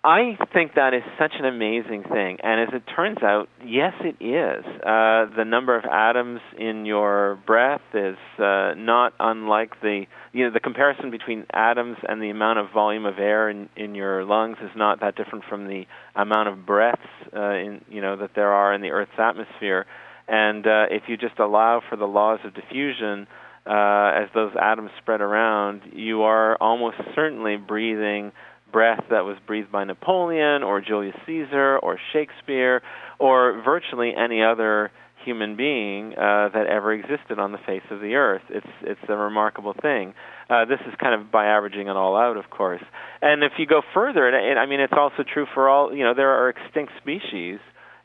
I 0.04 0.38
think 0.54 0.74
that 0.76 0.94
is 0.94 1.02
such 1.18 1.32
an 1.38 1.44
amazing 1.44 2.04
thing, 2.04 2.38
and 2.42 2.60
as 2.60 2.68
it 2.72 2.84
turns 2.94 3.18
out, 3.20 3.48
yes, 3.66 3.92
it 4.00 4.16
is. 4.24 4.64
Uh, 4.64 5.26
the 5.36 5.44
number 5.44 5.76
of 5.76 5.84
atoms 5.84 6.40
in 6.56 6.86
your 6.86 7.38
breath 7.46 7.82
is 7.92 8.16
uh, 8.38 8.74
not 8.76 9.12
unlike 9.18 9.80
the 9.82 10.06
you 10.32 10.44
know 10.44 10.52
the 10.52 10.60
comparison 10.60 11.10
between 11.10 11.46
atoms 11.52 11.96
and 12.08 12.22
the 12.22 12.30
amount 12.30 12.60
of 12.60 12.70
volume 12.72 13.06
of 13.06 13.18
air 13.18 13.50
in, 13.50 13.68
in 13.76 13.96
your 13.96 14.24
lungs 14.24 14.56
is 14.62 14.70
not 14.76 15.00
that 15.00 15.16
different 15.16 15.44
from 15.44 15.66
the 15.66 15.84
amount 16.14 16.48
of 16.48 16.64
breaths 16.64 17.02
uh, 17.36 17.50
in 17.54 17.84
you 17.90 18.00
know 18.00 18.16
that 18.16 18.30
there 18.36 18.52
are 18.52 18.72
in 18.72 18.80
the 18.80 18.90
Earth's 18.90 19.18
atmosphere. 19.18 19.84
And 20.28 20.66
uh, 20.66 20.86
if 20.90 21.04
you 21.08 21.16
just 21.16 21.38
allow 21.38 21.80
for 21.88 21.96
the 21.96 22.04
laws 22.04 22.40
of 22.44 22.54
diffusion, 22.54 23.26
uh, 23.66 24.22
as 24.22 24.28
those 24.34 24.52
atoms 24.60 24.90
spread 25.00 25.20
around, 25.20 25.82
you 25.92 26.22
are 26.22 26.56
almost 26.56 26.96
certainly 27.14 27.56
breathing 27.56 28.32
breath 28.70 29.04
that 29.10 29.24
was 29.24 29.36
breathed 29.46 29.72
by 29.72 29.84
Napoleon 29.84 30.62
or 30.62 30.80
Julius 30.80 31.16
Caesar 31.26 31.78
or 31.78 31.98
Shakespeare 32.12 32.82
or 33.18 33.62
virtually 33.64 34.12
any 34.16 34.42
other 34.42 34.90
human 35.24 35.56
being 35.56 36.12
uh, 36.12 36.48
that 36.54 36.66
ever 36.70 36.92
existed 36.92 37.38
on 37.38 37.52
the 37.52 37.58
face 37.66 37.82
of 37.90 38.00
the 38.00 38.14
earth. 38.14 38.42
It's 38.48 38.66
it's 38.82 39.00
a 39.08 39.16
remarkable 39.16 39.74
thing. 39.80 40.14
Uh, 40.48 40.64
this 40.64 40.80
is 40.86 40.94
kind 41.00 41.20
of 41.20 41.30
by 41.30 41.46
averaging 41.46 41.88
it 41.88 41.96
all 41.96 42.16
out, 42.16 42.36
of 42.36 42.48
course. 42.50 42.82
And 43.20 43.42
if 43.42 43.52
you 43.58 43.66
go 43.66 43.82
further, 43.92 44.26
and, 44.26 44.36
and 44.36 44.58
I 44.58 44.66
mean, 44.66 44.80
it's 44.80 44.94
also 44.96 45.22
true 45.22 45.46
for 45.52 45.68
all. 45.68 45.94
You 45.94 46.04
know, 46.04 46.14
there 46.14 46.30
are 46.30 46.48
extinct 46.48 46.92
species. 47.00 47.58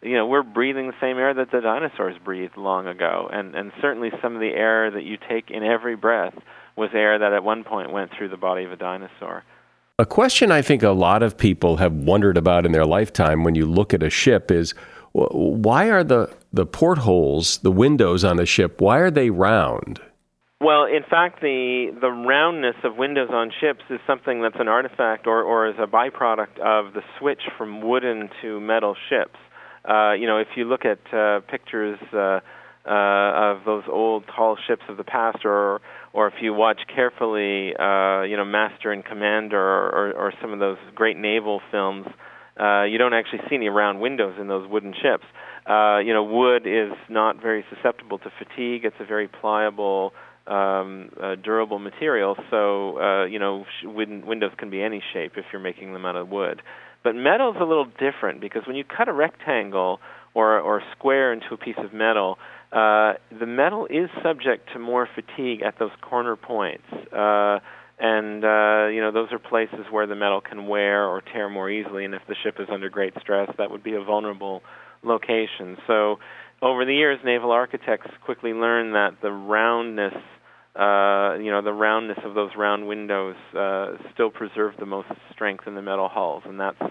You 0.04 0.16
know, 0.16 0.26
we're 0.28 0.44
breathing 0.44 0.88
the 0.88 0.94
same 1.00 1.18
air 1.18 1.34
that 1.34 1.52
the 1.52 1.62
dinosaurs 1.62 2.18
breathed 2.24 2.58
long 2.58 2.88
ago, 2.88 3.30
and 3.32 3.56
and 3.56 3.72
certainly 3.82 4.12
some 4.22 4.36
of 4.36 4.42
the 4.42 4.54
air 4.54 4.92
that 4.92 5.04
you 5.04 5.18
take 5.30 5.50
in 5.50 5.64
every 5.64 5.96
breath 5.96 6.34
was 6.76 6.90
air 6.94 7.20
that 7.20 7.34
at 7.34 7.44
one 7.44 7.64
point 7.64 7.92
went 7.92 8.12
through 8.18 8.30
the 8.30 8.38
body 8.38 8.64
of 8.64 8.72
a 8.72 8.76
dinosaur. 8.76 9.44
A 10.00 10.06
question 10.06 10.52
I 10.52 10.62
think 10.62 10.82
a 10.82 10.90
lot 10.90 11.22
of 11.22 11.38
people 11.38 11.78
have 11.78 11.94
wondered 11.94 12.36
about 12.36 12.66
in 12.66 12.72
their 12.72 12.86
lifetime 12.86 13.44
when 13.44 13.54
you 13.54 13.68
look 13.68 13.94
at 13.94 14.02
a 14.02 14.10
ship 14.10 14.50
is 14.50 14.74
why 15.14 15.92
are 15.92 16.04
the, 16.04 16.36
the 16.52 16.66
portholes, 16.66 17.60
the 17.60 17.72
windows 17.72 18.24
on 18.24 18.40
a 18.40 18.46
ship, 18.46 18.82
why 18.82 18.98
are 18.98 19.12
they 19.12 19.30
round? 19.30 20.02
Well, 20.60 20.86
in 20.86 21.04
fact, 21.08 21.42
the 21.42 21.94
the 22.00 22.10
roundness 22.10 22.78
of 22.84 22.96
windows 22.96 23.30
on 23.32 23.52
ships 23.60 23.84
is 23.90 24.00
something 24.08 24.42
that's 24.42 24.60
an 24.60 24.70
artifact 24.70 25.28
or, 25.28 25.44
or 25.44 25.68
is 25.68 25.76
a 25.78 25.86
byproduct 25.86 26.58
of 26.60 26.94
the 26.94 27.04
switch 27.20 27.42
from 27.58 27.82
wooden 27.82 28.30
to 28.42 28.62
metal 28.62 28.96
ships. 29.10 29.38
Uh, 29.88 30.14
you 30.14 30.28
know, 30.28 30.38
if 30.38 30.48
you 30.56 30.66
look 30.66 30.86
at 30.86 31.00
uh, 31.14 31.42
pictures 31.50 32.00
uh, 32.14 32.40
uh, 32.86 33.52
of 33.56 33.66
those 33.66 33.84
old 33.90 34.24
tall 34.36 34.58
ships 34.68 34.84
of 34.90 34.98
the 34.98 35.04
past, 35.04 35.40
or 35.46 35.82
or 36.14 36.28
if 36.28 36.36
you 36.42 36.54
watch 36.54 36.82
carefully, 36.94 37.76
uh, 37.76 38.22
you 38.24 38.38
know, 38.38 38.46
Master 38.46 38.92
and 38.92 39.04
Commander, 39.04 39.58
or, 39.60 39.90
or, 39.90 40.12
or 40.14 40.34
some 40.42 40.54
of 40.54 40.60
those 40.60 40.78
great 40.94 41.18
naval 41.18 41.60
films, 41.72 42.06
uh, 42.60 42.84
you 42.84 42.98
don't 42.98 43.14
actually 43.14 43.40
see 43.50 43.56
any 43.56 43.70
round 43.70 44.00
windows 44.00 44.36
in 44.40 44.48
those 44.48 44.70
wooden 44.70 44.94
ships. 44.94 45.26
Uh, 45.68 46.00
you 46.00 46.14
know, 46.14 46.24
wood 46.24 46.68
is 46.68 46.92
not 47.10 47.42
very 47.42 47.66
susceptible 47.74 48.20
to 48.20 48.30
fatigue. 48.38 48.86
It's 48.86 48.96
a 49.00 49.06
very 49.06 49.28
pliable, 49.28 50.14
um, 50.46 51.10
uh, 51.22 51.36
durable 51.36 51.80
material. 51.80 52.36
So, 52.52 53.00
uh, 53.00 53.26
you 53.26 53.40
know, 53.40 53.64
sh- 53.64 53.86
win- 53.86 54.26
windows 54.26 54.52
can 54.58 54.70
be 54.70 54.84
any 54.84 55.02
shape 55.14 55.34
if 55.38 55.46
you're 55.52 55.62
making 55.62 55.94
them 55.94 56.06
out 56.06 56.16
of 56.16 56.28
wood. 56.30 56.62
But 57.04 57.16
metal's 57.16 57.58
a 57.60 57.66
little 57.66 57.86
different 57.86 58.40
because 58.42 58.64
when 58.66 58.76
you 58.76 58.84
cut 58.84 59.08
a 59.08 59.14
rectangle 59.14 60.00
or 60.34 60.60
or 60.60 60.82
square 60.98 61.34
into 61.34 61.54
a 61.54 61.58
piece 61.58 61.78
of 61.78 61.94
metal, 61.94 62.38
uh, 62.72 63.14
the 63.38 63.46
metal 63.46 63.86
is 63.88 64.10
subject 64.24 64.70
to 64.74 64.80
more 64.80 65.08
fatigue 65.14 65.62
at 65.62 65.78
those 65.80 65.92
corner 66.02 66.36
points. 66.36 66.86
Uh, 67.12 67.60
and 68.00 68.44
uh, 68.44 68.88
you 68.88 69.02
know 69.02 69.12
those 69.14 69.32
are 69.32 69.40
places 69.40 69.86
where 69.92 70.08
the 70.08 70.16
metal 70.16 70.42
can 70.42 70.68
wear 70.68 71.06
or 71.06 71.22
tear 71.22 71.50
more 71.50 71.70
easily, 71.70 72.06
and 72.06 72.14
if 72.14 72.22
the 72.28 72.36
ship 72.44 72.56
is 72.60 72.68
under 72.72 72.90
great 72.90 73.14
stress, 73.22 73.50
that 73.58 73.70
would 73.70 73.84
be 73.84 73.94
a 73.94 74.02
vulnerable 74.04 74.64
location. 75.04 75.78
So, 75.86 76.20
over 76.62 76.86
the 76.86 76.94
years, 76.94 77.20
naval 77.24 77.52
architects 77.52 78.10
quickly 78.26 78.54
learned 78.54 78.96
that 78.96 79.22
the 79.22 79.32
roundness, 79.32 80.16
uh, 80.76 81.36
you 81.40 81.52
know, 81.52 81.62
the 81.62 81.74
roundness 81.74 82.18
of 82.24 82.34
those 82.34 82.50
round 82.58 82.88
windows 82.88 83.36
uh, 83.56 83.96
still 84.14 84.32
preserve 84.32 84.74
the 84.80 84.88
most 84.88 85.08
strength 85.32 85.68
in 85.68 85.76
the 85.76 85.84
metal 85.84 86.10
hulls, 86.10 86.44
and 86.46 86.60
that's 86.60 86.82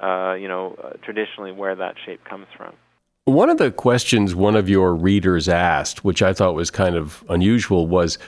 uh, 0.00 0.34
you 0.34 0.48
know 0.48 0.76
uh, 0.82 0.90
traditionally 1.04 1.52
where 1.52 1.76
that 1.76 1.94
shape 2.04 2.24
comes 2.24 2.46
from. 2.56 2.74
One 3.26 3.48
of 3.48 3.58
the 3.58 3.70
questions 3.70 4.34
one 4.34 4.56
of 4.56 4.68
your 4.68 4.94
readers 4.94 5.48
asked, 5.48 6.04
which 6.04 6.22
I 6.22 6.32
thought 6.32 6.54
was 6.54 6.70
kind 6.72 6.96
of 6.96 7.22
unusual, 7.28 7.86
was 7.86 8.18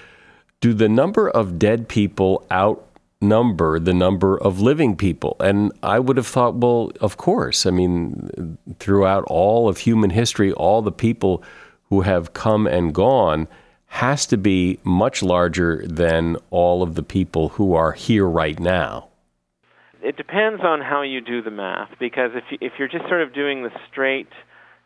Do 0.61 0.73
the 0.73 0.89
number 0.89 1.29
of 1.29 1.59
dead 1.59 1.89
people 1.89 2.47
outnumber 2.53 3.81
the 3.81 3.95
number 3.95 4.41
of 4.41 4.61
living 4.61 4.97
people? 4.97 5.35
And 5.41 5.73
I 5.83 5.99
would 5.99 6.17
have 6.17 6.29
thought, 6.29 6.55
well, 6.55 6.93
of 7.01 7.17
course. 7.17 7.67
I 7.67 7.71
mean, 7.71 8.57
throughout 8.79 9.25
all 9.25 9.69
of 9.69 9.79
human 9.79 10.11
history, 10.11 10.53
all 10.53 10.83
the 10.83 10.93
people 10.93 11.43
who 11.89 12.03
have 12.03 12.35
come 12.35 12.69
and 12.69 12.95
gone 12.95 13.49
has 13.93 14.27
to 14.27 14.37
be 14.37 14.79
much 14.85 15.23
larger 15.23 15.85
than 15.87 16.37
all 16.51 16.83
of 16.83 16.95
the 16.95 17.03
people 17.03 17.51
who 17.51 17.75
are 17.75 17.93
here 17.93 18.27
right 18.27 18.59
now. 18.59 19.09
It 20.03 20.17
depends 20.17 20.63
on 20.65 20.81
how 20.81 21.03
you 21.03 21.21
do 21.21 21.43
the 21.43 21.51
math, 21.51 21.91
because 22.01 22.31
if, 22.35 22.45
you, 22.51 22.59
if 22.61 22.73
you're 22.79 22.89
just 22.89 23.07
sort 23.09 23.23
of 23.23 23.33
doing 23.33 23.63
the 23.63 23.71
straight 23.91 24.29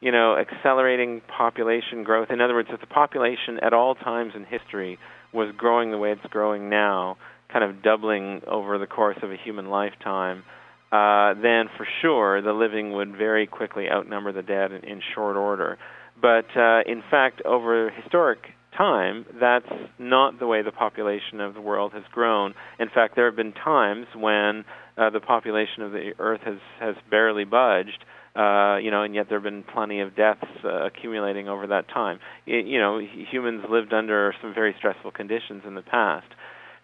you 0.01 0.13
know, 0.13 0.37
accelerating 0.37 1.23
population 1.37 2.05
growth. 2.05 2.31
In 2.31 2.41
other 2.41 2.55
words, 2.55 2.69
if 2.71 2.81
the 2.81 2.87
population 2.87 3.59
at 3.63 3.73
all 3.73 3.95
times 3.95 4.33
in 4.35 4.45
history 4.45 4.99
was 5.33 5.55
growing 5.57 5.91
the 5.91 5.99
way 5.99 6.13
it's 6.13 6.27
growing 6.31 6.69
now, 6.69 7.17
kind 7.51 7.65
of 7.65 7.83
doubling 7.83 8.43
over 8.47 8.79
the 8.79 8.87
course 8.87 9.17
of 9.23 9.31
a 9.31 9.37
human 9.37 9.71
lifetime, 9.71 10.45
uh, 10.93 11.35
then 11.35 11.69
for 11.77 11.87
sure 12.03 12.43
the 12.43 12.53
living 12.53 12.93
would 12.93 13.17
very 13.17 13.47
quickly 13.47 13.89
outnumber 13.91 14.33
the 14.33 14.43
dead 14.43 14.73
in, 14.73 14.85
in 14.85 15.01
short 15.15 15.37
order. 15.37 15.79
But 16.21 16.47
uh, 16.57 16.81
in 16.87 17.03
fact, 17.11 17.43
over 17.43 17.91
historic 17.91 18.41
time, 18.77 19.27
that's 19.41 19.69
not 19.99 20.39
the 20.39 20.47
way 20.47 20.63
the 20.63 20.73
population 20.73 21.41
of 21.41 21.55
the 21.55 21.61
world 21.61 21.93
has 21.93 22.05
grown. 22.13 22.55
In 22.79 22.89
fact, 22.89 23.17
there 23.17 23.27
have 23.27 23.37
been 23.37 23.53
times 23.53 24.07
when 24.15 24.65
uh, 24.97 25.11
the 25.11 25.21
population 25.21 25.83
of 25.83 25.93
the 25.93 26.13
Earth 26.19 26.41
has, 26.45 26.59
has 26.81 26.95
barely 27.11 27.45
budged 27.45 28.05
uh, 28.37 28.77
you 28.77 28.91
know, 28.91 29.03
and 29.03 29.15
yet 29.15 29.29
there 29.29 29.39
have 29.39 29.45
been 29.45 29.63
plenty 29.63 30.01
of 30.01 30.15
deaths 30.15 30.45
uh, 30.63 30.85
accumulating 30.85 31.49
over 31.49 31.69
that 31.69 31.89
time. 31.89 32.19
It, 32.47 32.67
you 32.67 32.79
know, 32.79 33.01
humans 33.31 33.65
lived 33.71 33.95
under 33.95 34.35
some 34.43 34.53
very 34.53 34.75
stressful 34.77 35.13
conditions 35.13 35.63
in 35.67 35.75
the 35.75 35.83
past. 35.83 36.27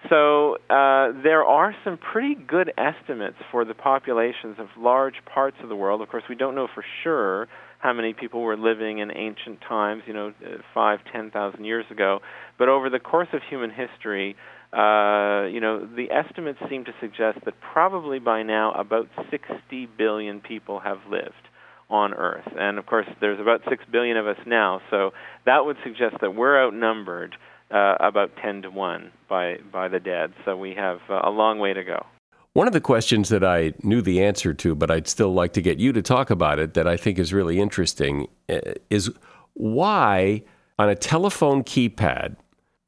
So 0.09 0.55
uh, 0.71 1.13
there 1.23 1.45
are 1.45 1.75
some 1.85 1.99
pretty 1.99 2.35
good 2.35 2.73
estimates 2.79 3.37
for 3.51 3.65
the 3.65 3.75
populations 3.75 4.57
of 4.59 4.69
large 4.79 5.17
parts 5.33 5.59
of 5.63 5.69
the 5.69 5.77
world. 5.77 6.01
Of 6.01 6.09
course, 6.09 6.25
we 6.29 6.35
don't 6.35 6.55
know 6.55 6.69
for 6.75 6.85
sure 7.05 7.49
how 7.83 7.93
many 7.93 8.13
people 8.15 8.43
were 8.43 8.57
living 8.57 8.99
in 8.99 9.11
ancient 9.11 9.61
times, 9.69 10.05
you 10.07 10.15
know, 10.15 10.29
uh, 10.29 10.59
five, 10.73 11.01
ten 11.13 11.33
thousand 11.33 11.65
years 11.65 11.85
ago. 11.91 12.21
But 12.57 12.69
over 12.69 12.89
the 12.89 13.01
course 13.01 13.27
of 13.33 13.41
human 13.51 13.71
history, 13.71 14.37
uh, 14.73 15.47
you 15.51 15.61
know, 15.61 15.85
the 15.85 16.07
estimates 16.13 16.61
seem 16.71 16.85
to 16.85 16.93
suggest 17.01 17.41
that 17.45 17.55
probably 17.73 18.21
by 18.21 18.45
now 18.45 18.71
about 18.73 19.09
60 19.31 19.89
billion 19.99 20.41
people 20.41 20.79
have 20.79 20.99
lived 21.11 21.49
on 21.91 22.15
Earth. 22.15 22.47
And 22.57 22.79
of 22.79 22.87
course, 22.87 23.07
there's 23.21 23.41
about 23.41 23.63
6 23.69 23.85
billion 23.91 24.17
of 24.17 24.29
us 24.29 24.39
now, 24.47 24.81
so 24.89 25.11
that 25.45 25.67
would 25.67 25.77
suggest 25.85 26.17
that 26.21 26.37
we're 26.37 26.65
outnumbered 26.65 27.35
uh, 27.71 27.97
about 27.99 28.31
10 28.41 28.63
to 28.63 28.71
1 28.71 29.11
by, 29.29 29.57
by 29.73 29.89
the 29.89 29.99
dead. 29.99 30.33
So 30.45 30.57
we 30.57 30.75
have 30.75 30.99
uh, 31.11 31.21
a 31.25 31.31
long 31.31 31.59
way 31.59 31.73
to 31.75 31.83
go. 31.83 32.07
One 32.55 32.67
of 32.67 32.75
the 32.75 32.81
questions 32.83 33.31
that 33.31 33.43
I 33.43 33.73
knew 33.83 34.03
the 34.03 34.23
answer 34.23 34.53
to, 34.53 34.75
but 34.75 34.91
I'd 34.91 35.09
still 35.09 35.33
like 35.33 35.55
to 35.55 35.63
get 35.63 35.79
you 35.79 35.93
to 35.95 36.03
talk 36.03 36.29
about 36.29 36.59
it, 36.59 36.75
that 36.75 36.87
I 36.87 36.99
think 36.99 37.19
is 37.19 37.33
really 37.33 37.59
interesting, 37.59 38.29
uh, 38.51 38.61
is 38.91 39.11
why 39.55 40.43
on 40.79 40.91
a 40.91 40.95
telephone 40.95 41.65
keypad 41.65 42.37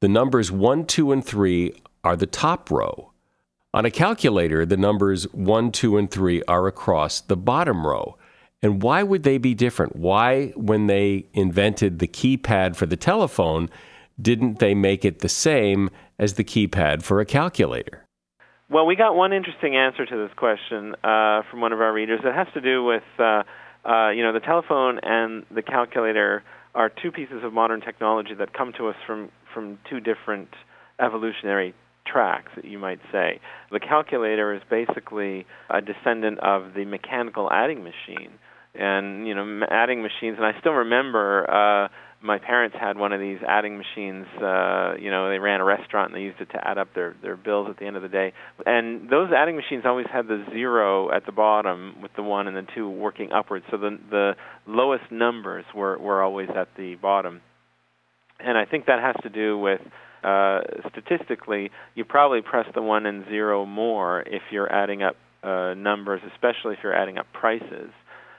the 0.00 0.08
numbers 0.08 0.52
1, 0.52 0.84
2, 0.84 1.12
and 1.12 1.24
3 1.24 1.72
are 2.02 2.14
the 2.14 2.26
top 2.26 2.70
row. 2.70 3.10
On 3.72 3.86
a 3.86 3.90
calculator, 3.90 4.66
the 4.66 4.76
numbers 4.76 5.24
1, 5.32 5.72
2, 5.72 5.96
and 5.96 6.10
3 6.10 6.42
are 6.46 6.66
across 6.66 7.22
the 7.22 7.36
bottom 7.36 7.86
row. 7.86 8.18
And 8.62 8.82
why 8.82 9.02
would 9.02 9.22
they 9.22 9.38
be 9.38 9.54
different? 9.54 9.96
Why, 9.96 10.48
when 10.56 10.88
they 10.88 11.26
invented 11.32 12.00
the 12.00 12.06
keypad 12.06 12.76
for 12.76 12.84
the 12.84 12.98
telephone, 12.98 13.70
didn't 14.20 14.58
they 14.58 14.74
make 14.74 15.06
it 15.06 15.20
the 15.20 15.28
same 15.30 15.88
as 16.18 16.34
the 16.34 16.44
keypad 16.44 17.02
for 17.02 17.18
a 17.20 17.24
calculator? 17.24 18.03
Well, 18.70 18.86
we 18.86 18.96
got 18.96 19.14
one 19.14 19.32
interesting 19.32 19.76
answer 19.76 20.06
to 20.06 20.16
this 20.16 20.34
question 20.36 20.94
uh, 21.04 21.42
from 21.50 21.60
one 21.60 21.72
of 21.72 21.80
our 21.80 21.92
readers. 21.92 22.20
It 22.24 22.34
has 22.34 22.46
to 22.54 22.62
do 22.62 22.82
with, 22.82 23.02
uh, 23.18 23.42
uh, 23.84 24.10
you 24.10 24.22
know, 24.22 24.32
the 24.32 24.40
telephone 24.40 24.98
and 25.02 25.44
the 25.54 25.60
calculator 25.60 26.42
are 26.74 26.90
two 26.90 27.12
pieces 27.12 27.44
of 27.44 27.52
modern 27.52 27.82
technology 27.82 28.34
that 28.34 28.54
come 28.54 28.72
to 28.78 28.88
us 28.88 28.96
from 29.06 29.30
from 29.52 29.78
two 29.88 30.00
different 30.00 30.48
evolutionary 30.98 31.74
tracks, 32.06 32.50
you 32.64 32.78
might 32.78 32.98
say. 33.12 33.40
The 33.70 33.78
calculator 33.78 34.52
is 34.52 34.62
basically 34.68 35.46
a 35.70 35.80
descendant 35.80 36.40
of 36.40 36.74
the 36.74 36.84
mechanical 36.84 37.48
adding 37.52 37.84
machine, 37.84 38.32
and 38.74 39.28
you 39.28 39.34
know, 39.34 39.60
adding 39.70 40.02
machines. 40.02 40.38
And 40.38 40.46
I 40.46 40.58
still 40.58 40.72
remember 40.72 41.48
uh, 41.48 41.88
my 42.24 42.38
parents 42.38 42.74
had 42.80 42.96
one 42.96 43.12
of 43.12 43.20
these 43.20 43.38
adding 43.46 43.76
machines. 43.76 44.26
Uh, 44.40 44.94
you 44.98 45.10
know, 45.10 45.28
they 45.28 45.38
ran 45.38 45.60
a 45.60 45.64
restaurant 45.64 46.10
and 46.10 46.16
they 46.16 46.24
used 46.24 46.40
it 46.40 46.50
to 46.50 46.66
add 46.66 46.78
up 46.78 46.88
their 46.94 47.14
their 47.22 47.36
bills 47.36 47.68
at 47.70 47.78
the 47.78 47.84
end 47.84 47.96
of 47.96 48.02
the 48.02 48.08
day. 48.08 48.32
And 48.64 49.10
those 49.10 49.30
adding 49.36 49.56
machines 49.56 49.84
always 49.84 50.06
had 50.10 50.26
the 50.26 50.44
zero 50.50 51.14
at 51.14 51.26
the 51.26 51.32
bottom 51.32 51.96
with 52.02 52.12
the 52.16 52.22
one 52.22 52.48
and 52.48 52.56
the 52.56 52.66
two 52.74 52.88
working 52.88 53.30
upwards. 53.30 53.66
So 53.70 53.76
the 53.76 53.98
the 54.10 54.32
lowest 54.66 55.04
numbers 55.10 55.64
were 55.74 55.98
were 55.98 56.22
always 56.22 56.48
at 56.56 56.68
the 56.76 56.94
bottom. 56.96 57.42
And 58.40 58.56
I 58.56 58.64
think 58.64 58.86
that 58.86 59.00
has 59.00 59.16
to 59.22 59.28
do 59.28 59.58
with 59.58 59.80
uh, 60.24 60.60
statistically, 60.90 61.70
you 61.94 62.04
probably 62.04 62.40
press 62.40 62.66
the 62.74 62.82
one 62.82 63.04
and 63.04 63.26
zero 63.26 63.66
more 63.66 64.22
if 64.22 64.42
you're 64.50 64.72
adding 64.72 65.02
up 65.02 65.16
uh, 65.42 65.74
numbers, 65.74 66.22
especially 66.32 66.72
if 66.72 66.78
you're 66.82 66.96
adding 66.96 67.18
up 67.18 67.26
prices, 67.34 67.90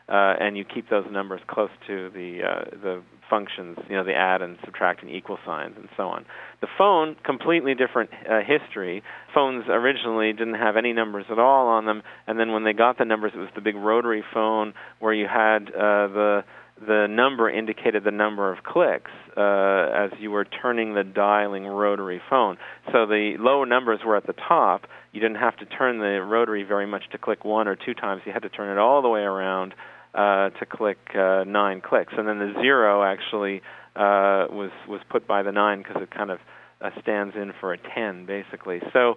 uh, 0.07 0.33
and 0.39 0.57
you 0.57 0.63
keep 0.63 0.89
those 0.89 1.05
numbers 1.11 1.41
close 1.47 1.71
to 1.87 2.09
the 2.13 2.41
uh, 2.43 2.77
the 2.81 3.01
functions, 3.29 3.77
you 3.89 3.95
know, 3.95 4.03
the 4.03 4.13
add 4.13 4.41
and 4.41 4.57
subtract 4.63 5.01
and 5.01 5.11
equal 5.11 5.39
signs 5.45 5.73
and 5.77 5.89
so 5.97 6.03
on. 6.03 6.25
The 6.61 6.67
phone, 6.77 7.15
completely 7.23 7.73
different 7.73 8.11
uh, 8.13 8.41
history. 8.45 9.01
Phones 9.33 9.65
originally 9.67 10.31
didn't 10.31 10.55
have 10.55 10.77
any 10.77 10.93
numbers 10.93 11.25
at 11.31 11.39
all 11.39 11.67
on 11.67 11.85
them, 11.85 12.03
and 12.27 12.39
then 12.39 12.51
when 12.51 12.63
they 12.63 12.73
got 12.73 12.97
the 12.97 13.05
numbers, 13.05 13.31
it 13.35 13.39
was 13.39 13.49
the 13.55 13.61
big 13.61 13.75
rotary 13.75 14.23
phone 14.33 14.73
where 14.99 15.13
you 15.13 15.27
had 15.27 15.69
uh, 15.69 16.07
the 16.07 16.43
the 16.79 17.07
number 17.09 17.49
indicated 17.49 18.03
the 18.03 18.11
number 18.11 18.51
of 18.51 18.63
clicks 18.63 19.11
uh, 19.37 19.87
as 19.95 20.11
you 20.19 20.29
were 20.29 20.43
turning 20.43 20.93
the 20.93 21.05
dialing 21.05 21.65
rotary 21.65 22.21
phone. 22.29 22.57
So 22.91 23.05
the 23.05 23.35
low 23.39 23.63
numbers 23.63 24.01
were 24.05 24.17
at 24.17 24.27
the 24.27 24.33
top. 24.33 24.81
You 25.13 25.21
didn't 25.21 25.37
have 25.37 25.55
to 25.57 25.65
turn 25.65 25.99
the 25.99 26.21
rotary 26.21 26.63
very 26.63 26.85
much 26.85 27.03
to 27.13 27.17
click 27.17 27.45
one 27.45 27.69
or 27.69 27.77
two 27.77 27.93
times. 27.93 28.23
You 28.25 28.33
had 28.33 28.41
to 28.41 28.49
turn 28.49 28.77
it 28.77 28.79
all 28.79 29.01
the 29.01 29.07
way 29.07 29.21
around 29.21 29.73
uh, 30.15 30.49
to 30.51 30.65
click 30.65 30.97
uh, 31.15 31.43
nine 31.45 31.81
clicks. 31.81 32.13
And 32.17 32.27
then 32.27 32.39
the 32.39 32.53
zero 32.61 33.03
actually 33.03 33.61
uh, 33.95 34.47
was 34.49 34.71
was 34.87 35.01
put 35.09 35.27
by 35.27 35.43
the 35.43 35.51
nine 35.51 35.83
because 35.83 36.01
it 36.01 36.11
kind 36.11 36.31
of 36.31 36.39
uh, 36.81 36.89
stands 37.01 37.35
in 37.35 37.53
for 37.59 37.73
a 37.73 37.77
ten, 37.77 38.25
basically. 38.25 38.81
So. 38.93 39.15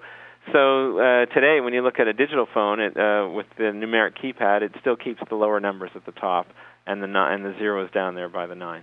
So 0.53 0.99
uh, 0.99 1.26
today, 1.26 1.61
when 1.61 1.74
you 1.74 1.82
look 1.82 2.01
at 2.01 2.07
a 2.07 2.14
digital 2.14 2.46
phone 2.55 2.80
it, 2.80 2.96
uh, 2.96 3.28
with 3.28 3.44
the 3.59 3.64
numeric 3.64 4.16
keypad, 4.16 4.62
it 4.62 4.72
still 4.80 4.96
keeps 4.96 5.20
the 5.28 5.34
lower 5.34 5.61
numbers 5.61 5.90
at 5.94 6.07
the 6.07 6.12
top 6.12 6.46
and 6.86 7.03
the 7.03 7.07
and 7.07 7.44
the 7.44 7.55
zero 7.59 7.84
is 7.84 7.90
down 7.90 8.14
there 8.14 8.30
by 8.30 8.46
the 8.46 8.55
nine. 8.55 8.82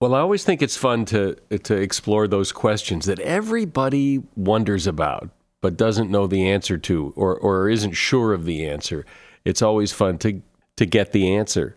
Well, 0.00 0.14
I 0.14 0.20
always 0.20 0.42
think 0.42 0.62
it's 0.62 0.76
fun 0.76 1.04
to 1.06 1.36
to 1.62 1.74
explore 1.76 2.26
those 2.26 2.50
questions 2.50 3.06
that 3.06 3.20
everybody 3.20 4.22
wonders 4.34 4.86
about 4.88 5.30
but 5.62 5.76
doesn't 5.76 6.10
know 6.10 6.26
the 6.26 6.48
answer 6.48 6.76
to 6.76 7.12
or 7.16 7.38
or 7.38 7.68
isn't 7.68 7.92
sure 7.92 8.32
of 8.32 8.44
the 8.44 8.66
answer. 8.66 9.06
It's 9.44 9.62
always 9.62 9.92
fun 9.92 10.18
to 10.18 10.42
to 10.76 10.86
get 10.86 11.12
the 11.12 11.34
answer. 11.34 11.76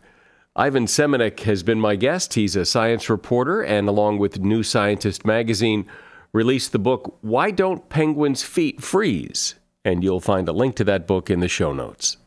Ivan 0.56 0.86
Semeniuk 0.86 1.40
has 1.42 1.64
been 1.64 1.80
my 1.80 1.96
guest. 1.96 2.34
He's 2.34 2.56
a 2.56 2.66
science 2.66 3.10
reporter 3.10 3.62
and 3.62 3.88
along 3.88 4.18
with 4.18 4.40
New 4.40 4.64
Scientist 4.64 5.26
magazine 5.26 5.86
released 6.34 6.72
the 6.72 6.80
book 6.80 7.18
Why 7.22 7.52
Don't 7.52 7.88
Penguins' 7.90 8.44
Feet 8.44 8.82
Freeze? 8.82 9.56
And 9.86 10.04
you'll 10.04 10.20
find 10.20 10.50
a 10.50 10.54
link 10.54 10.76
to 10.76 10.84
that 10.84 11.08
book 11.08 11.30
in 11.30 11.40
the 11.40 11.48
show 11.48 11.74
notes. 11.74 12.18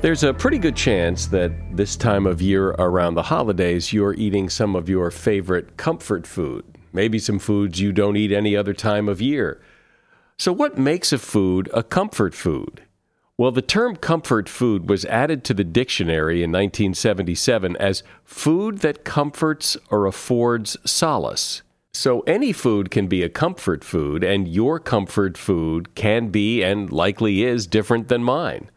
There's 0.00 0.22
a 0.22 0.34
pretty 0.34 0.58
good 0.58 0.76
chance 0.76 1.26
that 1.26 1.76
this 1.76 1.96
time 1.96 2.26
of 2.26 2.40
year 2.40 2.70
around 2.70 3.14
the 3.14 3.24
holidays, 3.24 3.92
you're 3.92 4.14
eating 4.14 4.48
some 4.48 4.76
of 4.76 4.88
your 4.88 5.10
favorite 5.10 5.76
comfort 5.76 6.26
food, 6.26 6.64
maybe 6.92 7.18
some 7.18 7.38
foods 7.38 7.80
you 7.80 7.92
don't 7.92 8.16
eat 8.16 8.32
any 8.32 8.56
other 8.56 8.74
time 8.74 9.08
of 9.08 9.20
year. 9.20 9.60
So, 10.36 10.52
what 10.52 10.78
makes 10.78 11.12
a 11.12 11.18
food 11.18 11.68
a 11.74 11.82
comfort 11.82 12.34
food? 12.34 12.82
Well, 13.38 13.52
the 13.52 13.62
term 13.62 13.94
comfort 13.94 14.48
food 14.48 14.90
was 14.90 15.04
added 15.04 15.44
to 15.44 15.54
the 15.54 15.62
dictionary 15.62 16.42
in 16.42 16.50
1977 16.50 17.76
as 17.76 18.02
food 18.24 18.78
that 18.78 19.04
comforts 19.04 19.76
or 19.92 20.06
affords 20.06 20.76
solace. 20.84 21.62
So, 21.92 22.20
any 22.22 22.52
food 22.52 22.90
can 22.90 23.06
be 23.06 23.22
a 23.22 23.28
comfort 23.28 23.84
food, 23.84 24.24
and 24.24 24.48
your 24.48 24.80
comfort 24.80 25.38
food 25.38 25.94
can 25.94 26.30
be 26.30 26.64
and 26.64 26.90
likely 26.92 27.44
is 27.44 27.68
different 27.68 28.08
than 28.08 28.24
mine. 28.24 28.72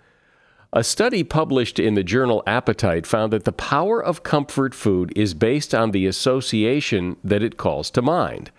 A 0.71 0.83
study 0.83 1.23
published 1.23 1.79
in 1.79 1.95
the 1.95 2.03
journal 2.03 2.43
Appetite 2.45 3.07
found 3.07 3.33
that 3.33 3.45
the 3.45 3.51
power 3.51 4.01
of 4.01 4.21
comfort 4.21 4.75
food 4.75 5.11
is 5.15 5.33
based 5.33 5.73
on 5.73 5.89
the 5.89 6.05
association 6.05 7.17
that 7.23 7.41
it 7.41 7.57
calls 7.57 7.89
to 7.91 8.01
mind. 8.03 8.51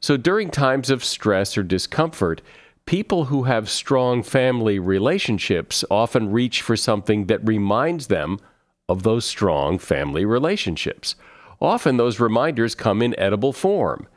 So 0.00 0.16
during 0.16 0.50
times 0.50 0.88
of 0.88 1.04
stress 1.04 1.58
or 1.58 1.64
discomfort, 1.64 2.42
people 2.88 3.26
who 3.26 3.42
have 3.42 3.68
strong 3.68 4.22
family 4.22 4.78
relationships 4.78 5.84
often 5.90 6.32
reach 6.32 6.62
for 6.62 6.74
something 6.74 7.26
that 7.26 7.46
reminds 7.46 8.06
them 8.06 8.40
of 8.88 9.02
those 9.02 9.26
strong 9.26 9.78
family 9.78 10.24
relationships. 10.24 11.14
Often 11.60 11.98
those 11.98 12.18
reminders 12.18 12.74
come 12.74 13.02
in 13.02 13.18
edible 13.20 13.52
form. 13.52 14.08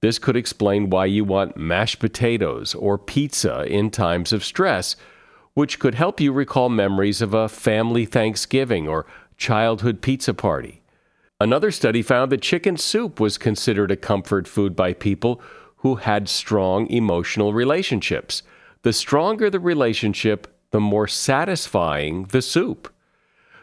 This 0.00 0.18
could 0.18 0.34
explain 0.34 0.90
why 0.90 1.04
you 1.04 1.24
want 1.24 1.56
mashed 1.56 2.00
potatoes 2.00 2.74
or 2.74 2.98
pizza 2.98 3.64
in 3.72 3.90
times 3.92 4.32
of 4.32 4.44
stress 4.44 4.96
which 5.54 5.78
could 5.78 5.94
help 5.94 6.20
you 6.20 6.32
recall 6.32 6.68
memories 6.68 7.22
of 7.22 7.32
a 7.32 7.48
family 7.48 8.06
Thanksgiving 8.06 8.88
or 8.88 9.06
childhood 9.36 10.02
pizza 10.02 10.34
party. 10.34 10.82
Another 11.38 11.70
study 11.70 12.02
found 12.02 12.32
that 12.32 12.42
chicken 12.42 12.76
soup 12.76 13.20
was 13.20 13.38
considered 13.38 13.92
a 13.92 13.96
comfort 13.96 14.48
food 14.48 14.74
by 14.74 14.94
people 14.94 15.40
who 15.86 15.94
had 15.94 16.28
strong 16.28 16.90
emotional 16.90 17.52
relationships. 17.52 18.42
The 18.82 18.92
stronger 18.92 19.48
the 19.48 19.60
relationship, 19.60 20.52
the 20.72 20.80
more 20.80 21.06
satisfying 21.06 22.24
the 22.24 22.42
soup. 22.42 22.92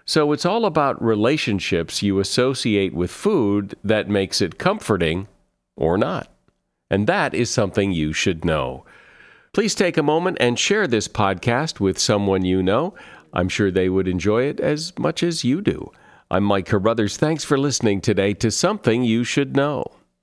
So 0.05 0.31
it's 0.31 0.45
all 0.45 0.63
about 0.63 1.03
relationships 1.03 2.01
you 2.01 2.19
associate 2.19 2.93
with 2.93 3.11
food 3.11 3.75
that 3.83 4.07
makes 4.07 4.39
it 4.39 4.57
comforting 4.57 5.27
or 5.75 5.97
not. 5.97 6.31
And 6.89 7.07
that 7.07 7.33
is 7.33 7.49
something 7.49 7.91
you 7.91 8.13
should 8.13 8.45
know. 8.45 8.85
Please 9.51 9.75
take 9.75 9.97
a 9.97 10.01
moment 10.01 10.37
and 10.39 10.57
share 10.57 10.87
this 10.87 11.09
podcast 11.09 11.81
with 11.81 11.99
someone 11.99 12.45
you 12.45 12.63
know. 12.63 12.93
I'm 13.33 13.49
sure 13.49 13.69
they 13.69 13.89
would 13.89 14.07
enjoy 14.07 14.43
it 14.43 14.61
as 14.61 14.97
much 14.97 15.23
as 15.23 15.43
you 15.43 15.59
do. 15.59 15.91
I'm 16.31 16.45
Mike 16.45 16.67
Carruthers. 16.67 17.17
Thanks 17.17 17.43
for 17.43 17.57
listening 17.57 17.99
today 17.99 18.33
to 18.35 18.49
Something 18.49 19.03
You 19.03 19.25
Should 19.25 19.57
Know. 19.57 19.91